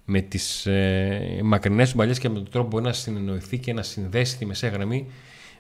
Με 0.06 0.22
τις 0.22 0.65
ε, 0.65 1.39
μακρινές 1.44 1.89
του 1.89 1.98
μπαλιές 1.98 2.20
και 2.20 2.30
με 2.30 2.36
τον 2.36 2.50
τρόπο 2.50 2.68
μπορεί 2.68 2.84
να 2.84 2.94
συνεννοηθεί 2.94 3.58
και 3.58 3.74
να 3.74 3.82
συνδέσει 3.82 4.38
τη 4.38 4.46
μεσαία 4.46 4.70
γραμμή 4.70 5.08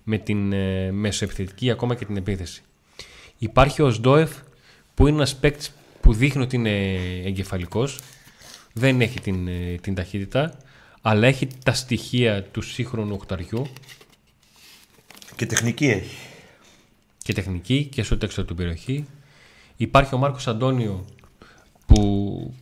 με 0.03 0.17
την 0.17 0.53
ε, 0.53 0.91
μεσοεπιθετική 0.91 1.71
ακόμα 1.71 1.95
και 1.95 2.05
την 2.05 2.17
επίθεση. 2.17 2.61
Υπάρχει 3.37 3.81
ο 3.81 3.91
Σντόεφ 3.91 4.31
που 4.93 5.07
είναι 5.07 5.15
ένας 5.15 5.35
παίκτης 5.35 5.71
που 6.01 6.13
δείχνει 6.13 6.41
ότι 6.41 6.55
είναι 6.55 6.95
εγκεφαλικός, 7.25 7.99
δεν 8.73 9.01
έχει 9.01 9.19
την, 9.19 9.47
ε, 9.47 9.75
την 9.81 9.95
ταχύτητα, 9.95 10.57
αλλά 11.01 11.27
έχει 11.27 11.47
τα 11.63 11.73
στοιχεία 11.73 12.43
του 12.43 12.61
σύγχρονου 12.61 13.13
οκταριού 13.13 13.67
και 15.39 15.45
τεχνική 15.45 15.85
έχει. 15.85 16.17
Και 17.17 17.33
τεχνική 17.33 17.85
και 17.85 18.03
στο 18.03 18.17
έξω 18.21 18.45
του 18.45 18.55
περιοχή. 18.55 19.05
Υπάρχει 19.75 20.15
ο 20.15 20.17
Μάρκος 20.17 20.47
Αντώνιο 20.47 21.05
που 21.85 22.53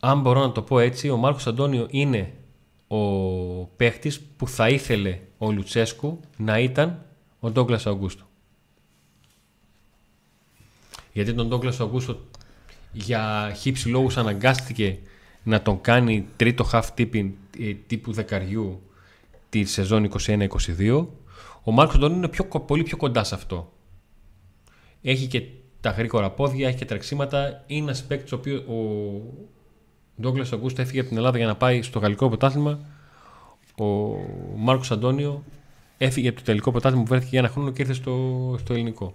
αν 0.00 0.20
μπορώ 0.20 0.40
να 0.40 0.52
το 0.52 0.62
πω 0.62 0.78
έτσι, 0.78 1.10
ο 1.10 1.16
Μάρκος 1.16 1.46
Αντώνιο 1.46 1.86
είναι 1.90 2.32
ο 2.88 2.98
παίχτης 3.64 4.20
που 4.20 4.48
θα 4.48 4.68
ήθελε 4.68 5.20
ο 5.38 5.50
Λουτσέσκου 5.50 6.20
να 6.36 6.58
ήταν 6.58 7.04
ο 7.40 7.50
Ντόγκλας 7.50 7.86
Αγκούστο. 7.86 8.24
Γιατί 11.12 11.34
τον 11.34 11.48
Ντόγκλας 11.48 11.80
Αγκούστο 11.80 12.20
για 12.92 13.52
χύψη 13.56 13.88
λόγους 13.88 14.16
αναγκάστηκε 14.16 14.98
να 15.42 15.62
τον 15.62 15.80
κάνει 15.80 16.26
τρίτο 16.36 16.68
half 16.72 16.86
tipping 16.98 17.30
ε, 17.58 17.72
τύπου 17.86 18.12
δεκαριού 18.12 18.82
τη 19.62 19.70
σεζόν 19.70 20.10
21-22. 20.26 21.06
Ο 21.62 21.72
Μάρκος 21.72 21.98
Ντόνι 21.98 22.14
είναι 22.14 22.28
πιο, 22.28 22.44
πολύ 22.44 22.82
πιο 22.82 22.96
κοντά 22.96 23.24
σε 23.24 23.34
αυτό. 23.34 23.72
Έχει 25.02 25.26
και 25.26 25.42
τα 25.80 25.90
γρήγορα 25.90 26.30
πόδια, 26.30 26.68
έχει 26.68 26.76
και 26.76 26.84
τρεξίματα. 26.84 27.64
Είναι 27.66 27.84
ένας 27.84 28.04
παίκτης 28.04 28.32
ο 28.32 28.36
οποίο 28.36 28.56
ο 28.56 29.20
Ντόγκλας 30.20 30.52
Αγκούστα 30.52 30.82
έφυγε 30.82 31.00
από 31.00 31.08
την 31.08 31.18
Ελλάδα 31.18 31.38
για 31.38 31.46
να 31.46 31.56
πάει 31.56 31.82
στο 31.82 31.98
γαλλικό 31.98 32.28
πρωτάθλημα. 32.28 32.78
Ο 33.78 33.84
Μάρκος 34.56 34.90
Αντώνιο 34.90 35.44
έφυγε 35.98 36.28
από 36.28 36.38
το 36.38 36.44
τελικό 36.44 36.70
πρωτάθλημα 36.70 37.02
που 37.02 37.08
βρέθηκε 37.08 37.30
για 37.30 37.38
ένα 37.38 37.48
χρόνο 37.48 37.70
και 37.70 37.82
ήρθε 37.82 37.94
στο, 37.94 38.56
στο 38.58 38.72
ελληνικό. 38.72 39.14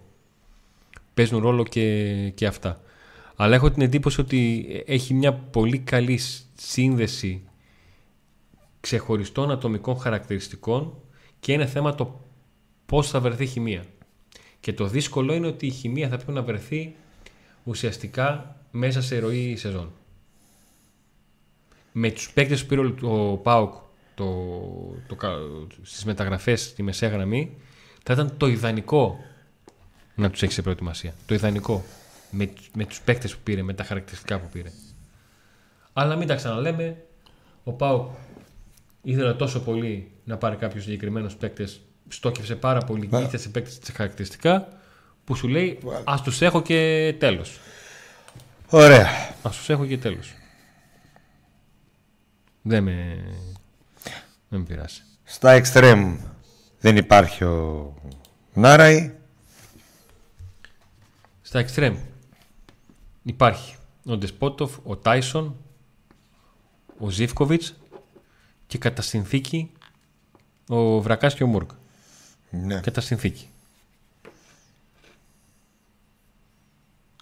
Παίζουν 1.14 1.40
ρόλο 1.42 1.64
και, 1.64 2.30
και 2.36 2.46
αυτά. 2.46 2.82
Αλλά 3.36 3.56
έχω 3.56 3.72
την 3.72 3.82
εντύπωση 3.82 4.22
ότι 4.22 4.66
έχει 4.86 5.14
μια 5.14 5.34
πολύ 5.34 5.80
καλή 5.80 6.20
σύνδεση 6.56 7.49
ξεχωριστών 8.80 9.52
ατομικών 9.52 9.98
χαρακτηριστικών 10.00 10.94
και 11.40 11.54
είναι 11.54 11.66
θέμα 11.66 11.96
το 11.96 12.20
πώς 12.86 13.10
θα 13.10 13.20
βρεθεί 13.20 13.44
η 13.44 13.48
χημεία. 13.48 13.84
Και 14.60 14.74
το 14.74 14.88
δύσκολο 14.88 15.34
είναι 15.34 15.48
ότι 15.48 15.66
η 15.66 15.72
χημεία 15.72 16.10
θα 16.10 16.16
πρέπει 16.16 16.32
να 16.32 16.42
βρεθεί 16.42 16.96
ουσιαστικά 17.64 18.56
μέσα 18.72 19.02
σε 19.02 19.20
ροή 19.20 19.56
σεζόν. 19.56 19.92
Με 21.92 22.12
τους 22.12 22.32
παίκτες 22.32 22.62
που 22.62 22.68
πήρε 22.68 22.94
ο 23.02 23.38
ΠΑΟΚ 23.38 23.74
το, 24.16 24.26
το, 25.08 25.18
στις 25.82 26.06
μεταγραφές 26.06 26.62
στη 26.62 26.84
μεσαία 26.84 27.10
γραμμή 27.10 27.58
θα 28.04 28.14
ήταν 28.14 28.38
το 28.38 28.48
ιδανικό 28.48 29.20
να 30.16 30.30
τους 30.30 30.44
έχει 30.44 30.54
σε 30.54 30.62
προετοιμασία. 30.62 31.14
Το 31.26 31.34
ιδανικό. 31.34 31.84
Με, 32.32 32.54
με 32.76 32.86
τους 32.86 33.02
παίκτες 33.02 33.36
που 33.36 33.40
πήρε, 33.44 33.62
με 33.62 33.74
τα 33.74 33.84
χαρακτηριστικά 33.84 34.40
που 34.40 34.50
πήρε. 34.52 34.72
Αλλά 35.94 36.16
μην 36.16 36.28
τα 36.28 36.36
ξαναλέμε. 36.36 37.04
Ο 37.64 37.72
Πάο 37.72 38.10
ήθελε 39.10 39.34
τόσο 39.34 39.60
πολύ 39.60 40.12
να 40.24 40.38
πάρει 40.38 40.56
κάποιου 40.56 40.82
συγκεκριμένου 40.82 41.30
παίκτες. 41.40 41.82
Στόκευσε 42.08 42.56
πάρα 42.56 42.80
πολύ 42.80 43.10
και 43.32 43.38
σε 43.38 43.50
παίκτες 43.50 43.80
χαρακτηριστικά 43.94 44.68
που 45.24 45.36
σου 45.36 45.48
λέει 45.48 45.80
Α 46.04 46.16
τους 46.24 46.42
έχω 46.42 46.62
και 46.62 47.16
τέλος. 47.20 47.60
Ωραία. 48.70 49.08
Α 49.42 49.50
τους 49.50 49.70
έχω 49.70 49.86
και 49.86 49.98
τέλος. 49.98 50.34
Δεν 52.62 52.84
με, 52.84 53.18
δεν 54.50 54.60
με 54.60 54.66
πειράσει. 54.66 55.04
Στα 55.24 55.62
extreme 55.62 56.18
δεν 56.80 56.98
υπάρχει 56.98 57.44
ο 57.44 57.94
Νάραη. 58.54 59.14
Στα 61.42 61.66
extreme 61.66 61.96
υπάρχει 63.24 63.76
ο 64.06 64.18
Ντεσπότοφ, 64.18 64.78
ο 64.84 64.98
Τάισον, 64.98 65.56
ο 66.98 67.10
Ζήφκοβιτς 67.10 67.79
και 68.70 68.78
κατά 68.78 69.02
συνθήκη 69.02 69.72
ο 70.68 71.02
Βρακάς 71.02 71.34
και 71.34 71.44
ο 71.44 71.48
Μούρκ. 71.48 71.70
Ναι. 72.50 72.80
Κατά 72.80 73.02
συνθήκη. 73.02 73.48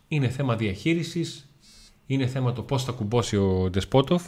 Είναι 0.08 0.30
θέμα 0.30 0.56
διαχείρισης, 0.56 1.50
είναι 2.06 2.28
θέμα 2.28 2.54
το 2.54 2.62
πώς 2.62 2.84
θα 2.84 2.92
κουμπώσει 2.92 3.38
ο 3.38 3.70
Ντεσπότοφ 3.70 4.28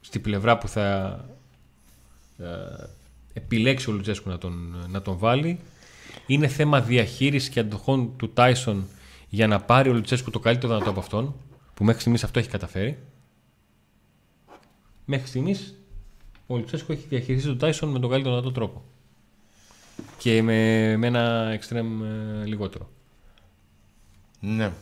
στη 0.00 0.18
πλευρά 0.18 0.58
που 0.58 0.68
θα 0.68 1.18
ε, 2.38 2.44
επιλέξει 3.32 3.90
ο 3.90 3.92
Λουτζέσκου 3.92 4.28
να 4.28 4.38
τον, 4.38 4.86
να 4.88 5.02
τον 5.02 5.18
βάλει. 5.18 5.60
Είναι 6.26 6.48
θέμα 6.48 6.80
διαχείρισης 6.80 7.48
και 7.48 7.60
αντοχών 7.60 8.16
του 8.16 8.32
Τάισον 8.32 8.86
για 9.28 9.46
να 9.46 9.60
πάρει 9.60 9.88
ο 9.88 9.92
Λουτσέσκου 9.92 10.30
το 10.30 10.38
καλύτερο 10.38 10.72
δυνατό 10.72 10.90
από 10.90 11.00
αυτόν, 11.00 11.34
που 11.74 11.84
μέχρι 11.84 12.00
στιγμής 12.00 12.24
αυτό 12.24 12.38
έχει 12.38 12.48
καταφέρει. 12.48 12.98
Μέχρι 15.04 15.26
στιγμής 15.26 15.78
ο 16.46 16.56
Λουτσέσκου 16.56 16.92
έχει 16.92 17.06
διαχειριστεί 17.08 17.48
τον 17.48 17.58
Τάισον 17.58 17.88
με 17.88 17.98
τον 17.98 18.10
καλύτερο 18.10 18.34
δυνατό 18.34 18.52
τρόπο. 18.52 18.84
Και 20.18 20.42
με, 20.42 20.96
με 20.96 21.06
ένα 21.06 21.50
εξτρέμ 21.52 22.02
ε, 22.02 22.44
λιγότερο. 22.44 22.90
Ναι. 24.40 24.72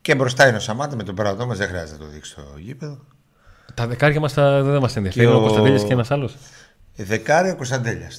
Και 0.00 0.14
μπροστά 0.14 0.48
είναι 0.48 0.56
ο 0.56 0.60
Σαμάτα 0.60 0.96
με 0.96 1.02
τον 1.02 1.14
πρώτο 1.14 1.46
μας, 1.46 1.58
δεν 1.58 1.68
χρειάζεται 1.68 1.98
να 1.98 2.04
το 2.04 2.10
δείξει 2.10 2.30
στο 2.30 2.42
γήπεδο. 2.58 2.98
Τα 3.74 3.86
δεκάρια 3.86 4.20
μας 4.20 4.34
δεν 4.34 4.80
μας 4.80 4.96
ενδιαφέρει. 4.96 5.26
Ο, 5.26 5.36
ο 5.36 5.40
Κωνσταντέλια 5.40 5.84
και 5.84 5.92
ένας 5.92 6.10
άλλος. 6.10 6.36
Δεκάρια 6.96 7.52
ο 7.52 7.56
Κωνσταντέλια. 7.56 8.10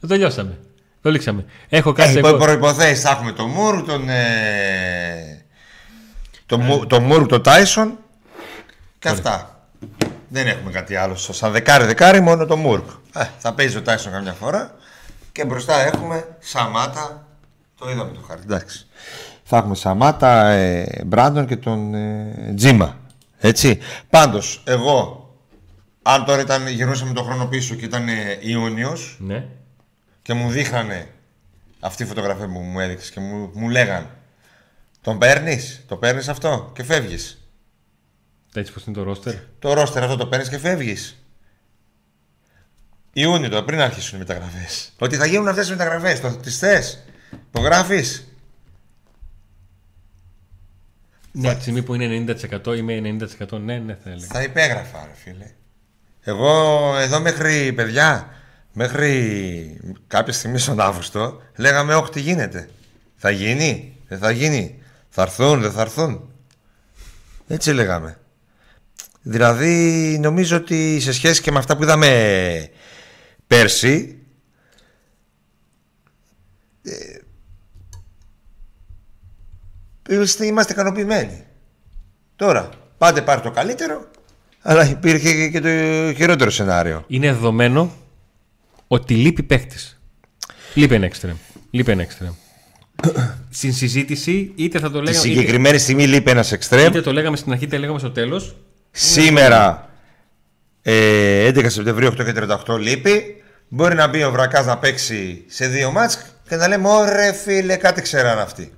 Το 0.00 0.06
τελειώσαμε. 0.06 0.58
Το 1.00 1.10
λήξαμε. 1.10 1.44
Έχω 1.68 1.92
κάτι. 1.92 2.18
Έχει 2.18 2.36
προποθέσει. 2.36 3.00
Θα 3.00 3.10
έχουμε 3.10 3.32
τον 3.32 3.50
Μούρου, 3.50 3.84
τον. 3.84 4.08
Ε, 4.08 5.44
τον, 6.46 6.60
ε. 6.60 6.86
τον 6.86 7.02
Μούρου, 7.02 7.26
τον 7.26 7.42
Τάισον 7.42 7.98
και 9.04 9.10
αυτά. 9.10 9.68
Δεν 10.28 10.46
έχουμε 10.46 10.70
κάτι 10.70 10.96
άλλο. 10.96 11.14
Σαν 11.14 11.52
δεκάρι 11.52 11.84
δεκάρι, 11.84 12.20
μόνο 12.20 12.46
το 12.46 12.56
Μούρκ. 12.56 12.88
Ε, 13.14 13.24
θα 13.38 13.54
παίζει 13.54 13.76
ο 13.76 13.82
Τάισον 13.82 14.12
καμιά 14.12 14.32
φορά. 14.32 14.74
Και 15.32 15.44
μπροστά 15.44 15.80
έχουμε 15.80 16.36
Σαμάτα. 16.38 17.26
Το 17.78 17.90
είδαμε 17.90 18.12
το 18.12 18.20
χάρτη. 18.28 18.42
Εντάξει. 18.44 18.86
Θα 19.44 19.56
έχουμε 19.56 19.74
Σαμάτα, 19.74 20.50
ε, 20.50 21.02
Μπράντον 21.06 21.46
και 21.46 21.56
τον 21.56 21.94
ε, 21.94 22.52
Τζίμα. 22.56 22.96
Έτσι. 23.38 23.78
Πάντως, 24.10 24.62
εγώ, 24.66 25.28
αν 26.02 26.24
τώρα 26.24 26.40
ήταν, 26.40 26.66
γυρνούσαμε 26.68 27.12
τον 27.12 27.24
χρόνο 27.24 27.46
πίσω 27.46 27.74
και 27.74 27.84
ήταν 27.84 28.08
ε, 28.08 28.38
Ιούνιος. 28.40 29.16
Ναι 29.20 29.44
και 30.24 30.34
μου 30.34 30.50
δείχνανε 30.50 31.08
αυτή 31.80 32.02
η 32.02 32.06
φωτογραφία 32.06 32.46
που 32.46 32.58
μου 32.58 32.80
έδειξες 32.80 33.10
και 33.10 33.20
μου, 33.20 33.50
μου 33.54 33.68
λέγαν 33.68 34.10
Τον 35.00 35.18
παίρνεις, 35.18 35.84
το 35.88 35.96
παίρνεις 35.96 36.28
αυτό 36.28 36.70
και 36.74 36.84
φεύγεις. 36.84 37.43
Έτσι 38.54 38.72
πώ 38.72 38.80
είναι 38.86 38.96
το 38.96 39.02
ρόστερ; 39.02 39.34
Το 39.58 39.72
ρόστερ 39.72 40.02
αυτό 40.02 40.16
το 40.16 40.26
παίρνεις 40.26 40.48
και 40.48 40.58
φεύγεις. 40.58 41.18
Ιούνιο 43.12 43.48
τώρα, 43.48 43.64
πριν 43.64 43.80
αρχίσουν 43.80 44.16
οι 44.16 44.18
μεταγραφές. 44.18 44.92
Ότι 44.98 45.16
θα 45.16 45.26
γίνουν 45.26 45.48
αυτές 45.48 45.68
οι 45.68 45.70
μεταγραφές, 45.70 46.20
τις 46.42 46.58
θες. 46.58 47.04
Το 47.50 47.60
γράφει. 47.60 48.04
Ναι, 51.32 51.54
τη 51.54 51.60
στιγμή 51.60 51.82
που 51.82 51.94
είναι 51.94 52.36
90% 52.64 52.76
είμαι 52.76 53.00
90% 53.40 53.60
ναι, 53.60 53.78
ναι 53.78 53.94
θα 53.94 54.10
έλεγα. 54.10 54.26
Θα 54.26 54.42
υπέγραφα, 54.42 55.04
ρε 55.04 55.14
φίλε. 55.14 55.50
Εγώ 56.20 56.94
εδώ 56.98 57.20
μέχρι 57.20 57.72
παιδιά 57.72 58.34
μέχρι 58.72 59.80
κάποια 60.06 60.32
στιγμή 60.32 60.58
στον 60.58 60.80
Αύγουστο 60.80 61.42
λέγαμε 61.56 61.94
όχι 61.94 62.10
τι 62.10 62.20
γίνεται; 62.20 62.68
Θα 63.16 63.30
γίνει, 63.30 63.96
δεν 64.08 64.18
θα 64.18 64.30
γίνει; 64.30 64.82
Θα 65.08 65.22
έρθουν, 65.22 65.60
δεν 65.60 65.72
θα 65.72 65.80
έρθουν; 65.80 66.30
Έτσι 67.48 67.72
λέγαμε. 67.72 68.18
Δηλαδή 69.26 70.18
νομίζω 70.20 70.56
ότι 70.56 71.00
σε 71.00 71.12
σχέση 71.12 71.42
και 71.42 71.50
με 71.50 71.58
αυτά 71.58 71.76
που 71.76 71.82
είδαμε 71.82 72.70
πέρσι 73.46 74.18
ε, 76.82 77.18
είμαστε 80.46 80.72
ικανοποιημένοι. 80.72 81.44
Τώρα, 82.36 82.68
πάντε 82.98 83.22
πάρει 83.22 83.40
το 83.40 83.50
καλύτερο, 83.50 84.10
αλλά 84.60 84.90
υπήρχε 84.90 85.48
και 85.48 85.60
το 85.60 85.68
χειρότερο 86.14 86.50
σενάριο. 86.50 87.04
Είναι 87.06 87.32
δεδομένο 87.32 87.92
ότι 88.86 89.14
λείπει 89.14 89.42
παίχτης. 89.42 90.00
Λείπει 90.74 90.94
ένα 90.94 91.10
extreme. 91.10 91.36
Λείπει 91.70 91.90
ένα 91.90 92.06
extreme. 92.06 92.34
Στην 93.50 93.72
συζήτηση, 93.72 94.52
είτε 94.54 94.78
θα 94.78 94.90
το 94.90 95.02
λέγαμε. 95.02 95.22
Τη 95.22 95.28
συγκεκριμένη 95.28 95.68
είτε... 95.68 95.78
στιγμή 95.78 96.06
λείπει 96.06 96.30
ένας 96.30 96.52
extreme. 96.52 96.86
Είτε 96.88 97.00
το 97.00 97.12
λέγαμε 97.12 97.36
στην 97.36 97.52
αρχή, 97.52 97.64
είτε 97.64 97.78
λέγαμε 97.78 97.98
στο 97.98 98.10
τέλος. 98.10 98.56
Σήμερα, 98.96 99.90
ε, 100.82 101.46
11 101.46 101.70
Σεπτεμβρίου 101.70 102.08
8 102.08 102.24
και 102.24 102.32
38 102.66 102.78
λείπει. 102.78 103.42
Μπορεί 103.68 103.94
να 103.94 104.06
μπει 104.06 104.24
ο 104.24 104.30
Βρακάς 104.30 104.66
να 104.66 104.78
παίξει 104.78 105.44
σε 105.48 105.66
δύο 105.66 105.90
μάτς 105.90 106.18
και 106.48 106.56
να 106.56 106.68
λέμε: 106.68 106.88
Ωρε 106.88 107.32
φίλε, 107.32 107.76
κάτι 107.76 108.02
ξέραν 108.02 108.38
αυτοί. 108.38 108.74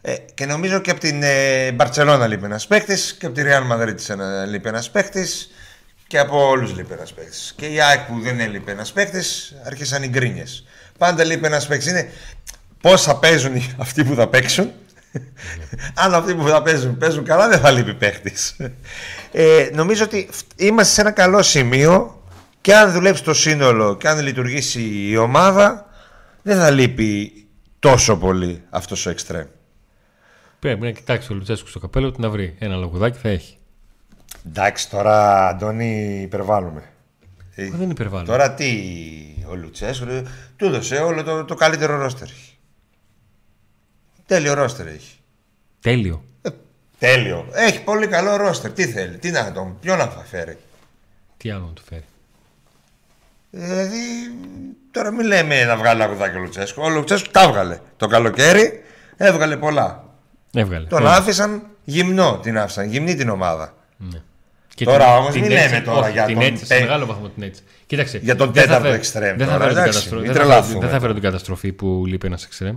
Ε, 0.00 0.14
και 0.34 0.46
νομίζω 0.46 0.78
και 0.78 0.90
από 0.90 1.00
την 1.00 1.22
ε, 1.22 1.72
Μπαρσελόνα 1.72 2.26
λείπει 2.26 2.44
ένας 2.44 2.66
παίκτης 2.66 3.16
και 3.18 3.26
από 3.26 3.34
τη 3.34 3.42
Real 3.44 3.72
Madrid 3.72 4.16
λείπει 4.48 4.68
ένας 4.68 4.90
παίκτης 4.90 5.50
και 6.06 6.18
από 6.18 6.48
όλους 6.48 6.76
λείπει 6.76 6.92
ένας 6.92 7.12
παίκτης. 7.12 7.54
Και 7.56 7.66
η 7.66 7.80
ΑΕΚ 7.80 8.00
που 8.00 8.20
δεν 8.20 8.40
έλειπε 8.40 8.70
ένας 8.70 8.92
παίκτης, 8.92 9.54
άρχισαν 9.64 10.02
οι 10.02 10.08
γκρίνιες. 10.08 10.66
Πάντα 10.98 11.24
λείπει 11.24 11.46
ένας 11.46 11.66
παίκτης. 11.66 11.90
Είναι 11.90 12.10
πώς 12.80 13.02
θα 13.02 13.18
παίζουν 13.18 13.74
αυτοί 13.76 14.04
που 14.04 14.14
θα 14.14 14.28
παίξουν. 14.28 14.72
Αν 16.02 16.14
αυτοί 16.14 16.34
που 16.34 16.48
θα 16.48 16.62
παίζουν 16.62 16.96
παίζουν 16.96 17.24
καλά, 17.24 17.48
δεν 17.48 17.58
θα 17.58 17.70
λείπει 17.70 17.94
παίκτη. 17.94 18.32
Ε, 19.32 19.70
νομίζω 19.72 20.04
ότι 20.04 20.28
είμαστε 20.56 20.92
σε 20.92 21.00
ένα 21.00 21.10
καλό 21.10 21.42
σημείο 21.42 22.22
και 22.60 22.74
αν 22.74 22.92
δουλέψει 22.92 23.24
το 23.24 23.34
σύνολο 23.34 23.96
και 23.96 24.08
αν 24.08 24.20
λειτουργήσει 24.20 25.08
η 25.08 25.16
ομάδα, 25.16 25.86
δεν 26.42 26.56
θα 26.56 26.70
λείπει 26.70 27.32
τόσο 27.78 28.16
πολύ 28.16 28.62
αυτός 28.70 29.06
ο 29.06 29.10
εξτρέμ. 29.10 29.46
Πρέπει 30.58 30.80
να 30.80 30.90
κοιτάξει 30.90 31.32
ο 31.32 31.34
Λουτσέσκου 31.34 31.68
στο 31.68 31.78
καπέλο 31.78 32.12
του 32.12 32.20
να 32.20 32.30
βρει 32.30 32.56
ένα 32.58 32.76
λογουδάκι 32.76 33.18
θα 33.18 33.28
έχει. 33.28 33.56
Εντάξει, 34.46 34.90
τώρα 34.90 35.46
Αντώνη 35.48 36.20
υπερβάλλουμε. 36.22 36.82
Ε, 37.54 37.70
δεν 37.70 37.90
υπερβάλλουμε. 37.90 38.32
Τώρα 38.32 38.54
τι, 38.54 38.72
ο 39.50 39.54
Λουτσέσκου 39.54 40.06
του 40.56 40.64
έδωσε 40.64 40.96
όλο 40.96 41.22
το, 41.22 41.44
το 41.44 41.54
καλύτερο 41.54 41.96
ρόστερ. 41.96 42.28
Τέλειο 44.28 44.54
ρόστερ 44.54 44.86
έχει. 44.86 45.16
Τέλειο. 45.80 46.24
Ε, 46.42 46.48
τέλειο. 46.98 47.48
Έχει 47.52 47.82
πολύ 47.82 48.06
καλό 48.06 48.36
ρόστερ. 48.36 48.72
Τι 48.72 48.86
θέλει, 48.86 49.18
τι 49.18 49.30
να 49.30 49.52
τον, 49.52 49.78
ποιο 49.80 49.96
να 49.96 50.06
θα 50.06 50.24
φέρει. 50.30 50.58
Τι 51.36 51.50
άλλο 51.50 51.64
να 51.64 51.72
του 51.72 51.82
φέρει. 51.88 52.04
Δηλαδή, 53.50 53.96
τώρα 54.90 55.10
μην 55.10 55.26
λέμε 55.26 55.64
να 55.64 55.76
βγάλει 55.76 56.02
αγουδάκι 56.02 56.36
ο 56.36 56.40
Λουτσέσκου. 56.40 56.82
Ο 56.82 56.88
Λουτσέσκου 56.88 57.30
τα 57.30 57.42
έβγαλε. 57.42 57.78
Το 57.96 58.06
καλοκαίρι 58.06 58.82
έβγαλε 59.16 59.56
πολλά. 59.56 60.04
Έβγαλε. 60.52 60.86
Τον 60.86 61.06
άφησαν 61.06 61.62
γυμνό 61.84 62.38
την 62.42 62.58
άφησαν, 62.58 62.88
γυμνή 62.88 63.14
την 63.14 63.28
ομάδα. 63.28 63.74
Ναι. 63.96 64.22
Και 64.74 64.84
τώρα 64.84 65.16
όμως 65.16 65.34
μην 65.34 65.50
λέμε 65.50 65.80
τώρα 65.80 66.00
όχι, 66.00 66.12
για 66.12 66.24
την 66.24 66.34
τον. 66.34 66.44
Έτσι, 66.44 66.66
σε 66.66 66.80
μεγάλο 66.80 67.06
βαθμό 67.06 67.28
την 67.28 67.42
έτσι. 67.42 67.62
Κοίταξε. 67.86 68.18
Για 68.18 68.36
τον 68.36 68.52
τέταρτο 68.52 68.88
εξτρέμ. 68.88 69.36
Δεν 69.36 69.46
θα, 69.46 69.58
φέρω 69.58 69.90
την, 70.62 70.80
δεν 70.80 70.90
θα 70.90 71.00
φέρω 71.00 71.12
την 71.12 71.22
καταστροφή 71.22 71.72
που 71.72 72.02
λείπει 72.06 72.26
ένας 72.26 72.44
εξτρέμ. 72.44 72.76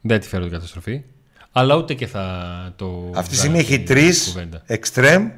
Δεν 0.00 0.20
τη 0.20 0.28
φέρω 0.28 0.42
την 0.42 0.52
καταστροφή. 0.52 1.02
Αλλά 1.52 1.76
ούτε 1.76 1.94
και 1.94 2.06
θα 2.06 2.72
το. 2.76 3.10
Αυτή 3.14 3.30
τη 3.30 3.36
στιγμή 3.36 3.58
έχει 3.58 3.82
τρεις 3.82 4.36
εξτρέμ 4.66 5.30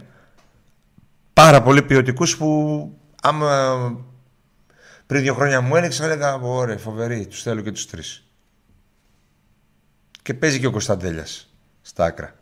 πάρα 1.33 1.63
πολύ 1.63 1.83
ποιοτικούς 1.83 2.37
που 2.37 2.91
άμα 3.23 3.77
πριν 5.07 5.23
δύο 5.23 5.35
χρόνια 5.35 5.61
μου 5.61 5.77
έλεγε, 5.77 6.05
έλεγα 6.05 6.35
ωραία, 6.35 6.79
φοβερή, 6.79 7.27
τους 7.27 7.43
θέλω 7.43 7.61
και 7.61 7.73
τους 7.73 7.87
τρεις. 7.87 8.25
Και 10.23 10.35
παίζει 10.35 10.61
και 10.61 10.67
ο 10.67 10.71
Κωνσταντέλιας 10.71 11.55
στα 11.83 12.05
άκρα. 12.05 12.35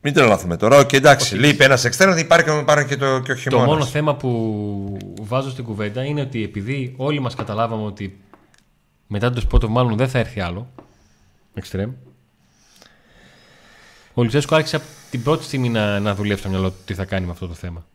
Μην 0.00 0.14
τρελαθούμε 0.14 0.56
τώρα. 0.56 0.84
Και 0.84 0.96
εντάξει, 0.96 1.36
λείπει 1.36 1.64
ένας 1.64 1.84
εξτρέμο, 1.84 2.16
υπάρχει 2.16 2.64
πάρει 2.64 2.84
και, 2.84 2.96
το, 2.96 3.20
και 3.20 3.32
ο 3.32 3.34
χειμώνας. 3.34 3.66
Το 3.66 3.72
μόνο 3.72 3.86
θέμα 3.86 4.14
που 4.14 4.98
βάζω 5.20 5.50
στην 5.50 5.64
κουβέντα 5.64 6.04
είναι 6.04 6.20
ότι 6.20 6.42
επειδή 6.42 6.94
όλοι 6.96 7.20
μας 7.20 7.34
καταλάβαμε 7.34 7.84
ότι 7.84 8.20
μετά 9.06 9.30
το 9.30 9.40
σπότο 9.40 9.68
μάλλον 9.68 9.96
δεν 9.96 10.08
θα 10.08 10.18
έρθει 10.18 10.40
άλλο 10.40 10.72
εξτρέμ. 11.54 11.92
Ο 14.14 14.22
Λουτσέσκο 14.22 14.54
άρχισε 14.54 14.76
από 14.76 14.84
την 15.10 15.22
πρώτη 15.22 15.44
στιγμή 15.44 15.68
να, 15.68 16.00
να 16.00 16.14
δουλεύει 16.14 16.40
στο 16.40 16.48
μυαλό 16.48 16.70
του 16.70 16.76
τι 16.84 16.94
θα 16.94 17.04
κάνει 17.04 17.26
με 17.26 17.32
αυτό 17.32 17.46
το 17.46 17.54
θέμα. 17.54 17.86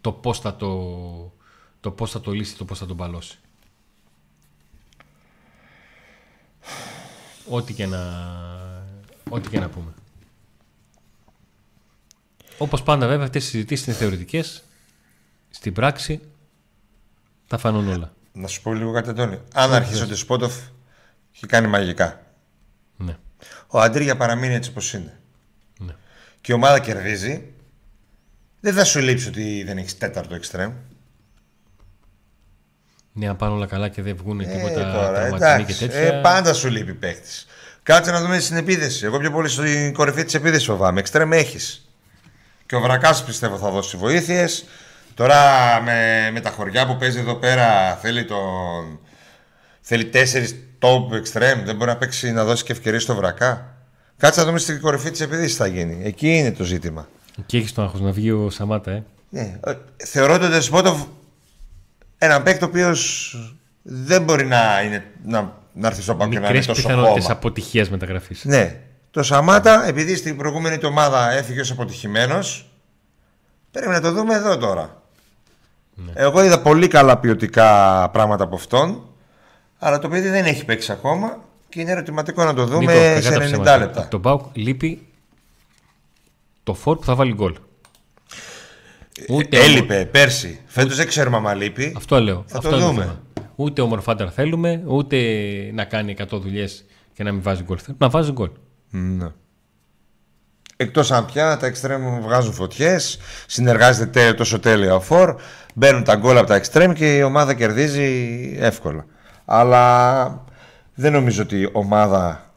Το 0.00 0.12
πώς 0.12 0.40
θα 0.40 0.56
το, 0.56 1.32
το, 1.80 1.90
πώς 1.90 2.10
θα 2.10 2.20
το 2.20 2.30
λύσει, 2.30 2.56
το 2.56 2.64
πώς 2.64 2.78
θα 2.78 2.86
τον 2.86 2.96
παλώσει. 2.96 3.38
Ό,τι 7.48 7.72
και 7.72 7.86
να, 7.86 8.00
ό,τι 9.30 9.48
και 9.48 9.58
να 9.58 9.68
πούμε. 9.68 9.94
Όπως 12.58 12.82
πάντα 12.82 13.06
βέβαια 13.06 13.24
αυτές 13.24 13.44
οι 13.44 13.48
συζητήσεις 13.48 13.86
είναι 13.86 13.96
θεωρητικές. 13.96 14.62
Στην 15.50 15.72
πράξη 15.72 16.20
θα 17.46 17.58
φανούν 17.58 17.88
όλα. 17.88 18.15
Να 18.38 18.46
σου 18.46 18.62
πω 18.62 18.72
λίγο 18.72 18.92
κάτι 18.92 19.08
Αντώνη. 19.10 19.40
Αν 19.54 19.72
αρχίσει 19.74 20.02
ο 20.02 20.06
Τεσπότοφ 20.06 20.54
έχει 21.34 21.46
κάνει 21.46 21.66
μαγικά. 21.66 22.20
Ναι. 22.96 23.16
Ο 23.66 23.80
Αντρίγια 23.80 24.16
παραμείνει 24.16 24.54
έτσι 24.54 24.70
όπως 24.70 24.92
είναι. 24.92 25.18
Ναι. 25.78 25.92
Και 26.40 26.52
η 26.52 26.54
ομάδα 26.54 26.80
κερδίζει. 26.80 27.52
Δεν 28.60 28.74
θα 28.74 28.84
σου 28.84 29.00
λείψει 29.00 29.28
ότι 29.28 29.62
δεν 29.66 29.78
έχεις 29.78 29.98
τέταρτο 29.98 30.34
εξτρέμ. 30.34 30.72
Ναι, 33.12 33.28
αν 33.28 33.36
πάνε 33.36 33.52
όλα 33.52 33.66
καλά 33.66 33.88
και 33.88 34.02
δεν 34.02 34.16
βγουν 34.16 34.40
Ε, 34.40 34.44
τίποτα 34.44 34.92
τώρα, 34.92 35.12
τραυματισμοί 35.12 35.64
και 35.64 35.72
εντάξει. 35.72 35.78
τέτοια. 35.78 36.16
Ε, 36.16 36.20
πάντα 36.20 36.52
σου 36.54 36.68
λείπει 36.68 36.94
παίκτης. 36.94 37.46
Κάτσε 37.82 38.10
να 38.10 38.20
δούμε 38.20 38.38
στην 38.38 38.56
επίδεση. 38.56 39.04
Εγώ 39.04 39.18
πιο 39.18 39.30
πολύ 39.30 39.48
στην 39.48 39.92
κορυφή 39.92 40.24
της 40.24 40.34
επίδεση 40.34 40.64
φοβάμαι. 40.64 41.00
Εξτρέμ 41.00 41.32
έχεις. 41.32 41.90
Και 42.66 42.74
ο 42.76 42.80
Βρακάς 42.80 43.24
πιστεύω 43.24 43.56
θα 43.58 43.70
δώσει 43.70 43.96
βοήθειες. 43.96 44.64
Τώρα 45.16 45.40
με, 45.84 46.30
με 46.32 46.40
τα 46.40 46.50
χωριά 46.50 46.86
που 46.86 46.96
παίζει 46.96 47.18
εδώ 47.18 47.34
πέρα 47.34 47.94
θέλει 48.02 48.24
τον. 48.24 48.98
Θέλει 49.80 50.04
τέσσερις 50.04 50.54
top 50.80 51.12
extreme. 51.14 51.62
Δεν 51.64 51.76
μπορεί 51.76 51.90
να 51.90 51.96
παίξει 51.96 52.32
να 52.32 52.44
δώσει 52.44 52.64
και 52.64 52.72
ευκαιρίες 52.72 53.02
στο 53.02 53.14
Βρακά. 53.14 53.74
Κάτσε 54.16 54.40
να 54.40 54.46
δούμε 54.46 54.58
στην 54.58 54.80
κορυφή 54.80 55.10
της 55.10 55.20
επίδεση 55.20 55.56
θα 55.56 55.66
γίνει. 55.66 56.04
Εκεί 56.04 56.36
είναι 56.36 56.52
το 56.52 56.64
ζήτημα. 56.64 57.08
Και 57.46 57.56
έχεις 57.56 57.72
τον 57.72 57.84
άγχος 57.84 58.00
να 58.00 58.10
βγει 58.12 58.30
ο 58.30 58.50
Σαμάτα, 58.50 58.90
ε. 58.90 59.02
Ναι. 59.30 59.58
ε, 59.64 59.72
Θεωρώ 59.96 60.38
τον 60.38 60.50
Δεσπότοφ 60.50 61.02
έναν 62.18 62.42
παίκτη 62.42 62.64
ο 62.64 62.66
οποίος 62.66 63.32
δεν 63.82 64.22
μπορεί 64.22 64.46
να, 64.46 64.82
είναι, 64.82 65.04
να, 65.24 65.52
να 65.72 65.86
έρθει 65.88 66.02
στο 66.02 66.14
πάγκο 66.14 66.30
και 66.32 66.38
να 66.38 66.48
είναι 66.48 66.56
Μικρές 66.58 66.66
τόσο 66.76 66.88
πιθανότητες 66.88 67.22
χώμα. 67.22 67.34
αποτυχίας 67.34 67.90
μεταγραφής. 67.90 68.44
Ναι. 68.44 68.80
Το 69.10 69.22
Σαμάτα, 69.22 69.86
επειδή 69.86 70.16
στην 70.16 70.36
προηγούμενη 70.36 70.78
του 70.78 70.88
ομάδα 70.90 71.30
έφυγε 71.30 71.60
ως 71.60 71.70
αποτυχημένος, 71.70 72.70
πρέπει 73.70 73.88
να 73.88 74.00
το 74.00 74.12
δούμε 74.12 74.34
εδώ 74.34 74.56
τώρα. 74.56 75.02
Ναι. 75.98 76.12
Εγώ 76.14 76.44
είδα 76.44 76.60
πολύ 76.62 76.88
καλά 76.88 77.18
ποιοτικά 77.18 78.08
πράγματα 78.12 78.44
από 78.44 78.54
αυτόν, 78.56 79.02
αλλά 79.78 79.98
το 79.98 80.08
παιδί 80.08 80.28
δεν 80.28 80.44
έχει 80.44 80.64
παίξει 80.64 80.92
ακόμα 80.92 81.38
και 81.68 81.80
είναι 81.80 81.90
ερωτηματικό 81.90 82.44
να 82.44 82.54
το 82.54 82.64
δούμε 82.66 82.78
Νίκο, 82.92 82.92
κακά 82.92 83.20
σε 83.22 83.30
τα 83.30 83.36
90 83.36 83.40
ψέματα. 83.44 83.78
λεπτά. 83.78 84.00
Από 84.00 84.10
τον 84.10 84.20
Πάουκ 84.22 84.40
λείπει 84.52 85.06
το 86.62 86.74
φόρ 86.74 86.96
που 86.98 87.04
θα 87.04 87.14
βάλει 87.14 87.34
γκολ. 87.34 87.54
Ούτε 89.28 89.56
Ε, 89.56 89.64
Έλειπε 89.64 90.08
πέρσι. 90.12 90.60
Φέτος 90.66 90.96
δεν 90.96 91.06
ξέρουμε 91.06 91.48
αν 91.50 91.56
λείπει. 91.58 91.94
Αυτό 91.96 92.20
λέω. 92.20 92.44
Θα 92.46 92.56
Αυτό 92.58 92.70
το 92.70 92.76
είναι 92.76 92.84
δούμε. 92.86 93.00
θέμα. 93.02 93.20
Ούτε 93.56 93.80
ο 93.82 93.86
Μορφάντερ 93.86 94.28
θέλουμε, 94.34 94.82
ούτε 94.86 95.16
να 95.74 95.84
κάνει 95.84 96.14
100 96.18 96.24
δουλειές 96.40 96.84
και 97.12 97.22
να 97.22 97.32
μην 97.32 97.42
βάζει 97.42 97.62
γκολ. 97.62 97.76
Θέλουμε 97.80 97.98
να 98.04 98.08
βάζει 98.08 98.32
γκολ. 98.32 98.50
Ναι. 98.90 99.26
Εκτός 100.76 101.10
αν 101.12 101.24
πια 101.26 101.56
τα 101.56 101.66
εξτρέμ 101.66 102.20
βγάζουν 102.20 102.52
φωτιές, 102.52 103.18
συνεργάζεται 103.46 104.06
τε- 104.10 104.36
τόσο 104.36 104.58
τέλεια 104.60 104.94
ο 104.94 105.00
Φορ, 105.00 105.36
μπαίνουν 105.74 106.04
τα 106.04 106.14
γκολ 106.16 106.38
από 106.38 106.46
τα 106.46 106.54
εξτρέμ 106.54 106.92
και 106.92 107.16
η 107.16 107.22
ομάδα 107.22 107.54
κερδίζει 107.54 108.56
εύκολα. 108.60 109.04
Αλλά 109.44 110.44
δεν 110.94 111.12
νομίζω 111.12 111.42
ότι 111.42 111.60
η 111.60 111.68
ομάδα 111.72 112.50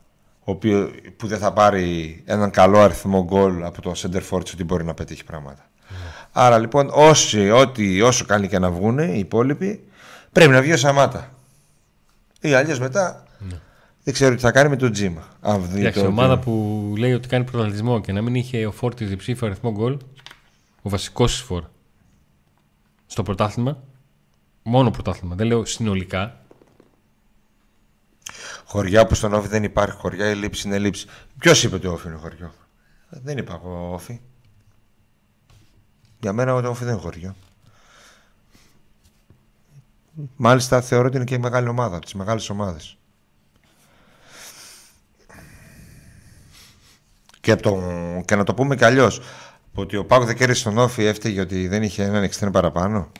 ο 0.43 0.51
οποίο, 0.51 0.91
που 1.17 1.27
δεν 1.27 1.37
θα 1.39 1.53
πάρει 1.53 2.21
έναν 2.25 2.49
καλό 2.51 2.79
αριθμό 2.79 3.23
γκολ 3.23 3.63
από 3.63 3.81
το 3.81 3.91
center 3.97 4.21
forward 4.29 4.45
ότι 4.53 4.63
μπορεί 4.63 4.83
να 4.83 4.93
πετύχει 4.93 5.23
πράγματα. 5.23 5.63
Άρα 6.31 6.57
λοιπόν 6.57 6.89
όσοι, 6.93 7.49
ό,τι, 7.51 8.01
όσο 8.01 8.25
κάνει 8.25 8.47
και 8.47 8.59
να 8.59 8.71
βγουν 8.71 8.99
οι 8.99 9.19
υπόλοιποι 9.19 9.83
πρέπει 10.31 10.51
να 10.51 10.61
βγει 10.61 10.73
ο 10.73 10.77
Σαμάτα. 10.77 11.29
Ή 12.41 12.53
αλλιώς 12.53 12.79
μετά 12.79 13.23
δεν 14.09 14.17
ξέρω 14.17 14.35
τι 14.35 14.41
θα 14.41 14.51
κάνει 14.51 14.69
με 14.69 14.75
το 14.75 14.89
Τζίμα. 14.89 15.27
Αν 15.41 15.69
δει 15.69 15.79
Εντάξει, 15.79 15.99
το- 16.01 16.07
ομάδα 16.07 16.39
που 16.39 16.93
λέει 16.97 17.13
ότι 17.13 17.27
κάνει 17.27 17.43
πρωταθλητισμό 17.43 18.01
και 18.01 18.11
να 18.11 18.21
μην 18.21 18.35
είχε 18.35 18.65
ο 18.65 18.71
Φόρ 18.71 18.93
τη 18.93 19.05
διψήφιο 19.05 19.47
αριθμό 19.47 19.71
γκολ, 19.71 19.97
ο 20.81 20.89
βασικός 20.89 21.31
της 21.31 21.41
Φόρ 21.41 21.63
στο 23.05 23.23
πρωτάθλημα, 23.23 23.83
μόνο 24.63 24.91
πρωτάθλημα, 24.91 25.35
δεν 25.35 25.47
λέω 25.47 25.65
συνολικά. 25.65 26.39
Χωριά 28.65 29.05
που 29.07 29.15
στον 29.15 29.33
Όφη 29.33 29.47
δεν 29.47 29.63
υπάρχει 29.63 29.95
χωριά, 29.97 30.29
η 30.29 30.35
λήψη 30.35 30.67
είναι 30.67 30.77
λήψη. 30.79 31.07
Ποιος 31.37 31.63
είπε 31.63 31.75
ότι 31.75 31.87
ο 31.87 31.91
Όφη 31.91 32.07
είναι 32.07 32.17
χωριό; 32.17 32.53
Δεν 33.09 33.37
είπα 33.37 33.53
εγώ 33.53 33.93
Όφη. 33.93 34.21
Για 36.19 36.33
μένα 36.33 36.61
το 36.61 36.69
Όφη 36.69 36.83
δεν 36.83 36.93
είναι 36.93 37.01
χωριό. 37.01 37.35
Μάλιστα 40.35 40.81
θεωρώ 40.81 41.07
ότι 41.07 41.15
είναι 41.15 41.25
και 41.25 41.37
μεγάλη 41.37 41.67
ομάδα, 41.67 41.95
από 41.95 42.05
τις 42.05 42.13
μεγάλες 42.13 42.49
ομάδες. 42.49 42.97
Και, 47.49 47.55
από 47.55 47.61
το, 47.61 47.81
και 48.25 48.35
να 48.35 48.43
το 48.43 48.53
πούμε 48.53 48.75
κι 48.75 48.85
αλλιώς, 48.85 49.21
ότι 49.73 49.97
ο 49.97 50.05
Πάκο 50.05 50.25
δεν 50.25 50.35
κέρδισε 50.35 50.63
τον 50.63 50.77
Όφη 50.77 51.05
έφταιγε 51.05 51.41
ότι 51.41 51.67
δεν 51.67 51.83
είχε 51.83 52.03
έναν 52.03 52.23
εξτρέμ 52.23 52.51
παραπάνω. 52.51 53.11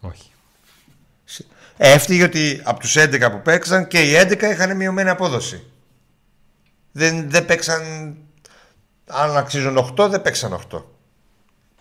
Όχι. 0.00 0.30
Έφτυγε 1.76 2.22
ότι 2.22 2.60
από 2.64 2.80
τους 2.80 2.96
11 2.98 3.28
που 3.30 3.40
παίξαν 3.42 3.86
και 3.86 4.02
οι 4.02 4.12
11 4.20 4.42
είχαν 4.42 4.76
μειωμένη 4.76 5.08
απόδοση. 5.08 5.62
Δεν, 6.92 7.30
δεν 7.30 7.44
παίξαν. 7.46 8.16
Αν 9.06 9.36
αξίζουν 9.36 9.94
8, 9.98 10.08
δεν 10.10 10.22
παίξαν 10.22 10.60
8. 10.70 10.82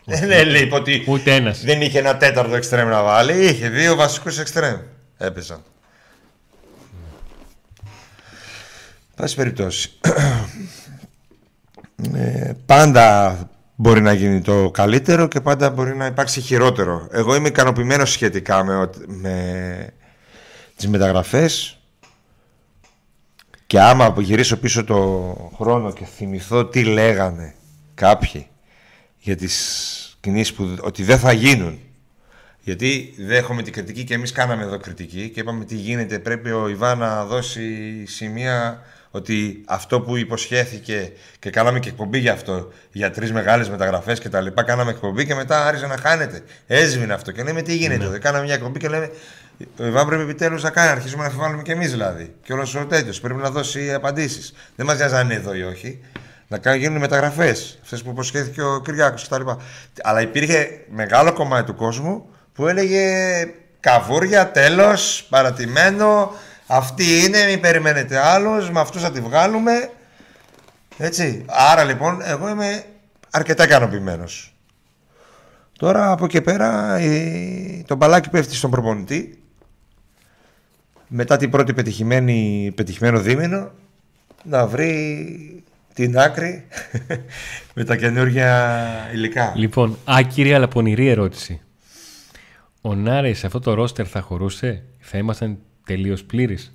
Δεν 0.05 0.27
ναι, 0.27 0.43
λέει 0.43 0.69
ότι 0.71 1.03
Ούτε 1.07 1.35
ένας. 1.35 1.63
δεν 1.63 1.81
είχε 1.81 1.99
ένα 1.99 2.17
τέταρτο 2.17 2.55
εξτρέμ 2.55 2.89
να 2.89 3.03
βάλει. 3.03 3.45
Είχε 3.45 3.69
δύο 3.69 3.95
βασικούς 3.95 4.39
εξτρέμ. 4.39 4.79
Έπαιζαν. 5.17 5.63
Πάση 9.15 9.35
περιπτώσει. 9.35 9.89
Ε, 12.15 12.53
πάντα 12.65 13.37
μπορεί 13.75 14.01
να 14.01 14.13
γίνει 14.13 14.41
το 14.41 14.71
καλύτερο 14.71 15.27
και 15.27 15.41
πάντα 15.41 15.69
μπορεί 15.69 15.95
να 15.95 16.05
υπάρξει 16.05 16.41
χειρότερο. 16.41 17.07
Εγώ 17.11 17.35
είμαι 17.35 17.47
ικανοποιημένος 17.47 18.11
σχετικά 18.11 18.63
με, 18.63 18.75
ότι- 18.75 18.99
με 19.07 19.87
τις 20.75 20.87
μεταγραφές 20.87 21.79
και 23.67 23.79
άμα 23.79 24.13
γυρίσω 24.17 24.57
πίσω 24.57 24.83
το 24.83 25.51
χρόνο 25.55 25.93
και 25.93 26.05
θυμηθώ 26.05 26.65
τι 26.65 26.83
λέγανε 26.83 27.55
κάποιοι 27.93 28.47
για 29.19 29.35
τις 29.35 30.17
κινήσεις 30.19 30.53
που 30.53 30.75
ότι 30.81 31.03
δεν 31.03 31.19
θα 31.19 31.31
γίνουν 31.31 31.79
γιατί 32.59 33.13
δέχομαι 33.19 33.61
την 33.61 33.73
κριτική 33.73 34.03
και 34.03 34.13
εμείς 34.13 34.31
κάναμε 34.31 34.63
εδώ 34.63 34.77
κριτική 34.77 35.29
και 35.29 35.39
είπαμε 35.39 35.65
τι 35.65 35.75
γίνεται 35.75 36.19
πρέπει 36.19 36.51
ο 36.51 36.67
Ιβάν 36.67 36.97
να 36.97 37.25
δώσει 37.25 38.05
σημεία 38.05 38.81
ότι 39.15 39.63
αυτό 39.67 40.01
που 40.01 40.17
υποσχέθηκε 40.17 41.11
και 41.39 41.49
κάναμε 41.49 41.79
και 41.79 41.89
εκπομπή 41.89 42.19
για 42.19 42.33
αυτό 42.33 42.71
για 42.91 43.11
τρεις 43.11 43.31
μεγάλες 43.31 43.69
μεταγραφές 43.69 44.19
και 44.19 44.29
τα 44.29 44.41
λοιπά 44.41 44.63
κάναμε 44.63 44.91
εκπομπή 44.91 45.25
και 45.25 45.35
μετά 45.35 45.65
άρχισε 45.65 45.87
να 45.87 45.97
χάνεται 45.97 46.43
έσβηνε 46.67 47.13
αυτό 47.13 47.31
και 47.31 47.43
λέμε 47.43 47.61
τι 47.61 47.75
γίνεται 47.75 48.07
ναι. 48.07 48.17
κάναμε 48.17 48.43
μια 48.43 48.53
εκπομπή 48.53 48.79
και 48.79 48.87
λέμε 48.87 49.11
ο 49.79 49.85
Ιβάν 49.85 50.07
πρέπει 50.07 50.21
επιτέλους 50.21 50.63
να 50.63 50.69
κάνει, 50.69 50.87
να 50.87 50.93
αρχίσουμε 50.93 51.21
να 51.21 51.27
αφιβάλλουμε 51.27 51.61
κι 51.61 51.71
εμείς 51.71 51.91
δηλαδή. 51.91 52.33
Και 52.43 52.53
όλος 52.53 52.75
ο 52.75 52.85
τέτοιος 52.85 53.19
πρέπει 53.19 53.39
να 53.39 53.49
δώσει 53.49 53.93
απαντήσεις. 53.93 54.53
Δεν 54.75 54.85
μας 54.85 54.97
νοιάζει 54.97 55.15
αν 55.15 55.25
είναι 55.25 55.33
εδώ 55.33 55.53
ή 55.53 55.63
όχι. 55.63 55.99
Να 56.47 56.57
κάνουν, 56.57 56.79
γίνουν 56.79 56.97
μεταγραφές. 56.97 57.79
Αυτές 57.83 58.03
που 58.03 58.09
υποσχέθηκε 58.09 58.61
ο 58.61 58.81
Κυριάκος 58.81 59.27
κτλ. 59.27 59.41
Αλλά 60.01 60.21
υπήρχε 60.21 60.67
μεγάλο 60.89 61.33
κομμάτι 61.33 61.65
του 61.65 61.75
κόσμου 61.75 62.25
που 62.53 62.67
έλεγε 62.67 63.03
καβούρια, 63.79 64.51
τέλος, 64.51 65.27
παρατημένο. 65.29 66.31
Αυτή 66.67 67.25
είναι, 67.25 67.45
μην 67.45 67.59
περιμένετε 67.59 68.17
άλλους, 68.17 68.69
με 68.69 68.79
αυτούς 68.79 69.01
θα 69.01 69.11
τη 69.11 69.21
βγάλουμε. 69.21 69.91
Έτσι. 70.97 71.45
Άρα 71.47 71.83
λοιπόν, 71.83 72.21
εγώ 72.23 72.49
είμαι 72.49 72.83
αρκετά 73.29 73.63
ικανοποιημένος. 73.63 74.53
Τώρα 75.77 76.11
από 76.11 76.25
εκεί 76.25 76.41
πέρα 76.41 76.99
η... 76.99 77.83
το 77.87 77.95
μπαλάκι 77.95 78.29
πέφτει 78.29 78.55
στον 78.55 78.71
προπονητή. 78.71 79.43
Μετά 81.07 81.37
την 81.37 81.49
πρώτη 81.49 81.73
πετυχημένη, 81.73 82.71
πετυχημένο 82.75 83.19
δίμηνο 83.19 83.71
να 84.43 84.67
βρει 84.67 85.63
την 85.93 86.19
άκρη 86.19 86.67
με 87.75 87.83
τα 87.83 87.95
καινούργια 87.95 89.09
υλικά. 89.13 89.53
Λοιπόν, 89.55 89.97
άκυρη 90.05 90.53
αλλά 90.53 90.67
πονηρή 90.67 91.07
ερώτηση. 91.07 91.61
Ο 92.81 92.95
Νάρε 92.95 93.33
σε 93.33 93.45
αυτό 93.45 93.59
το 93.59 93.73
ρόστερ 93.73 94.05
θα 94.09 94.21
χωρούσε, 94.21 94.83
θα 94.99 95.17
ήμασταν 95.17 95.57
τελείως 95.85 96.23
πλήρης. 96.23 96.73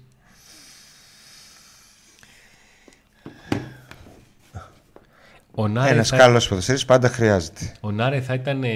Ο 5.55 5.69
Νάρε 5.69 5.91
Ένας 5.91 6.09
θα... 6.09 6.17
καλός 6.17 6.49
ποδοσφαιριστής 6.49 6.89
πάντα 6.89 7.09
χρειάζεται. 7.09 7.73
Ο 7.81 7.91
Νάρε 7.91 8.21
θα 8.21 8.35
ήταν... 8.35 8.65
Ε, 8.65 8.69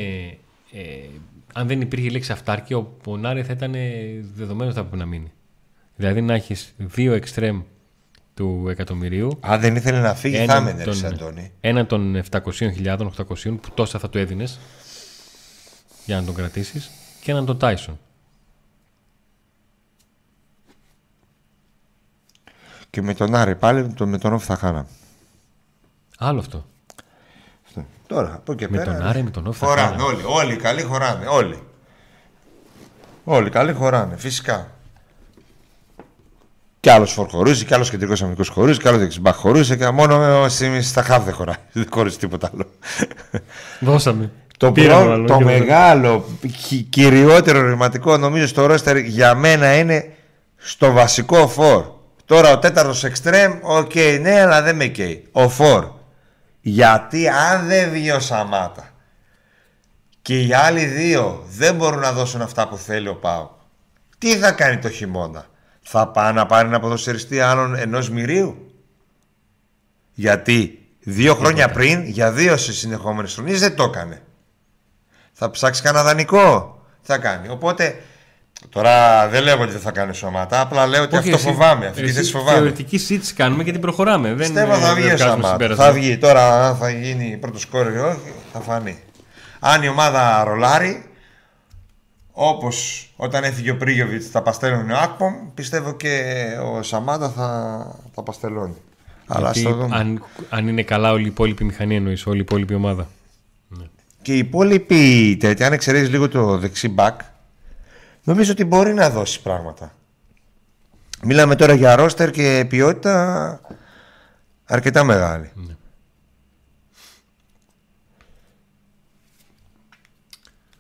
ε, 0.72 0.80
αν 1.52 1.66
δεν 1.66 1.80
υπήρχε 1.80 2.06
η 2.06 2.10
λέξη 2.10 2.32
αυτάρκεια, 2.32 2.76
ο, 2.76 2.96
ο 3.06 3.16
Νάρε 3.16 3.42
θα 3.42 3.52
ήταν 3.52 3.74
ε, 3.74 3.80
δεδομένος 4.34 4.74
θα 4.74 4.80
έπρεπε 4.80 4.96
να 4.96 5.06
μείνει. 5.06 5.32
Δηλαδή 5.96 6.20
να 6.20 6.34
έχεις 6.34 6.74
δύο 6.76 7.12
εξτρέμ 7.12 7.62
του 8.34 8.66
εκατομμυρίου. 8.68 9.38
Αν 9.40 9.60
δεν 9.60 9.76
ήθελε 9.76 10.00
να 10.00 10.14
φύγει, 10.14 10.36
έναν 10.36 10.48
θα 10.48 10.60
μείνει 10.60 10.84
τον, 10.84 11.06
Αντώνη. 11.06 11.52
Έναν 11.60 11.86
των 11.86 12.22
700.000, 12.30 13.10
που 13.60 13.70
τόσα 13.74 13.98
θα 13.98 14.08
του 14.08 14.18
έδινες 14.18 14.58
για 16.06 16.16
να 16.16 16.24
τον 16.24 16.34
κρατήσεις, 16.34 16.90
και 17.20 17.30
έναν 17.30 17.46
τον 17.46 17.58
Τάισον. 17.58 17.98
Και 22.94 23.02
με 23.02 23.14
τον 23.14 23.34
Άρη 23.34 23.54
πάλι, 23.54 23.86
το- 23.88 24.06
με 24.06 24.18
τον 24.18 24.32
Όφ 24.32 24.44
θα 24.44 24.56
χάναμε. 24.56 24.86
Άλλο 26.18 26.38
αυτό. 26.38 26.64
Αυτό. 27.66 27.84
Τώρα, 28.06 28.34
από 28.34 28.54
και 28.54 28.68
Με 28.68 28.76
πέρα. 28.78 28.94
τον 28.96 29.06
Άρη, 29.06 29.22
με 29.22 29.30
τον 29.30 29.46
Όφ 29.46 29.58
θα 29.58 29.66
Χωράνε 29.66 29.88
χάναμε. 29.90 30.02
όλοι. 30.12 30.22
Όλοι 30.26 30.52
οι 30.52 30.56
καλοί 30.56 30.82
χωράνε. 30.82 31.26
Όλοι. 31.26 31.62
Όλοι 33.24 33.46
οι 33.46 33.50
καλοί 33.50 33.72
χωράνε. 33.72 34.16
Φυσικά. 34.16 34.70
Κι 36.80 36.90
άλλος 36.90 37.12
φορ 37.12 37.28
χωρούσε, 37.28 37.64
κι 37.64 37.74
άλλος 37.74 37.90
κεντρικός 37.90 38.20
αμυντικός 38.22 38.48
χωρούσε, 38.48 38.80
κι 38.80 38.88
άλλος 38.88 39.00
δεξιμπάχ 39.00 39.36
χωρούσε 39.36 39.76
και 39.76 39.90
μόνο 39.90 40.46
εμεί 40.60 40.82
στα 40.82 41.02
χαφ 41.02 41.24
δεν 41.24 41.34
χωράει. 41.34 41.56
Δεν 41.72 41.86
χωρίζει 41.90 42.16
τίποτα 42.16 42.50
άλλο. 42.54 42.66
Δώσαμε. 43.80 44.30
Το, 44.56 44.72
Πήραμε 44.72 45.02
προ- 45.02 45.12
άλλο, 45.12 45.26
το 45.26 45.36
και 45.36 45.44
δεν- 45.44 45.58
μεγάλο, 45.58 46.24
χι- 46.56 46.88
κυριότερο 46.88 47.68
ρηματικό 47.68 48.16
νομίζω 48.16 48.46
στο 48.46 48.66
ρόστερ 48.66 48.96
για 48.96 49.34
μένα 49.34 49.78
είναι 49.78 50.12
στο 50.56 50.92
βασικό 50.92 51.48
φορ. 51.48 51.84
Τώρα 52.32 52.52
ο 52.52 52.58
τέταρτος 52.58 53.04
εξτρέμ, 53.04 53.58
οκ, 53.62 53.94
ναι, 54.20 54.40
αλλά 54.40 54.62
δεν 54.62 54.76
με 54.76 54.86
καίει. 54.86 55.28
Ο 55.32 55.48
φορ. 55.48 55.90
Γιατί 56.60 57.28
αν 57.28 57.66
δεν 57.66 57.90
βγει 57.90 58.10
ο 58.10 58.20
Σαμάτα 58.20 58.90
και 60.22 60.40
οι 60.40 60.52
άλλοι 60.54 60.84
δύο 60.84 61.44
δεν 61.48 61.74
μπορούν 61.74 62.00
να 62.00 62.12
δώσουν 62.12 62.42
αυτά 62.42 62.68
που 62.68 62.76
θέλει 62.76 63.08
ο 63.08 63.14
ΠΑΟΚ, 63.14 63.50
τι 64.18 64.36
θα 64.36 64.52
κάνει 64.52 64.78
το 64.78 64.88
χειμώνα; 64.88 65.46
Θα 65.82 66.08
πάει 66.08 66.32
να 66.32 66.46
πάρει 66.46 66.68
ένα 66.68 66.80
ποδοσφαιριστή 66.80 67.40
άλλον 67.40 67.74
ενός 67.74 68.10
μυρίου; 68.10 68.74
Γιατί 70.12 70.88
δύο 71.00 71.34
χρόνια 71.34 71.68
πριν, 71.68 72.04
για 72.06 72.32
δύο 72.32 72.56
σε 72.56 72.72
συνεχόμενες 72.72 73.34
χρονίες 73.34 73.60
δεν 73.60 73.76
το 73.76 73.82
έκανε. 73.82 74.22
Θα 75.32 75.50
ψάξει 75.50 75.82
κανένα 75.82 76.04
δανεικό; 76.04 76.80
Θα 77.02 77.18
κάνει. 77.18 77.48
Οπότε, 77.48 78.02
τώρα 78.68 79.28
δεν 79.28 79.42
λέω 79.42 79.60
ότι 79.60 79.72
δεν 79.72 79.80
θα 79.80 79.90
κάνει 79.90 80.14
σωματά, 80.14 80.60
απλά 80.60 80.86
λέω 80.86 81.02
ότι 81.02 81.16
Όχι, 81.16 81.32
αυτό 81.32 81.48
εσύ- 81.48 81.58
φοβάμαι. 81.58 81.86
Αυτή 81.86 82.00
τη 82.00 82.06
εσύ 82.06 82.14
θέση 82.16 82.30
φοβάμαι. 82.30 82.56
Θεωρητική 82.58 82.98
συζήτηση 82.98 83.34
κάνουμε 83.34 83.64
και 83.64 83.72
την 83.72 83.80
προχωράμε. 83.80 84.28
Δεν, 84.28 84.36
Πιστεύω 84.36 84.72
ε, 84.72 84.76
θα 84.76 84.94
βγει 84.94 85.02
δεν 85.02 85.12
ο 85.12 85.16
βγάζουμε 85.16 85.30
Σαμάτα. 85.42 85.48
συμπέρασμα. 85.50 85.84
Θα 85.84 85.92
βγει. 85.92 86.18
Τώρα, 86.18 86.68
αν 86.68 86.76
θα 86.76 86.90
γίνει 86.90 87.36
πρώτο 87.40 87.58
σκόρερ 87.58 87.94
ή 87.94 87.98
όχι, 87.98 88.32
θα 88.52 88.60
φανεί. 88.60 88.98
Αν 89.60 89.82
η 89.82 89.88
ομάδα 89.88 90.44
ρολάρει, 90.44 91.04
όπως 92.32 93.08
όταν 93.16 93.44
έφυγε 93.44 93.70
ο 93.70 93.76
Πρίγιοβιτς 93.76 94.30
τα 94.30 94.42
παστέλνουν 94.42 94.90
ο 94.90 94.98
Ακπομ, 94.98 95.34
πιστεύω 95.54 95.92
και 95.96 96.22
ο 96.74 96.82
Σαμάτα 96.82 97.28
θα 97.28 97.86
τα 98.14 98.22
παστελώνει. 98.22 98.76
Αλλά 99.26 99.40
Γιατί 99.44 99.58
στο 99.60 99.74
δούμε. 99.74 99.96
αν, 99.96 100.24
αν 100.50 100.68
είναι 100.68 100.82
καλά 100.82 101.12
όλη 101.12 101.24
η 101.24 101.26
υπόλοιπη 101.26 101.64
μηχανή 101.64 101.96
εννοείς, 101.96 102.26
όλη 102.26 102.36
η 102.36 102.40
υπόλοιπη 102.40 102.74
ομάδα. 102.74 103.08
Και 104.22 104.34
οι 104.34 104.38
υπόλοιποι 104.38 105.36
τέτοια, 105.40 105.66
αν 105.66 105.72
εξαιρέσεις 105.72 106.08
λίγο 106.10 106.28
το 106.28 106.58
δεξί 106.58 106.88
μπακ, 106.88 107.20
νομίζω 108.24 108.52
ότι 108.52 108.64
μπορεί 108.64 108.94
να 108.94 109.10
δώσει 109.10 109.42
πράγματα. 109.42 109.94
Μιλάμε 111.22 111.56
τώρα 111.56 111.74
για 111.74 111.96
ρόστερ 111.96 112.30
και 112.30 112.66
ποιότητα 112.68 113.60
αρκετά 114.64 115.04
μεγάλη. 115.04 115.52
Ναι. 115.54 115.76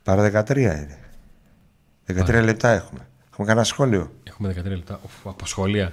Παρά 0.02 0.44
13 0.46 0.56
είναι. 0.56 0.98
13 2.08 2.42
λεπτά 2.44 2.70
έχουμε. 2.70 3.08
Έχουμε 3.32 3.46
κανένα 3.46 3.64
σχόλιο; 3.64 4.12
Έχουμε 4.24 4.54
13 4.58 4.64
λεπτά. 4.64 5.00
Οφ, 5.04 5.26
από 5.26 5.46
σχολεία. 5.46 5.92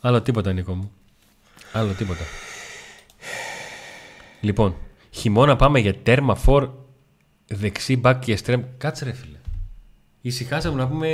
Άλλο 0.00 0.22
τίποτα, 0.22 0.52
Νίκο 0.52 0.74
μου. 0.74 0.92
Άλλο 1.72 1.92
τίποτα. 1.92 2.22
Λοιπόν, 4.40 4.76
χειμώνα 5.10 5.56
πάμε 5.56 5.78
για 5.78 5.94
τέρμα 5.94 6.34
φορ 6.34 6.70
δεξί 7.46 7.96
μπακ 7.96 8.18
και 8.18 8.36
στρέμ. 8.36 8.62
Κάτσε 8.78 9.04
ρε 9.04 9.12
φίλε. 9.12 9.38
Ησυχάσαμε 10.26 10.76
να 10.76 10.88
πούμε. 10.88 11.08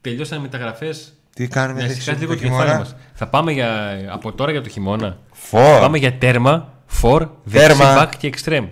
Τελειώσανε 0.00 0.40
μεταγραφές. 0.40 1.12
Τι 1.34 1.48
κάνουμε 1.48 1.80
Να 1.80 1.86
δεξί 1.86 2.00
ησυχάσει 2.00 2.20
λίγο 2.20 2.34
το 2.34 2.40
το 2.40 2.46
κεφάλι 2.46 2.70
χειμώνα; 2.70 2.88
μα. 2.90 2.96
Θα 3.14 3.28
πάμε 3.28 3.52
για, 3.52 3.98
από 4.12 4.32
τώρα 4.32 4.50
για 4.50 4.62
το 4.62 4.68
χειμώνα. 4.68 5.18
Φορ. 5.32 5.80
Πάμε 5.80 5.98
για 5.98 6.18
τέρμα, 6.18 6.72
φορ, 6.86 7.28
δεξί 7.44 7.66
Τέρμα. 7.68 7.94
μπακ 7.94 8.16
και 8.16 8.26
εξτρέμ. 8.26 8.68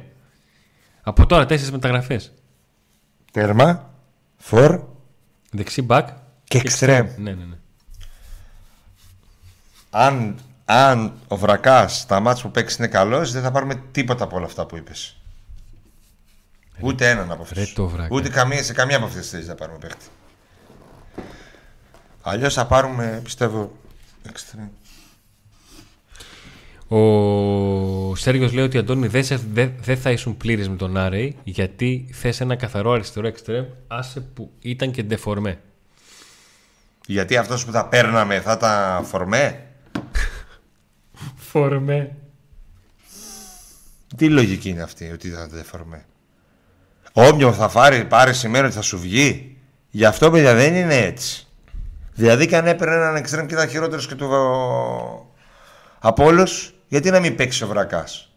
Από 1.03 1.27
τώρα 1.27 1.47
τέσσερις 1.47 1.73
μεταγραφές. 1.73 2.33
Τέρμα. 3.33 3.91
Φορ. 4.37 4.81
Δεξί 5.51 5.83
μπακ 5.83 6.09
Και 6.45 6.59
εξτρέμ. 6.59 7.07
Ναι, 7.17 7.31
ναι, 7.31 7.45
ναι. 7.45 7.57
Αν, 9.91 10.39
αν 10.65 11.13
ο 11.29 11.37
Βρακάς 11.37 11.99
στα 11.99 12.21
μάτς 12.21 12.43
που 12.43 12.51
παίξεις 12.51 12.79
είναι 12.79 12.89
καλός, 12.89 13.33
δεν 13.33 13.43
θα 13.43 13.51
πάρουμε 13.51 13.83
τίποτα 13.91 14.25
από 14.25 14.37
όλα 14.37 14.47
αυτά 14.47 14.67
που 14.67 14.77
είπες. 14.77 15.22
Ούτε 16.83 17.11
έναν 17.11 17.31
από 17.33 17.43
αυτούς. 17.43 17.59
ρε 17.59 17.73
το 17.75 17.87
Βρακά. 17.89 18.09
Ούτε 18.15 18.29
καμία, 18.29 18.63
σε 18.63 18.73
καμία 18.73 18.97
από 18.97 19.07
αυτές 19.07 19.21
τις 19.23 19.31
θέσει 19.31 19.47
θα 19.47 19.55
πάρουμε 19.55 19.79
παίχτη. 19.79 20.05
Αλλιώς 22.23 22.55
θα 22.55 22.67
πάρουμε, 22.67 23.21
πιστεύω. 23.25 23.77
Εξτρέμ. 24.29 24.69
Ο 26.89 28.15
Σέργιος 28.17 28.53
λέει 28.53 28.65
ότι 28.65 28.79
Αντώνη 28.79 29.07
δεν 29.07 29.25
σε- 29.25 29.37
δεν 29.53 29.73
δεν 29.81 29.97
θα 29.97 30.11
ήσουν 30.11 30.37
πλήρης 30.37 30.69
με 30.69 30.77
τον 30.77 30.97
Άρεϊ 30.97 31.37
γιατί 31.45 32.09
θες 32.13 32.41
ένα 32.41 32.57
καθαρό 32.57 32.91
αριστερό 32.93 33.27
εξτρέμ 33.27 33.65
άσε 33.89 34.21
που 34.21 34.51
ήταν 34.61 34.91
και 34.91 35.03
ντεφορμέ. 35.03 35.61
Γιατί 37.07 37.37
αυτός 37.37 37.65
που 37.65 37.73
θα 37.73 37.89
παίρναμε 37.89 38.41
θα 38.41 38.53
ήταν 38.53 39.05
φορμέ; 39.05 39.67
Φορμέ. 41.51 42.17
Τι 44.17 44.29
λογική 44.29 44.69
είναι 44.69 44.83
αυτή 44.83 45.11
ότι 45.11 45.29
θα 45.29 45.47
ήταν 45.49 45.65
φορμέ. 45.65 46.05
Όποιον 47.13 47.55
θα 47.55 47.69
πάρει, 47.69 48.05
πάρει 48.05 48.35
σημαίνει 48.35 48.67
ότι 48.67 48.75
θα 48.75 48.83
σου 48.83 48.99
βγει. 48.99 49.57
Γι' 49.91 50.05
αυτό 50.05 50.31
παιδιά 50.31 50.55
δεν 50.55 50.75
είναι 50.75 50.97
έτσι. 50.97 51.47
Δηλαδή 52.15 52.47
και 52.47 52.57
αν 52.57 52.67
έπαιρνε 52.67 52.95
έναν 52.95 53.17
εξτρέμ 53.17 53.47
και 53.47 53.55
ήταν 53.55 53.69
χειρότερος 53.69 54.07
και 54.07 54.15
του 54.15 54.29
από 55.99 56.25
όλους, 56.25 56.75
γιατί 56.89 57.11
να 57.11 57.21
μην 57.21 57.37
παίξει 57.37 57.65
ο 57.65 57.67
βρακάς; 57.67 58.33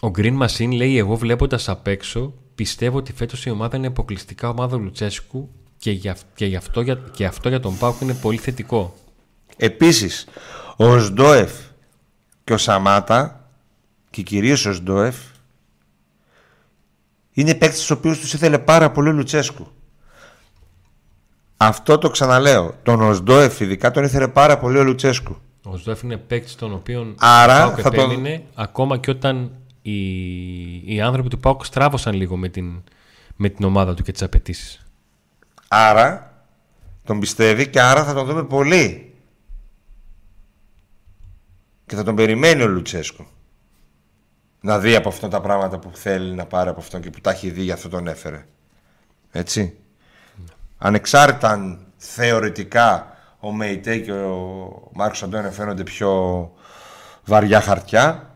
Ο 0.00 0.10
Green 0.16 0.38
Machine 0.38 0.72
λέει 0.72 0.98
εγώ 0.98 1.16
βλέποντας 1.16 1.68
απ' 1.68 1.86
έξω 1.86 2.34
πιστεύω 2.54 2.96
ότι 2.96 3.12
φέτος 3.12 3.46
η 3.46 3.50
ομάδα 3.50 3.76
είναι 3.76 3.86
αποκλειστικά 3.86 4.48
ομάδα 4.48 4.76
Λουτσέσκου 4.76 5.50
και, 5.76 5.90
για, 5.90 6.16
και, 6.34 6.46
γι 6.46 6.56
αυτό, 6.56 6.80
για, 6.80 6.94
και 6.94 7.24
αυτό 7.24 7.48
για 7.48 7.60
τον 7.60 7.78
Πάουκ 7.78 8.00
είναι 8.00 8.14
πολύ 8.14 8.36
θετικό. 8.36 8.94
Επίσης, 9.56 10.26
ο 10.76 10.98
Σντόεφ 10.98 11.52
και 12.44 12.52
ο 12.52 12.58
Σαμάτα 12.58 13.47
και 14.10 14.22
κυρίως 14.22 14.66
ο 14.66 14.72
Σντόεφ 14.72 15.16
είναι 17.32 17.54
παίκτες 17.54 17.78
τους 17.78 17.90
οποίους 17.90 18.18
τους 18.20 18.32
ήθελε 18.32 18.58
πάρα 18.58 18.90
πολύ 18.90 19.08
ο 19.08 19.12
Λουτσέσκου. 19.12 19.66
Αυτό 21.56 21.98
το 21.98 22.10
ξαναλέω. 22.10 22.74
Τον 22.82 23.02
Οσντόεφ 23.02 23.60
ειδικά 23.60 23.90
τον 23.90 24.04
ήθελε 24.04 24.28
πάρα 24.28 24.58
πολύ 24.58 24.78
ο 24.78 24.84
Λουτσέσκου. 24.84 25.36
Ο 25.64 25.76
Σδόεφ 25.76 26.02
είναι 26.02 26.16
παίκτης 26.16 26.54
τον 26.54 26.72
οποίον 26.72 27.14
Άρα 27.18 27.64
ο 27.66 27.68
Πάουκ 27.68 27.78
θα 27.82 27.90
τον- 27.90 28.04
επέμεινε 28.10 28.42
ακόμα 28.54 28.98
και 28.98 29.10
όταν 29.10 29.50
οι, 29.82 30.94
οι 30.94 31.00
άνθρωποι 31.00 31.28
του 31.28 31.38
Πάουκ 31.38 31.64
στράβωσαν 31.64 32.14
λίγο 32.14 32.36
με 32.36 32.48
την, 32.48 32.82
με 33.36 33.48
την 33.48 33.64
ομάδα 33.64 33.94
του 33.94 34.02
και 34.02 34.12
τις 34.12 34.22
απαιτήσεις. 34.22 34.86
Άρα 35.68 36.32
τον 37.04 37.20
πιστεύει 37.20 37.68
και 37.68 37.80
άρα 37.80 38.04
θα 38.04 38.14
τον 38.14 38.26
δούμε 38.26 38.44
πολύ. 38.44 39.12
Και 41.86 41.94
θα 41.96 42.02
τον 42.04 42.14
περιμένει 42.14 42.62
ο 42.62 42.66
Λουτσέσκου. 42.68 43.26
Να 44.60 44.78
δει 44.78 44.94
από 44.94 45.08
αυτά 45.08 45.28
τα 45.28 45.40
πράγματα 45.40 45.78
που 45.78 45.90
θέλει 45.92 46.34
να 46.34 46.46
πάρει 46.46 46.68
από 46.68 46.80
αυτόν 46.80 47.00
και 47.00 47.10
που 47.10 47.20
τα 47.20 47.30
έχει 47.30 47.50
δει, 47.50 47.62
γι' 47.62 47.72
αυτό 47.72 47.88
τον 47.88 48.06
έφερε. 48.06 48.46
Έτσι. 49.30 49.76
Ανεξάρτητα 50.78 51.50
αν 51.50 51.86
θεωρητικά 51.96 53.16
ο 53.40 53.52
Μεϊτέ 53.52 53.98
και 53.98 54.12
ο 54.12 54.90
Μάρκος 54.92 55.22
Αντώνιο 55.22 55.50
φαίνονται 55.50 55.82
πιο 55.82 56.52
βαριά 57.24 57.60
χαρτιά 57.60 58.34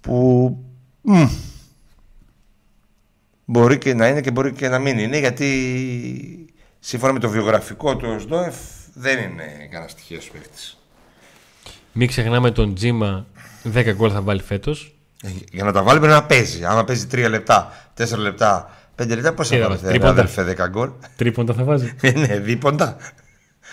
που 0.00 0.56
μ, 1.00 1.24
μπορεί 3.44 3.78
και 3.78 3.94
να 3.94 4.08
είναι 4.08 4.20
και 4.20 4.30
μπορεί 4.30 4.52
και 4.52 4.68
να 4.68 4.78
μην 4.78 4.98
είναι 4.98 5.18
γιατί 5.18 6.54
σύμφωνα 6.78 7.12
με 7.12 7.18
το 7.18 7.28
βιογραφικό 7.28 7.96
του 7.96 8.08
ο 8.08 8.18
Σντόεφ 8.18 8.56
δεν 8.94 9.18
είναι 9.18 9.68
κανένας 9.70 9.90
στοιχείος 9.90 10.30
παίχτης. 10.30 10.78
Μην 11.92 12.08
ξεχνάμε 12.08 12.50
τον 12.50 12.74
Τζίμα 12.74 13.26
10 13.74 13.92
γκολ 13.94 14.10
θα 14.12 14.22
βάλει 14.22 14.42
φέτος. 14.42 14.94
Ε, 15.22 15.28
Για 15.52 15.64
να 15.64 15.72
τα 15.72 15.82
βάλει 15.82 15.98
πρέπει 15.98 16.14
να 16.14 16.24
παίζει. 16.24 16.64
Άμα 16.64 16.84
παίζει 16.84 17.06
3 17.12 17.26
λεπτά, 17.28 17.72
4 17.96 18.16
λεπτά, 18.18 18.70
5 18.96 19.06
λεπτά, 19.08 19.32
πώς 19.34 19.48
θα 19.48 19.54
Τι 19.54 19.60
θα 19.60 19.68
βάλει 19.68 19.80
βάζει, 19.80 19.90
τρίποντα. 19.92 20.10
αδερφέ 20.10 20.42
10 20.64 20.68
γκολ; 20.68 20.90
Τρίποντα 21.16 21.54
θα 21.54 21.64
βάζει. 21.64 21.92
Ε, 22.00 22.10
ναι, 22.10 22.38
δίποντα. 22.38 22.96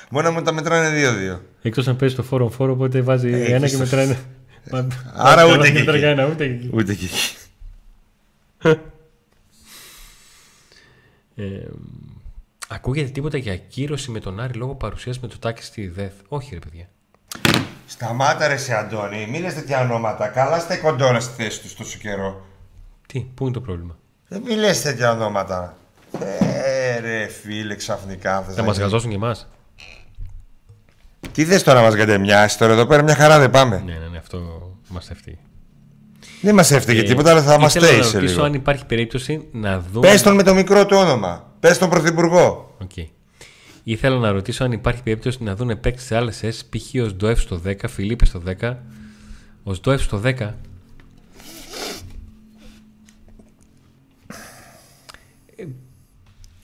Μόνο 0.10 0.32
μου 0.32 0.42
τα 0.42 0.52
μετράνε 0.54 0.90
2-2. 1.36 1.40
Εκτός 1.62 1.88
αν 1.88 1.96
παίζει 1.96 2.16
το 2.16 2.24
φόρο 2.24 2.50
φόρο, 2.50 2.72
οπότε 2.74 3.02
βάζει 3.02 3.28
Ε, 3.30 3.44
ένα 3.44 3.56
εκεί 3.56 3.60
και 3.60 3.68
στο- 3.68 3.78
μετράει. 3.78 4.18
Μα- 4.72 4.88
Άρα 5.14 5.36
καλά, 5.42 5.54
ούτε 5.54 5.62
δεν 5.62 5.72
και 5.74 5.80
μετράει 5.80 5.96
εκεί. 5.98 6.06
κανένα, 6.06 6.28
ούτε 6.34 6.48
και 6.48 6.54
εκεί. 6.54 6.70
Ούτε 6.74 6.94
και 6.94 7.06
εκεί. 7.06 7.36
Ε, 11.36 11.44
ακούγεται 12.68 13.10
τίποτα 13.10 13.38
για 13.38 13.54
ακύρωση 13.54 14.12
με 14.12 14.20
τον 14.20 14.40
Άρη 14.40 14.54
λόγω 14.54 14.76
παρουσίας 14.76 15.20
με 15.20 15.28
το 15.28 15.38
τάκι 15.40 15.64
στη 15.64 15.88
ΔΕΘ. 15.88 16.12
Όχι, 16.28 16.54
ρε 16.54 16.60
παιδιά. 16.60 16.86
Σταμάτα 17.92 18.48
ρε 18.48 18.58
σε 18.58 18.74
Αντώνη, 18.76 19.28
μην 19.32 19.42
λες 19.42 19.54
τέτοια 19.54 19.80
ονόματα. 19.82 20.28
Καλά 20.28 20.60
στα 20.60 20.78
κοντόνα 20.78 21.20
στη 21.20 21.44
θέση 21.44 21.62
τους 21.62 21.76
τόσο 21.76 21.98
καιρό. 21.98 22.46
Τι, 23.08 23.20
πού 23.20 23.44
είναι 23.44 23.54
το 23.54 23.62
πρόβλημα; 23.62 23.98
Δεν 24.28 24.42
μη 24.46 24.56
λες 24.56 24.82
τέτοια 24.82 25.12
ονόματα. 25.12 25.78
Ε, 26.20 27.00
ρε 27.00 27.28
φίλε, 27.28 27.76
ξαφνικά. 27.76 28.42
θες 28.42 28.56
Θα 28.56 28.62
να 28.62 28.68
μας 28.68 28.76
γίνεις. 28.78 28.92
γαζώσουν 28.92 29.10
και 29.10 29.16
εμάς. 29.16 29.48
Τι 31.32 31.46
θες 31.46 31.64
τώρα 31.64 31.80
να 31.80 31.86
μας 31.86 31.96
κατεμοιάσεις 31.96 32.58
τώρα 32.58 32.74
εδώ 32.74 32.86
πέρα; 32.86 33.02
Μια 33.04 33.16
χαρά 33.16 33.40
δεν 33.40 33.50
πάμε. 33.50 33.82
Ναι, 33.86 33.94
ναι, 33.94 34.08
ναι, 34.12 34.18
αυτό 34.18 34.40
μας 34.88 35.10
ευτεί. 35.10 35.38
Δεν 36.42 36.56
μας 36.56 36.72
έφταιγε 36.72 37.04
τίποτα 37.04 37.32
αλλά 37.32 37.42
θα 37.42 37.60
μας 37.60 37.76
Ε, 37.76 37.80
Ήθελα 37.80 37.92
στέει 37.92 38.02
να 38.02 38.06
σε 38.08 38.16
ρωτήσω 38.18 38.34
λίγο. 38.34 38.46
αν 38.46 38.54
υπάρχει 38.54 38.86
περίπτωση 38.86 39.48
να 39.52 39.80
δούμε. 39.80 40.08
Πες 40.08 40.22
τον 40.22 40.36
με 40.36 40.44
το 40.44 40.54
μικρό 40.54 40.86
του 40.86 40.98
όνομα. 40.98 41.52
Πες 41.60 41.78
τον 41.78 41.90
πρωθυπουργό. 41.90 42.76
Οκ. 42.82 42.92
Ήθελα 43.84 44.18
να 44.18 44.32
ρωτήσω 44.32 44.64
αν 44.64 44.72
υπάρχει 44.72 45.04
περίπτωση 45.04 45.44
να 45.44 45.56
δουν 45.56 45.80
παίκτη 45.80 46.02
σε 46.02 46.16
άλλες 46.16 46.40
S, 46.44 46.60
π.χ. 46.70 47.02
ο 47.04 47.08
Σντοεφ 47.08 47.42
στο 47.42 47.62
10, 47.66 47.76
Φιλίππες 47.90 48.28
στο 48.28 48.42
10. 48.62 48.76
Ο 49.64 49.74
Σντοεφ 49.74 50.02
στο 50.02 50.22
10. 50.26 50.50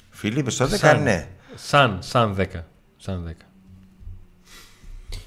Φιλίππες 0.10 0.54
στο 0.54 0.66
10 0.66 0.70
Σαν. 0.76 1.04
ναι. 1.04 1.28
Σαν, 1.56 1.98
σαν 2.02 2.36
10. 2.40 2.46
Σαν 2.98 3.28
10. 3.30 3.32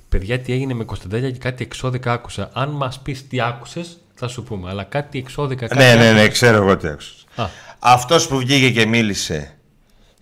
Παιδιά, 0.08 0.40
τι 0.40 0.52
έγινε 0.52 0.74
με 0.74 0.84
Κωνσταντέλια 0.84 1.30
και 1.30 1.38
κάτι 1.38 1.64
εξώδικα 1.64 2.12
άκουσα. 2.12 2.50
Αν 2.52 2.68
μας 2.70 3.00
πεις 3.00 3.26
τι 3.28 3.40
άκουσες, 3.40 4.00
θα 4.14 4.28
σου 4.28 4.42
πούμε. 4.42 4.68
Αλλά 4.70 4.84
κάτι 4.84 5.18
εξώδικα. 5.18 5.66
Κάτι 5.66 5.80
Ναι, 5.82 5.94
ναι, 5.94 6.00
ναι, 6.02 6.08
άκουσες. 6.10 6.28
ξέρω 6.32 6.56
εγώ 6.56 6.76
τι 6.76 6.88
άκουσες. 6.88 7.26
Α, 7.36 7.46
Αυτός 7.78 8.28
που 8.28 8.38
βγήκε 8.38 8.70
και 8.70 8.86
μίλησε 8.86 9.54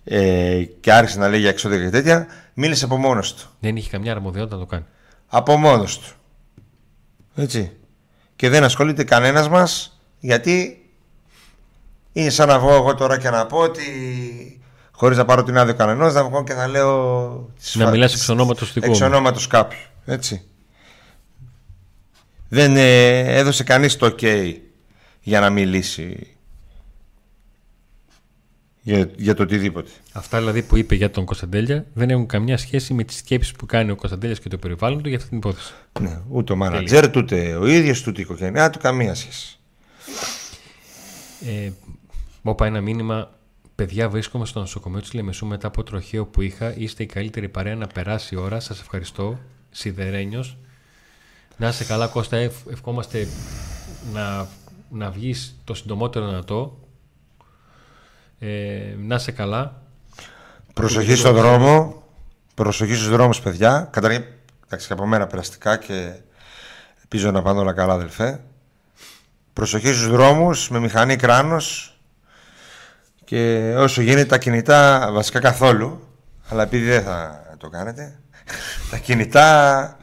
ε, 0.03 0.63
και 0.79 0.93
άρχισε 0.93 1.19
να 1.19 1.27
λέει 1.27 1.39
για 1.39 1.49
εξώδικα 1.49 1.83
και 1.83 1.89
τέτοια, 1.89 2.27
μίλησε 2.53 2.85
από 2.85 2.97
μόνος 2.97 3.33
του. 3.33 3.49
δεν 3.59 3.75
είχε 3.75 3.89
καμιά 3.89 4.11
αρμοδιότητα 4.11 4.55
να 4.55 4.61
το 4.61 4.67
κάνει. 4.67 4.85
Από 5.27 5.57
μόνος 5.57 5.99
του. 5.99 6.07
Έτσι. 7.35 7.71
Και 8.35 8.49
δεν 8.49 8.63
ασχολείται 8.63 9.03
κανένας 9.03 9.49
μας 9.49 9.99
γιατί 10.19 10.83
είναι 12.13 12.29
σαν 12.29 12.47
να 12.47 12.59
βγω 12.59 12.73
εγώ 12.75 12.95
τώρα 12.95 13.17
και 13.17 13.29
να 13.29 13.45
πω 13.45 13.57
ότι 13.57 13.81
χωρίς 14.91 15.17
να 15.17 15.25
πάρω 15.25 15.43
την 15.43 15.57
άδεια 15.57 15.73
κανενός 15.73 16.13
να 16.13 16.23
βγω 16.23 16.43
και 16.43 16.53
να 16.53 16.67
λέω 16.67 17.49
τις 17.59 17.75
Να 17.75 17.85
φα- 17.85 17.91
μιλάς 17.91 18.11
τις- 18.11 18.19
εξ 18.19 18.29
ονόματος 18.29 18.73
δικού 18.73 18.89
εξ 18.89 18.99
μου. 18.99 19.05
ονόματος 19.05 19.47
κάποιου. 19.47 19.79
Έτσι. 20.05 20.41
Δεν 22.49 22.75
ε, 22.77 23.17
έδωσε 23.37 23.63
κανείς 23.63 23.95
το 23.97 24.15
ok 24.19 24.53
για 25.21 25.39
να 25.39 25.49
μιλήσει 25.49 26.35
για, 28.81 29.09
για 29.17 29.33
το 29.33 29.43
οτιδήποτε. 29.43 29.89
Αυτά 30.11 30.37
δηλαδή 30.37 30.61
που 30.63 30.77
είπε 30.77 30.95
για 30.95 31.11
τον 31.11 31.25
Κωνσταντέλια 31.25 31.85
δεν 31.93 32.09
έχουν 32.09 32.25
καμιά 32.25 32.57
σχέση 32.57 32.93
με 32.93 33.03
τις 33.03 33.17
σκέψεις 33.17 33.53
που 33.53 33.65
κάνει 33.65 33.91
ο 33.91 33.95
Κωνσταντέλιας 33.95 34.39
και 34.39 34.49
το 34.49 34.57
περιβάλλον 34.57 35.01
του 35.01 35.07
για 35.09 35.17
αυτή 35.17 35.29
την 35.29 35.37
υπόθεση. 35.37 35.73
Ναι, 36.01 36.19
ούτε 36.29 36.53
ο 36.53 36.55
μάνατζερ, 36.55 37.17
ούτε 37.17 37.55
ο 37.55 37.67
ίδιος, 37.67 38.07
ούτε 38.07 38.19
η 38.19 38.23
οικογένειά 38.23 38.69
του, 38.69 38.79
καμία 38.79 39.15
σχέση. 39.15 39.59
Ε, 41.45 41.71
μου 42.41 42.51
είπα 42.51 42.65
ένα 42.65 42.81
μήνυμα. 42.81 43.37
Παιδιά, 43.75 44.09
βρίσκομαι 44.09 44.45
στο 44.45 44.59
νοσοκομείο 44.59 44.99
της 44.99 45.13
Λεμεσού 45.13 45.45
μετά 45.45 45.67
από 45.67 45.83
τροχαίο 45.83 46.25
που 46.25 46.41
είχα. 46.41 46.77
Είστε 46.77 47.03
η 47.03 47.05
καλύτερη 47.05 47.49
παρέα 47.49 47.75
να 47.75 47.87
περάσει 47.87 48.35
η 48.35 48.37
ώρα. 48.37 48.59
Σας 48.59 48.79
ευχαριστώ. 48.79 49.39
Σιδερένιος. 49.69 50.57
Να 51.57 51.67
είσαι 51.67 51.83
καλά, 51.83 52.07
Κώστα. 52.07 52.37
Ευ- 52.37 52.71
ευχόμαστε 52.71 53.27
να, 54.13 54.47
να 54.89 55.09
βγεις 55.11 55.59
το 55.63 55.73
συντομότερο 55.73 56.27
δυνατό. 56.27 56.78
Ε, 58.39 58.95
να 58.97 59.15
είσαι 59.15 59.31
καλά. 59.31 59.81
Προσοχή 60.73 61.15
στον 61.15 61.35
δρόμο. 61.35 62.03
Προσοχή 62.53 62.93
στους 62.93 63.09
δρόμους, 63.09 63.41
παιδιά. 63.41 63.87
Καταρχήν, 63.91 64.23
εντάξει, 64.65 64.87
και 64.87 64.93
από 64.93 65.05
μένα 65.05 65.27
περαστικά 65.27 65.77
και 65.77 66.11
ελπίζω 67.01 67.31
να 67.31 67.41
πάνε 67.41 67.59
όλα 67.59 67.73
καλά, 67.73 67.93
αδελφέ. 67.93 68.39
Προσοχή 69.53 69.87
στους 69.87 70.09
δρόμους, 70.09 70.69
με 70.69 70.79
μηχανή 70.79 71.15
κράνος 71.15 71.97
και 73.25 73.73
όσο 73.77 74.01
γίνεται 74.01 74.25
τα 74.25 74.37
κινητά, 74.37 75.09
βασικά 75.11 75.39
καθόλου, 75.39 76.07
αλλά 76.49 76.63
επειδή 76.63 76.85
δεν 76.85 77.03
θα 77.03 77.43
το 77.57 77.69
κάνετε, 77.69 78.19
τα 78.91 78.97
κινητά... 78.97 79.93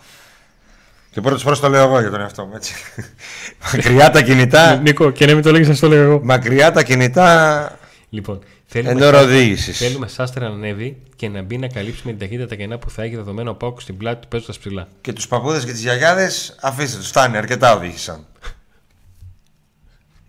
Και 1.11 1.21
πρώτος 1.23 1.43
φοράς 1.43 1.61
το 1.61 1.69
λέω 1.69 1.83
εγώ 1.83 2.01
για 2.01 2.11
τον 2.11 2.21
εαυτό 2.21 2.45
μου, 2.45 2.53
έτσι. 2.55 2.75
Μακριά 3.73 4.11
τα 4.11 4.23
κινητά, 4.23 4.77
Νίκο, 4.77 5.11
και 5.11 5.27
να 5.27 5.35
μην 5.35 5.43
το 5.43 5.53
λέγεις, 5.53 5.67
σα 5.67 5.79
το 5.79 5.89
λέω 5.89 6.03
εγώ. 6.03 6.21
μακριά 6.25 6.73
τα 6.73 6.83
κινητά 6.83 7.79
Λοιπόν, 8.09 8.41
θέλουμε, 8.67 8.91
εν 8.91 9.03
ώρα 9.03 9.21
οδήγησης. 9.21 9.79
θέλουμε 9.79 10.09
Σάστρα 10.09 10.49
να 10.49 10.55
ανέβει 10.55 10.97
και 11.17 11.29
να 11.29 11.43
μπει 11.43 11.59
να 11.59 11.69
καλύψει 11.69 12.03
με 12.05 12.11
την 12.11 12.21
ταχύτητα 12.21 12.47
τα 12.47 12.55
κενά 12.55 12.79
που 12.79 12.91
θα 12.91 13.03
έχει 13.03 13.17
δεδομένο 13.17 13.51
ο 13.51 13.55
Πάουκ 13.55 13.81
στην 13.81 13.97
πλάτη 13.97 14.21
του 14.21 14.29
παίζοντας 14.29 14.59
ψηλά. 14.59 14.89
Και 15.01 15.13
τους 15.13 15.29
παππούδες 15.29 15.65
και 15.65 15.73
τις 15.73 15.81
γιαγιάδες 15.81 16.57
αφήστε 16.61 16.99
τους, 16.99 17.09
φτάνει, 17.09 17.37
αρκετά 17.37 17.77
οδήγησαν. 17.77 18.27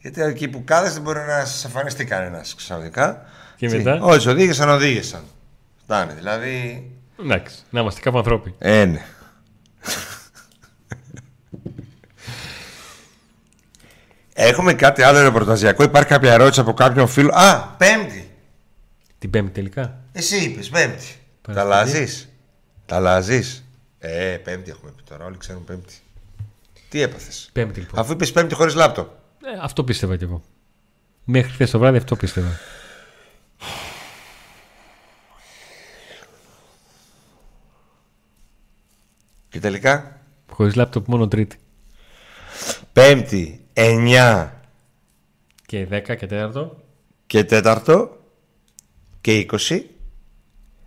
Γιατί 0.02 0.22
εκεί 0.22 0.48
που 0.48 0.64
κάθεστε 0.64 0.94
δεν 0.94 1.02
μπορεί 1.02 1.20
να 1.20 1.46
σας 1.46 1.66
εμφανιστεί 1.66 2.06
κανένας 2.06 2.56
ξαφνικά. 2.56 3.26
Και 3.56 3.66
Έτσι, 3.66 3.78
μετά; 3.78 4.00
Όσοι 4.02 4.30
οδήγησαν, 4.30 4.70
οδήγησαν. 4.70 5.22
Φτάνει, 5.84 6.14
δηλαδή... 6.14 6.86
Εντάξει, 7.20 7.56
να 7.70 7.80
είμαστε 7.80 8.02
κάπου 8.02 8.18
ανθρώποι. 8.18 8.56
Ε, 8.58 8.86
ναι. 8.86 9.06
Έχουμε 14.40 14.74
κάτι 14.74 15.02
άλλο 15.02 15.22
ρεπορταζιακό. 15.22 15.84
Υπάρχει 15.84 16.10
κάποια 16.10 16.34
ερώτηση 16.34 16.60
από 16.60 16.74
κάποιον 16.74 17.08
φίλο; 17.08 17.32
Α, 17.34 17.68
Πέμπτη. 17.78 18.32
Την 19.20 19.30
Πέμπτη 19.30 19.52
τελικά; 19.52 20.00
Εσύ 20.12 20.44
είπες 20.44 20.70
Πέμπτη. 20.70 21.06
Τα 21.42 21.52
Παρασκευή. 21.54 21.74
αλλάζεις; 21.74 22.30
Τα 22.86 22.96
αλλάζεις; 22.96 23.64
Ε, 24.00 24.38
Πέμπτη 24.44 24.70
έχουμε 24.70 24.92
πει 24.96 25.04
τώρα. 25.04 25.26
Όλοι 25.26 25.38
ξέρουν 25.38 25.64
Πέμπτη. 25.64 25.94
Τι 26.90 27.02
έπαθες; 27.02 27.50
Πέμπτη 27.54 27.80
λοιπόν. 27.80 28.00
Αφού 28.00 28.12
είπες 28.12 28.32
Πέμπτη 28.32 28.54
χωρίς 28.56 28.76
λάπτοπ. 28.76 29.10
Ε, 29.44 29.60
αυτό 29.62 29.84
πίστευα 29.84 30.16
κι 30.18 30.24
εγώ. 30.24 30.44
Μέχρι 31.24 31.52
χθες 31.52 31.70
το 31.72 31.80
βράδυ 31.80 31.98
αυτό 31.98 32.16
πίστευα. 32.16 32.60
Και 39.50 39.60
τελικά; 39.60 40.20
Χωρίς 40.52 40.76
λάπτοπ 40.76 41.08
μόνο 41.08 41.28
Τρίτη. 41.28 41.58
Πέμπτη, 42.94 43.67
9 43.80 44.48
Και 45.66 45.88
10 45.92 46.16
και 46.18 46.28
4. 46.32 46.70
και 47.28 47.46
4 47.50 48.08
και 49.22 49.46
20. 49.52 49.56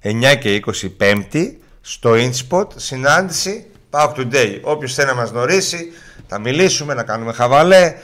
9 0.02 0.36
και 0.40 0.62
20 0.66 0.92
Πέμπτη 0.96 1.60
στο 1.80 2.12
InSpot 2.12 2.66
συνάντηση 2.76 3.66
Pauk 3.90 4.14
Today. 4.16 4.58
Όποιος 4.62 4.94
θέλει 4.94 5.06
να 5.06 5.14
μας 5.14 5.30
γνωρίσει, 5.30 5.92
θα 6.26 6.38
μιλήσουμε, 6.38 6.94
να 6.94 7.02
κάνουμε 7.02 7.32
χαβαλέ. 7.32 7.94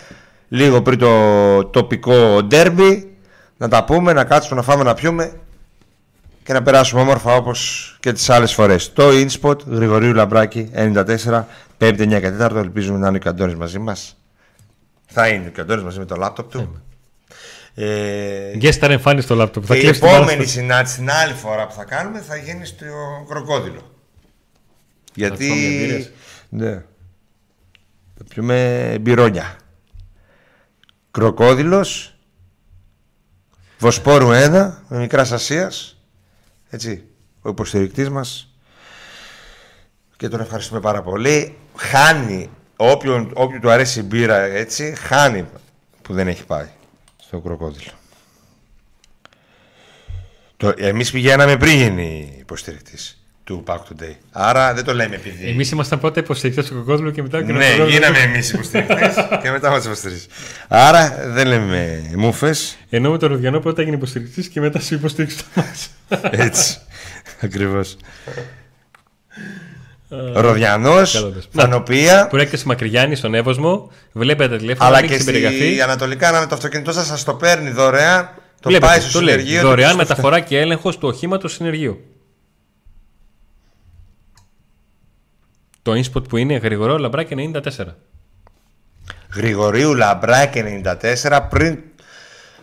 Λίγο 0.49 0.83
πριν 0.83 0.99
το 0.99 1.65
τοπικό 1.65 2.43
ντέρμπι, 2.43 3.17
να 3.57 3.69
τα 3.69 3.85
πούμε, 3.85 4.13
να 4.13 4.25
κάτσουμε, 4.25 4.57
να 4.57 4.63
φάμε, 4.63 4.83
να 4.83 4.95
πιούμε 4.95 5.41
και 6.45 6.53
να 6.53 6.63
περάσουμε 6.63 7.01
όμορφα 7.01 7.35
όπως 7.35 7.97
και 8.01 8.13
τις 8.13 8.31
άλλες 8.31 8.53
φορές. 8.55 8.93
Το 8.93 9.09
InSpot, 9.09 9.67
Γρηγορίου 9.67 10.15
Λαμπράκη, 10.15 10.71
94, 10.75 11.47
5, 11.79 12.03
9 12.03 12.21
και 12.21 12.31
4. 12.31 12.57
Ελπίζουμε 12.57 12.99
να 12.99 13.09
είναι 13.09 13.17
ο 13.17 13.21
Καντώνης 13.21 13.55
μαζί 13.55 13.79
μας. 13.79 14.17
Θα 15.19 15.29
είναι 15.29 15.49
ο 15.49 15.51
Καντώνης 15.51 15.85
μαζί 15.85 15.99
με 15.99 16.05
το 16.05 16.17
λάπτοπ 16.17 16.51
του. 16.51 16.83
Ε, 17.75 18.57
Γκέσταρ 18.57 18.91
εμφάνιση 18.91 19.25
στο 19.25 19.35
λάπτοπ. 19.35 19.65
Θα 19.67 19.75
και 19.75 19.81
η 19.81 19.83
κλέψεις 19.83 20.03
την 20.03 20.13
επόμενη 20.13 20.31
παράσταση. 20.31 20.59
συνάντηση, 20.59 20.97
την 20.97 21.11
άλλη 21.11 21.35
φορά 21.35 21.67
που 21.67 21.73
θα 21.73 21.85
κάνουμε, 21.85 22.21
θα 22.21 22.37
γίνει 22.37 22.67
στο 22.67 22.85
κροκόδιλο. 23.29 23.93
Γιατί. 25.15 25.49
φάμε 25.49 25.67
εμπειρίες. 25.67 26.11
Ναι. 26.49 26.73
Θα 28.17 28.25
πιούμε 28.29 28.99
μπυρόνια. 29.01 29.57
Κροκόδιλος 31.11 32.17
Βοσπόρου 33.79 34.29
1 34.29 34.73
με 34.89 34.99
μικράς 34.99 35.33
Ασίας. 35.33 36.01
Έτσι. 36.69 37.05
Ο 37.43 37.49
υποστηρικτής 37.49 38.11
μας. 38.11 38.55
Και 40.17 40.29
τον 40.29 40.41
ευχαριστούμε 40.41 40.81
πάρα 40.81 41.03
πολύ. 41.03 41.57
Χάνει. 41.77 42.51
Όποιον, 42.77 43.31
όποιον 43.35 43.61
του 43.61 43.71
αρέσει 43.71 44.01
η 44.01 44.03
μπύρα 44.03 44.41
έτσι, 44.41 44.95
χάνει 44.99 45.45
που 46.03 46.13
δεν 46.13 46.29
έχει 46.29 46.45
πάει 46.45 46.67
στο 47.17 47.39
κροκόδιλο. 47.39 47.91
Το, 50.57 50.73
εμείς 50.77 51.11
πηγαίναμε 51.11 51.57
πριν 51.57 51.73
γίνει 51.73 52.37
υποστηρικτής 52.39 53.21
του 53.45 53.65
Pack 53.67 53.77
Today. 53.77 54.15
Άρα 54.33 54.75
δεν 54.75 54.85
το 54.85 54.95
λέμε 54.95 55.15
επειδή... 55.15 55.49
Εμείς 55.49 55.71
ήμασταν 55.71 56.01
πρώτα 56.01 56.21
υποστηρικτές 56.21 56.67
του 56.67 56.75
κοκκόδουλου 56.75 57.11
και 57.11 57.23
μετά 57.23 57.43
και 57.43 57.53
Ναι, 57.53 57.75
γίναμε 57.89 58.19
εμείς 58.19 58.53
υποστηρικτές 58.53 59.15
και 59.43 59.51
μετά 59.51 59.71
μας 59.71 59.85
υποστηρίζει. 59.85 60.27
Άρα 60.69 61.17
δεν 61.27 61.47
λέμε 61.47 62.11
μούφες, 62.17 62.77
Ενώ 62.91 63.11
με 63.11 63.19
τον 63.19 63.29
Ρουδιανό 63.29 63.61
πρώτα 63.61 63.81
έγινε 63.81 63.97
υποστηρικτής 63.97 64.49
και 64.49 64.61
μετά 64.61 64.81
σου 64.81 64.95
υποστήριξε 64.95 65.37
το 65.37 65.45
μας. 65.55 65.91
έτσι. 66.31 66.79
Ακριβώς. 67.43 67.97
Ροδιανός, 70.35 71.33
Φανοπία. 71.53 72.27
Προέκταση 72.27 72.67
Μακριγιάννη 72.67 73.15
στον 73.17 73.35
Εύωσμο. 73.35 73.91
Βλέπετε 74.13 74.51
τα 74.51 74.57
τηλέφωνα. 74.57 74.89
Αλλά 74.89 75.07
και 75.07 75.19
στη 75.19 75.81
Ανατολικά, 75.83 76.31
να 76.31 76.41
με 76.41 76.47
το 76.47 76.55
αυτοκίνητό 76.55 76.93
σας 76.93 77.07
σας 77.07 77.25
το 77.25 77.35
παίρνει 77.35 77.71
δωρεάν. 77.71 78.29
Το 78.61 78.69
Βλέπετε, 78.69 78.93
πάει 78.93 79.01
στο 79.01 79.13
το 79.13 79.19
συνεργείο. 79.19 79.63
Δωρεάν 79.63 79.97
μεταφορά 79.97 80.41
και 80.41 80.59
έλεγχος 80.59 80.99
του 80.99 81.09
οχήματος 81.09 81.53
συνεργείου. 81.53 82.01
Το 85.83 85.93
inspot 85.93 86.29
που 86.29 86.37
είναι 86.37 86.57
γρηγορό 86.57 86.99
λαμπράκι 86.99 87.35
94. 87.35 87.97
Γρηγορίου 89.35 89.95
λαμπράκι 89.95 90.83
94 91.23 91.41
πριν 91.51 91.79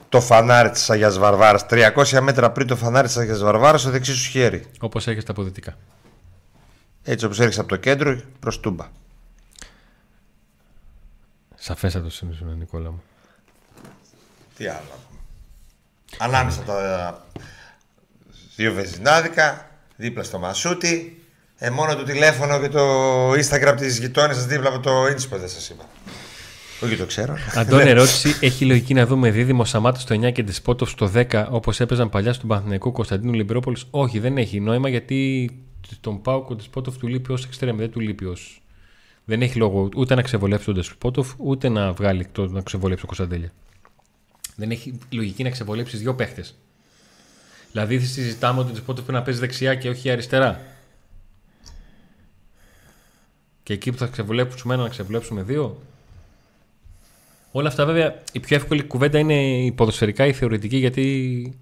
το 0.10 0.22
φανάρι 0.22 0.70
της 0.70 0.90
Αγίας 0.90 1.18
Βαρβάρας. 1.18 1.66
300 1.66 2.20
μέτρα 2.22 2.52
πριν 2.52 2.68
το 2.68 2.76
φανάρι 2.76 3.08
της 3.08 3.18
Αγίας 3.18 3.40
Βαρβάρας 3.44 3.82
στο 3.82 3.90
δεξί 3.90 4.14
σου 4.14 4.30
χέρι. 4.30 4.66
Όπως 4.80 5.08
έχεις 5.08 5.24
τα 5.24 5.32
αποδυτικά. 5.32 5.78
Έτσι 7.04 7.26
όπως 7.26 7.40
έρχεσαι 7.40 7.60
από 7.60 7.70
το 7.70 7.76
κέντρο 7.76 8.22
προς 8.40 8.60
τούμπα. 8.60 8.90
Σαφέστατο 11.56 12.10
είναι 12.22 12.54
Νικόλα 12.58 12.92
μου. 12.92 13.04
Τι 14.58 14.68
άλλο. 14.68 15.00
Ανάμεσα 16.18 16.62
τα 16.62 17.28
δύο 18.56 18.74
βεζινάδικα, 18.74 19.70
δίπλα 19.96 20.24
στο 20.24 20.40
Μασούτι, 20.40 21.24
ε, 21.58 21.70
μόνο 21.70 21.96
το 21.96 22.04
τηλέφωνο 22.04 22.60
και 22.60 22.70
το 22.70 23.32
Instagram 23.32 23.74
της 23.78 24.00
γειτόνιας 24.00 24.36
σας 24.36 24.46
δίπλα 24.46 24.70
από 24.70 24.80
το 24.80 25.04
Inspo 25.04 25.38
δεν 25.40 25.50
σας 25.50 25.70
είπα. 25.70 25.84
Όχι, 26.82 26.96
το 26.96 27.06
ξέρω. 27.06 27.38
Αντώνη, 27.56 27.90
ερώτηση. 27.90 28.36
Έχει 28.40 28.66
λογική 28.66 28.94
να 28.94 29.06
δούμε 29.06 29.30
δίδυμο 29.30 29.66
Σαμάτα 29.66 30.00
στο 30.00 30.16
9 30.16 30.32
και 30.32 30.44
Ντεσπότοφ 30.44 30.90
στο 30.90 31.12
10 31.16 31.46
όπως 31.50 31.80
έπαιζαν 31.80 32.10
παλιά 32.10 32.34
στον 32.34 32.50
Παναθηναϊκό 32.50 32.92
Κωνσταντίνου 32.92 33.34
Λιμπρόπολη. 33.34 33.78
Όχι, 33.90 34.20
δεν 34.20 34.38
έχει 34.38 34.60
νόημα 34.60 34.90
γιατί 34.90 35.50
τον 36.02 36.22
Πάουκ 36.22 36.50
ο 36.50 36.56
Ντεσπότοφ 36.56 36.98
του 36.98 37.08
λείπει 37.08 37.32
ως 37.32 37.46
εξτρέμ. 37.46 37.78
Δεν 37.78 37.92
του 37.92 38.00
λείπει 38.00 38.26
ω. 38.26 38.36
Δεν 39.26 39.42
έχει 39.42 39.58
λόγο 39.58 39.90
ούτε 39.96 40.16
να 40.16 40.22
ξεβολέψει 40.22 40.66
τον 40.66 40.74
Ντεσπότοφ 40.74 41.34
ούτε 41.38 41.70
να 41.70 41.92
βγάλει 41.92 42.20
εκτό 42.20 42.48
να 42.48 42.62
ξεβολέψει 42.62 43.06
τον 43.06 43.16
Κωνσταντέλια. 43.16 43.54
Δεν 44.56 44.72
έχει 44.72 45.00
λογική 45.10 45.44
να 45.44 45.50
ξεβολέψεις 45.50 46.00
δύο 46.00 46.16
παίχτες. 46.16 46.56
Δηλαδή 47.72 48.00
συζητάμε 48.00 48.60
ότι 48.60 48.70
ο 48.70 48.74
Ντεσπότοφ 48.74 49.04
πρέπει 49.04 49.18
να 49.18 49.24
παίζει 49.26 49.40
δεξιά 49.40 49.76
και 49.76 49.90
όχι 49.90 50.12
αριστερά. 50.12 50.62
Και 53.64 53.74
εκεί 53.74 53.92
που 53.92 53.98
θα 53.98 54.06
ξεβολέψουμε 54.06 54.74
ένα 54.74 54.84
να 54.84 54.90
ξεβολέψουμε 54.90 55.44
δύο. 55.44 55.82
Όλα 57.52 57.68
αυτά 57.68 57.86
βέβαια 57.86 58.22
η 58.32 58.40
πιο 58.40 58.56
εύκολη 58.56 58.84
κουβέντα 58.84 59.20
είναι 59.20 59.64
η 59.66 59.72
ποδοσφαιρικά 59.72 60.26
ή 60.26 60.34
θεωρητική 60.34 60.78
γιατί 60.78 61.58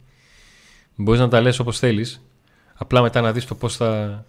μπορείς 0.95 1.19
να 1.19 1.27
τα 1.27 1.41
λες 1.41 1.59
όπως 1.59 1.79
θέλεις 1.79 2.21
απλά 2.81 3.01
μετά 3.01 3.21
να 3.21 3.31
δεις 3.31 3.45
το 3.45 3.55
πώς 3.55 3.75
θα 3.75 4.23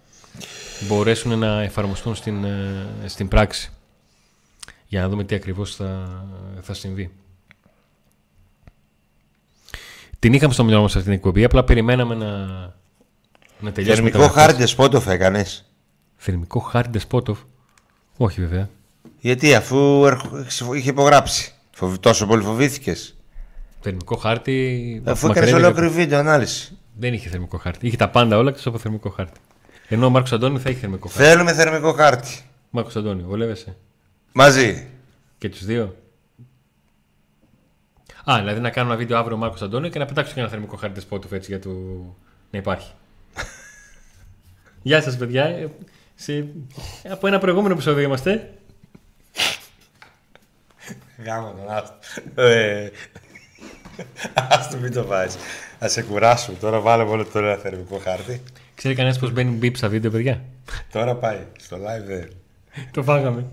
μπορέσουν 0.87 1.39
να 1.39 1.61
εφαρμοστούν 1.61 2.15
στην, 2.15 2.43
ε, 2.43 2.87
στην 3.05 3.27
πράξη 3.27 3.71
για 4.87 5.01
να 5.01 5.09
δούμε 5.09 5.23
τι 5.23 5.35
ακριβώς 5.35 5.75
θα, 5.75 6.23
θα 6.61 6.73
συμβεί. 6.73 7.11
Την 10.19 10.33
είχαμε 10.33 10.53
στο 10.53 10.63
μυαλό 10.63 10.81
μας 10.81 10.91
αυτή 10.91 11.03
την 11.03 11.13
εκπομπή, 11.13 11.43
απλά 11.43 11.63
περιμέναμε 11.63 12.15
να, 12.15 12.27
να 13.59 13.71
τελειώσουμε. 13.71 14.09
Θερμικό 14.09 14.33
χάρτη 14.33 14.57
Δεσπότοφ 14.57 15.07
έκανες. 15.07 15.65
Θερμικό 16.15 16.59
χάρτη 16.59 16.89
Δεσπότοφ. 16.91 17.39
Όχι 18.17 18.41
βέβαια. 18.41 18.69
Γιατί 19.19 19.55
αφού 19.55 20.05
είχε 20.73 20.89
υπογράψει. 20.89 21.53
Τόσο 21.99 22.25
πολύ 22.25 22.43
φοβήθηκες. 22.43 23.15
Θερμικό 23.79 24.15
χάρτη. 24.15 25.01
Αφού 25.05 25.27
έκανες 25.27 25.53
ολόκληρη 25.53 25.89
βίντεο 25.89 26.19
ανάλυση. 26.19 26.77
Δεν 26.97 27.13
είχε 27.13 27.29
θερμικό 27.29 27.57
χάρτη. 27.57 27.87
Είχε 27.87 27.97
τα 27.97 28.09
πάντα 28.09 28.37
όλα 28.37 28.49
εκτός 28.49 28.65
από 28.65 28.77
θερμικό 28.77 29.09
χάρτη. 29.09 29.39
Ενώ 29.87 30.05
ο 30.05 30.09
Μάρκος 30.09 30.33
Αντώνη 30.33 30.59
θα 30.59 30.69
έχει 30.69 30.79
θερμικό 30.79 31.07
χάρτη. 31.07 31.29
Θέλουμε 31.29 31.53
θερμικό 31.53 31.93
χάρτη. 31.93 32.39
Μάρκος 32.69 32.95
Αντώνη, 32.95 33.23
βολεύεσαι. 33.23 33.77
Μαζί. 34.31 34.87
Και 35.37 35.49
τους 35.49 35.65
δύο. 35.65 35.95
Α, 38.31 38.37
δηλαδή 38.39 38.59
να 38.59 38.69
κάνω 38.69 38.87
ένα 38.89 38.97
βίντεο 38.97 39.17
αύριο 39.17 39.35
ο 39.35 39.39
Μάρκος 39.39 39.61
Αντώνη 39.61 39.89
και 39.89 39.99
να 39.99 40.05
πετάξω 40.05 40.33
και 40.33 40.39
ένα 40.39 40.49
θερμικό 40.49 40.75
χάρτη 40.75 40.99
σπότου 40.99 41.35
έτσι 41.35 41.51
για 41.51 41.59
το 41.59 41.69
να 42.51 42.59
υπάρχει. 42.59 42.91
Γεια 44.81 45.01
σας, 45.01 45.17
παιδιά. 45.17 45.43
Ε, 45.43 45.67
σε... 46.15 46.47
Από 47.09 47.27
ένα 47.27 47.39
προηγούμενο 47.39 47.73
επεισόδιο 47.73 48.03
είμαστε. 48.03 48.53
Γάμα 51.25 51.53
τον 51.53 51.65
άστο. 53.97 54.03
Ε, 54.33 54.47
άστο 54.49 54.77
μην 54.77 54.93
το 54.93 55.05
βάζεις. 55.05 55.35
Α 55.83 55.87
σε 55.87 56.01
κουράσουμε. 56.01 56.57
Τώρα 56.57 56.79
βάλε 56.79 57.03
όλο 57.03 57.25
το 57.25 57.39
ένα 57.39 57.55
θερμικό 57.55 57.97
χάρτη. 57.97 58.41
Ξέρει 58.75 58.95
κανένας 58.95 59.19
πώς 59.19 59.31
μπαίνει 59.31 59.51
μπίπ 59.51 59.75
στα 59.75 59.87
βίντεο, 59.89 60.11
παιδιά; 60.11 60.41
Τώρα 60.91 61.15
πάει. 61.15 61.39
Στο 61.59 61.77
live 61.77 62.05
δεν. 62.05 62.29
το 62.91 63.03
φάγαμε. 63.03 63.45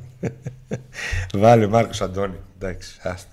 Βάλε 1.35 1.67
Μάρκος 1.67 2.01
Αντώνη. 2.01 2.37
Εντάξει, 2.59 2.99
άστο. 3.03 3.31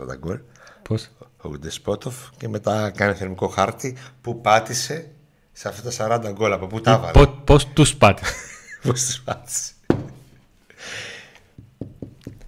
20, 0.00 0.12
40 0.12 0.16
γκολ. 0.18 0.38
Πώς; 0.82 1.10
Ο 1.36 1.48
Ντεσπότοφ 1.48 2.14
και 2.36 2.48
μετά 2.48 2.92
κάνει 2.96 3.14
θερμικό 3.14 3.48
χάρτη 3.48 3.96
που 4.20 4.40
πάτησε 4.40 5.10
σε 5.52 5.68
αυτά 5.68 5.90
τα 5.90 6.20
40 6.28 6.32
γκολ. 6.32 6.52
Από 6.52 6.66
πού 6.66 6.80
τα 6.80 6.92
ε, 6.92 6.96
βάλε. 7.12 7.26
Πώς 7.44 7.66
τους 7.68 7.96
πάτησε; 7.96 8.34
Πώς 8.82 9.04
τους 9.04 9.20
πάτησε. 9.20 9.72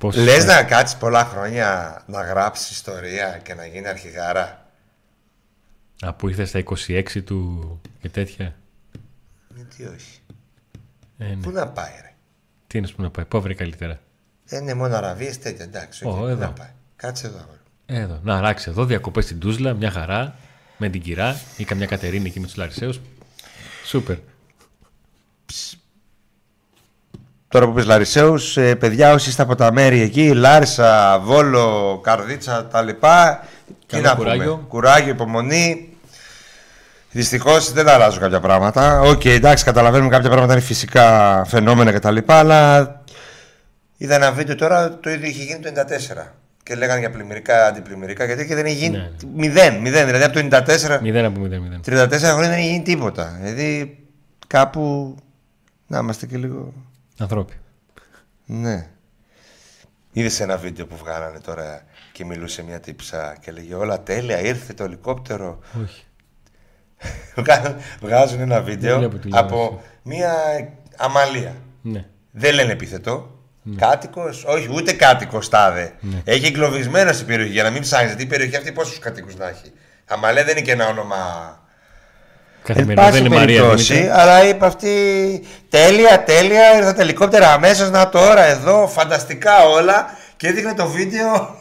Λες 0.03 0.44
να 0.44 0.62
κάτσεις 0.62 0.98
πολλά 0.98 1.24
χρόνια 1.24 2.03
να 2.07 2.22
γράψεις 2.22 2.70
ιστορία 2.70 3.40
και 3.42 3.55
να 3.55 3.66
γίνει 3.66 3.88
αρχηγάρα; 3.88 4.66
Α, 6.01 6.12
που 6.12 6.28
ήρθες 6.28 6.48
στα 6.48 6.59
26 6.59 7.22
του 7.24 7.80
και 8.01 8.09
τέτοια. 8.09 8.55
Γιατί 9.55 9.84
όχι. 9.84 10.20
Ε, 11.18 11.24
ναι. 11.24 11.36
Πού 11.42 11.51
να 11.51 11.68
πάει, 11.68 11.92
ρε; 12.03 12.12
Τι 12.66 12.78
είναι 12.78 12.88
που 12.88 13.03
να 13.03 13.11
πάει, 13.11 13.24
πού 13.24 13.40
βρει 13.40 13.55
καλύτερα. 13.55 14.01
Δεν 14.44 14.62
είναι 14.62 14.74
μόνο 14.74 14.96
Αραβίες 14.96 15.38
τέτοια, 15.38 15.64
εντάξει. 15.64 16.05
Όχι, 16.07 16.30
εδώ. 16.30 16.34
Να 16.34 16.53
πάει. 16.53 16.70
Κάτσε 16.96 17.26
εδώ. 17.26 17.46
Εδώ. 17.86 18.20
Να 18.22 18.40
ράξει 18.40 18.70
εδώ, 18.70 18.84
διακοπές 18.84 19.24
στην 19.24 19.38
Τούσλα, 19.38 19.74
μια 19.74 19.90
χαρά, 19.90 20.34
με 20.76 20.88
την 20.88 21.03
κυρά 21.03 21.40
ή 21.57 21.64
καμιά 21.64 21.86
Κατερίνη 21.86 22.28
εκεί 22.28 22.40
με 22.40 22.46
τους 22.46 22.57
Λαρισαίους. 22.57 23.01
Σούπερ. 23.84 24.16
Τώρα 27.53 27.66
που 27.66 27.72
πες 27.72 27.84
Λαρισαίους, 27.84 28.57
ε, 28.57 28.74
παιδιά 28.74 29.12
όσοι 29.12 29.28
είστε 29.28 29.42
από 29.42 29.55
τα 29.55 29.72
μέρη 29.72 30.01
εκεί, 30.01 30.34
Λάρισα, 30.34 31.18
Βόλο, 31.18 32.01
Καρδίτσα, 32.03 32.66
τα 32.66 32.82
λοιπά, 32.82 33.44
τι 33.86 34.01
να 34.01 34.14
κουράγιο. 34.14 34.53
πούμε, 34.53 34.66
κουράγιο, 34.68 35.12
υπομονή. 35.12 35.88
Δυστυχώς 37.11 37.72
δεν 37.72 37.88
αλλάζουν 37.88 38.20
κάποια 38.20 38.40
πράγματα. 38.40 39.01
OK, 39.01 39.20
okay, 39.20 39.28
εντάξει, 39.28 39.64
καταλαβαίνουμε 39.64 40.11
κάποια 40.11 40.28
πράγματα 40.28 40.53
είναι 40.53 40.62
φυσικά 40.62 41.44
φαινόμενα 41.46 41.92
κτλ. 41.92 42.16
Αλλά 42.26 43.03
είδα 43.96 44.14
ένα 44.14 44.32
βίντεο 44.32 44.55
τώρα, 44.55 44.98
το 44.98 45.11
ίδιο 45.11 45.28
είχε 45.28 45.42
γίνει 45.42 45.61
το 45.61 45.68
94. 45.68 46.34
Και 46.62 46.74
λέγανε 46.74 47.01
για 47.01 47.11
πλημμυρικά, 47.11 47.66
αντιπλημμυρικά, 47.66 48.24
γιατί 48.24 48.46
και 48.46 48.55
δεν 48.55 48.66
είχε 48.66 48.76
γίνει. 48.76 48.96
Ναι, 48.96 49.03
ναι. 49.03 49.30
Μηδέν, 49.34 49.74
μηδέν. 49.74 50.07
Δηλαδή 50.07 50.24
από 50.24 50.34
το 50.34 50.40
94. 50.40 50.98
Μηδέν 51.03 51.24
από 51.24 51.40
μηδέν, 51.40 51.61
μηδέν. 51.61 52.09
34 52.09 52.11
χρόνια 52.11 52.48
δεν 52.48 52.59
είχε 52.59 52.70
γίνει 52.70 52.82
τίποτα. 52.82 53.38
Δηλαδή 53.40 53.98
κάπου. 54.46 55.16
Να 55.86 55.98
είμαστε 55.98 56.26
και 56.26 56.36
λίγο. 56.36 56.72
Ανθρώποι. 57.21 57.55
Ναι. 58.47 58.89
Είδες 60.12 60.41
ένα 60.41 60.57
βίντεο 60.57 60.87
που 60.87 60.97
βγάλανε 60.97 61.41
τώρα 61.41 61.85
και 62.12 62.25
μιλούσε 62.25 62.62
μια 62.62 62.81
τύψα 62.81 63.37
και 63.41 63.53
λέγε 63.53 63.75
Όλα 63.75 64.03
τέλεια, 64.03 64.41
ήρθε 64.41 64.73
το 64.73 64.85
ελικόπτερο. 64.85 65.59
Όχι. 65.83 66.05
Βγάζουν 68.01 68.41
ένα 68.41 68.62
βίντεο 68.62 69.11
από 69.31 69.83
μια 70.03 70.35
αμαλία. 70.97 71.55
Ναι. 71.83 72.07
Δεν 72.31 72.55
λένε 72.55 72.73
επιθετό. 72.73 73.39
Ναι. 73.62 73.77
Κάτοικος, 73.77 74.45
όχι, 74.45 74.68
ούτε 74.75 74.93
κάτοικος 74.93 75.49
τάδε. 75.49 75.95
Ναι. 76.01 76.23
Έχει 76.25 76.47
εγκλωβισμένο 76.47 77.12
στην 77.12 77.27
περιοχή 77.27 77.53
για 77.53 77.62
να 77.62 77.71
μην 77.71 77.83
ψάχνεις. 77.83 78.09
Γιατί 78.09 78.23
η 78.23 78.27
περιοχή 78.27 78.57
αυτή 78.57 78.73
πόσους 78.73 78.99
κατοίκους 78.99 79.37
να 79.37 79.49
έχει. 79.49 79.73
Αμαλία 80.07 80.45
δεν 80.45 80.57
είναι 80.57 80.66
και 80.66 80.73
ένα 80.73 80.89
όνομα 80.89 81.16
Καθημερινά 82.63 83.11
δεν 83.11 83.25
είναι 83.25 83.35
Μαρία 83.35 83.75
Αλλά 84.13 84.49
είπε 84.49 84.67
αυτή 84.67 84.93
τέλεια, 85.69 86.23
τέλεια, 86.25 86.77
ήρθα 86.77 86.95
τα 86.95 87.03
ελικόπτερα 87.03 87.53
αμέσως 87.53 87.91
να 87.91 88.09
τώρα 88.09 88.45
εδώ, 88.45 88.89
φανταστικά 88.89 89.65
όλα 89.65 90.17
και 90.37 90.49
έδειχνε 90.49 90.75
το 90.75 90.87
βίντεο. 90.87 91.59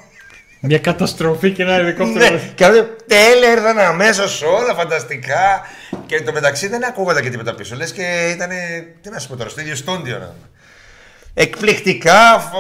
Μια 0.62 0.80
καταστροφή 0.80 1.52
και 1.52 1.64
ένα 1.64 1.74
ελικόπτερο. 1.74 2.34
ναι, 2.34 2.42
και 2.56 2.66
αυτό 2.66 2.88
τέλεια, 3.08 3.52
ήρθαν 3.52 3.80
αμέσως 3.80 4.42
όλα, 4.42 4.74
φανταστικά. 4.74 5.62
Και 6.06 6.22
το 6.22 6.32
μεταξύ 6.32 6.68
δεν 6.68 6.86
ακούγονταν 6.86 7.24
και 7.24 7.30
τίποτα 7.30 7.56
πίσω. 7.56 7.76
Λες 7.76 7.92
και 7.92 8.30
ήταν. 8.36 8.50
Τι 9.02 9.10
να 9.10 9.20
σου 9.20 9.28
πω 9.28 9.36
τώρα, 9.36 9.50
στο 9.50 9.62
ίδιο 9.62 9.76
στόντιο 9.76 10.34
Εκπληκτικά, 11.34 12.52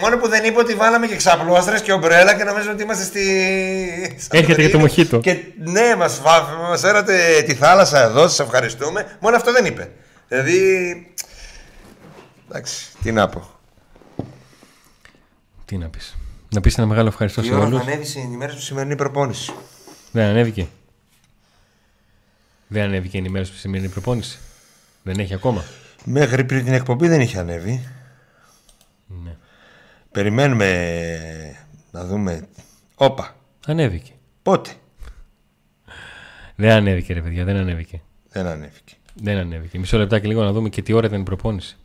μόνο 0.00 0.16
που 0.16 0.28
δεν 0.28 0.44
είπε 0.44 0.58
ότι 0.58 0.74
βάλαμε 0.74 1.06
και 1.06 1.16
ξαπλώστρες 1.16 1.82
και 1.82 1.92
ομπρέλα 1.92 2.34
και 2.36 2.44
νομίζω 2.44 2.70
ότι 2.70 2.82
είμαστε 2.82 3.04
στη. 3.04 4.28
Έρχεται 4.30 4.62
και 4.62 4.68
το 4.68 4.78
μοχίτο. 4.78 5.18
Και 5.20 5.36
ναι, 5.58 5.96
μας 5.96 6.20
μας 6.68 6.82
έρατε 6.82 7.42
τη 7.46 7.54
θάλασσα 7.54 8.02
εδώ, 8.02 8.28
σας 8.28 8.40
ευχαριστούμε. 8.40 9.16
Μόνο 9.20 9.36
αυτό 9.36 9.52
δεν 9.52 9.64
είπε. 9.64 9.90
Δηλαδή. 10.28 10.60
Εντάξει, 12.48 12.86
τι 13.02 13.12
να 13.12 13.28
πω. 13.28 13.50
Τι 15.64 15.76
να 15.76 15.88
πεις. 15.88 16.16
Να 16.54 16.60
πεις 16.60 16.78
ένα 16.78 16.86
μεγάλο 16.86 17.08
ευχαριστώ 17.08 17.42
Η 17.42 17.44
σε 17.44 17.54
ώρα 17.54 17.64
όλους. 17.64 17.84
θα 17.84 17.90
ανέβει 17.90 18.18
η 18.18 18.20
ενημέρωση 18.20 18.56
του 18.56 18.62
σημερινή 18.64 18.96
προπόνηση. 18.96 19.52
Δεν 20.12 20.24
ανέβηκε. 20.28 20.68
Δεν 22.66 22.82
ανέβηκε 22.82 23.16
η 23.16 23.20
ενημέρωση 23.20 23.50
στη 23.50 23.60
σημερινή 23.60 23.88
προπόνηση. 23.88 24.38
Δεν 25.02 25.18
έχει 25.18 25.34
ακόμα. 25.34 25.64
Μέχρι 26.04 26.44
πριν 26.44 26.64
την 26.64 26.72
εκπομπή 26.72 27.08
δεν 27.08 27.20
είχε 27.20 27.38
ανέβει. 27.38 27.88
Ναι. 30.18 30.24
Περιμένουμε 30.24 31.56
να 31.90 32.04
δούμε. 32.04 32.48
Όπα. 32.94 33.36
Ανέβηκε. 33.66 34.12
Πότε; 34.42 34.70
Δεν 36.54 36.70
ανέβηκε, 36.70 37.12
ρε 37.12 37.20
παιδιά, 37.22 37.44
δεν 37.44 37.56
ανέβηκε. 37.56 38.00
Δεν 38.28 38.46
ανέβηκε. 38.46 38.94
Δεν 39.14 39.38
ανέβηκε. 39.38 39.78
Μισό 39.78 39.98
λεπτάκι 39.98 40.26
λίγο 40.26 40.42
να 40.42 40.52
δούμε 40.52 40.68
και 40.68 40.82
τι 40.82 40.92
ώρα 40.92 41.06
ήταν 41.06 41.20
η 41.20 41.24
προπόνηση. 41.24 41.76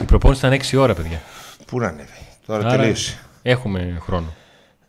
Η 0.00 0.02
προπόνηση 0.02 0.46
ήταν 0.46 0.58
6 0.70 0.78
ώρα, 0.78 0.94
παιδιά. 0.94 1.22
Πού 1.66 1.78
να 1.80 1.86
ανέβει; 1.86 2.26
Τώρα 2.46 2.68
Άρα 2.68 2.76
τελείωσε. 2.76 3.18
Έχουμε 3.42 3.98
χρόνο. 4.00 4.34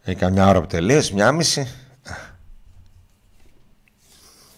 Έχει 0.03 0.17
καμιά 0.17 0.47
ώρα 0.47 0.61
που 0.61 0.67
τελείωσε, 0.67 1.13
μια 1.13 1.31
μισή. 1.31 1.67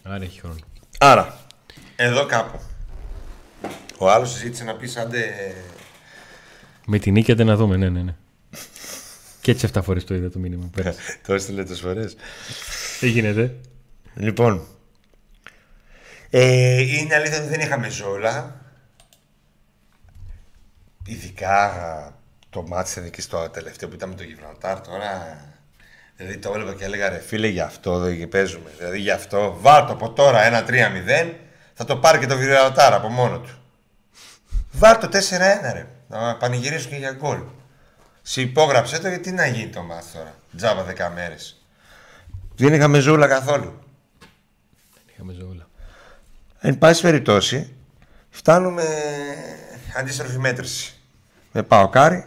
Άρα 0.04 0.24
έχει 0.24 0.40
χρόνο. 0.40 0.60
Άρα, 0.98 1.38
εδώ 1.96 2.26
κάπου. 2.26 2.60
Ο 3.98 4.10
άλλος 4.10 4.38
ζήτησε 4.38 4.64
να 4.64 4.76
πεις 4.76 4.98
άντε. 4.98 5.54
Με 6.90 7.00
την 7.00 7.14
νίκη 7.14 7.34
να 7.34 7.56
δούμε, 7.56 7.78
ναι, 7.78 7.90
ναι, 7.90 8.02
ναι. 8.02 8.16
Και 9.42 9.52
έτσι 9.52 9.70
7 9.74 9.80
φορές 9.84 10.04
το 10.04 10.16
είδα 10.16 10.30
το 10.30 10.40
μήνυμα. 10.40 10.70
πέρασε. 10.76 11.00
Το 11.28 11.34
έστειλε 11.34 11.64
τόσες 11.64 11.80
φορές. 11.80 12.16
Τι 13.00 13.08
γίνεται; 13.10 13.56
Λοιπόν. 14.16 14.68
Ε, 16.30 16.82
είναι 16.82 17.16
αλήθεια 17.16 17.38
ότι 17.38 17.48
δεν 17.48 17.60
είχαμε 17.60 17.90
ζόλα. 17.90 18.62
Ειδικά 21.06 21.74
το 22.50 22.62
μάτι 22.68 23.02
εκεί 23.06 23.22
στο 23.22 23.50
τελευταίο 23.50 23.90
που 23.90 23.96
ήταν 23.96 24.10
με 24.10 24.16
το 24.16 24.24
Γιβραλτάρ 24.24 24.82
τώρα. 24.82 25.42
Δηλαδή 26.16 26.38
το 26.38 26.50
έβλεπα 26.50 26.74
και 26.74 26.84
έλεγα 26.84 27.10
ρε 27.10 27.20
φίλε 27.20 27.48
γι' 27.48 27.62
αυτό 27.62 28.00
δεν 28.00 28.30
παίζουμε. 28.30 28.70
Δηλαδή 28.78 29.00
γι' 29.00 29.12
αυτό 29.12 29.58
βάλ 29.60 29.86
το 29.86 29.92
από 29.92 30.12
τώρα 30.12 30.42
ένα 30.42 30.66
3-0 30.68 31.34
θα 31.74 31.86
το 31.86 31.98
πάρει 31.98 32.20
και 32.20 32.26
το 32.26 32.36
Γιβραλτάρ 32.36 32.94
από 32.94 33.08
μόνο 33.08 33.40
του. 33.40 33.50
Βάλ 34.72 34.98
το 34.98 35.10
4-1 35.12 35.20
ρε. 35.74 35.88
Να 36.08 36.36
πανηγυρίσουν 36.36 36.92
και 36.92 36.98
για 36.98 37.12
γκολ. 37.12 37.40
Συμπόγραψε 38.22 39.00
το 39.00 39.08
γιατί 39.08 39.32
να 39.32 39.48
γίνει 39.48 39.70
το 39.70 39.82
μάτι 39.82 40.06
τώρα; 40.14 40.36
Τζάμπα 40.56 40.86
10 40.86 41.12
μέρες. 41.14 41.62
Δεν 42.56 42.74
είχαμε 42.74 43.00
ζούλα 43.00 43.28
καθόλου. 43.28 43.80
Είχαμε 45.14 45.34
ζώουλα. 45.34 45.68
Εν 46.60 46.78
πάση 46.78 47.02
περιπτώσει, 47.02 47.76
φτάνουμε 48.30 48.84
αντίστροφη 49.98 50.38
μέτρηση. 50.38 50.94
Με 51.52 51.64
πάω 51.64 51.90
κάρι. 51.90 52.26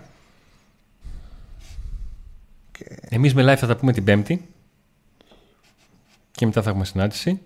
Εμείς 3.01 3.35
με 3.35 3.53
live 3.53 3.59
θα 3.59 3.67
τα 3.67 3.77
πούμε 3.77 3.93
την 3.93 4.05
Πέμπτη. 4.05 4.49
Και 6.31 6.47
μετά 6.47 6.63
θα 6.63 6.71
έχουμε 6.71 6.85
συνάντηση. 6.85 7.41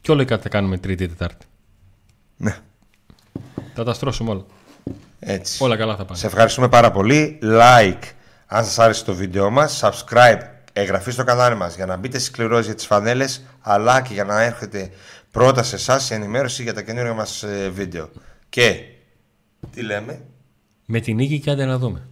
Και 0.00 0.10
όλο 0.10 0.24
κάτι 0.24 0.42
θα 0.42 0.48
κάνουμε 0.48 0.78
Τρίτη 0.78 1.08
Τετάρτη. 1.08 1.46
Ναι, 2.36 2.56
Θα 3.74 3.84
τα 3.84 3.92
στρώσουμε 3.92 4.30
όλα. 4.30 4.44
Έτσι. 5.18 5.64
Όλα 5.64 5.76
καλά 5.76 5.96
θα 5.96 6.04
πάνε. 6.04 6.18
Σε 6.18 6.26
ευχαριστούμε 6.26 6.68
πάρα 6.68 6.90
πολύ. 6.90 7.38
Like 7.42 8.02
αν 8.46 8.64
σας 8.64 8.78
άρεσε 8.78 9.04
το 9.04 9.14
βίντεο 9.14 9.50
μας. 9.50 9.80
Subscribe, 9.82 10.40
εγγραφή 10.72 11.10
στο 11.10 11.24
κανάλι 11.24 11.56
μας 11.56 11.74
για 11.74 11.86
να 11.86 11.96
μπείτε 11.96 12.18
στις 12.18 12.30
κληρώσεις 12.30 12.66
για 12.66 12.74
τις 12.74 12.86
φανέλες 12.86 13.44
αλλά 13.60 14.00
και 14.00 14.12
για 14.12 14.24
να 14.24 14.42
έρχεται 14.42 14.90
πρώτα 15.30 15.62
σε 15.62 15.74
εσάς 15.74 16.10
η 16.10 16.14
ενημέρωση 16.14 16.62
για 16.62 16.74
τα 16.74 16.82
καινούργια 16.82 17.14
μας 17.14 17.42
ε, 17.42 17.70
βίντεο. 17.74 18.10
Και 18.48 18.80
τι 19.70 19.82
λέμε, 19.82 20.20
Με 20.84 21.00
την 21.00 21.14
νίκη 21.16 21.40
και 21.40 21.50
άντε 21.50 21.64
να 21.64 21.78
δούμε. 21.78 22.08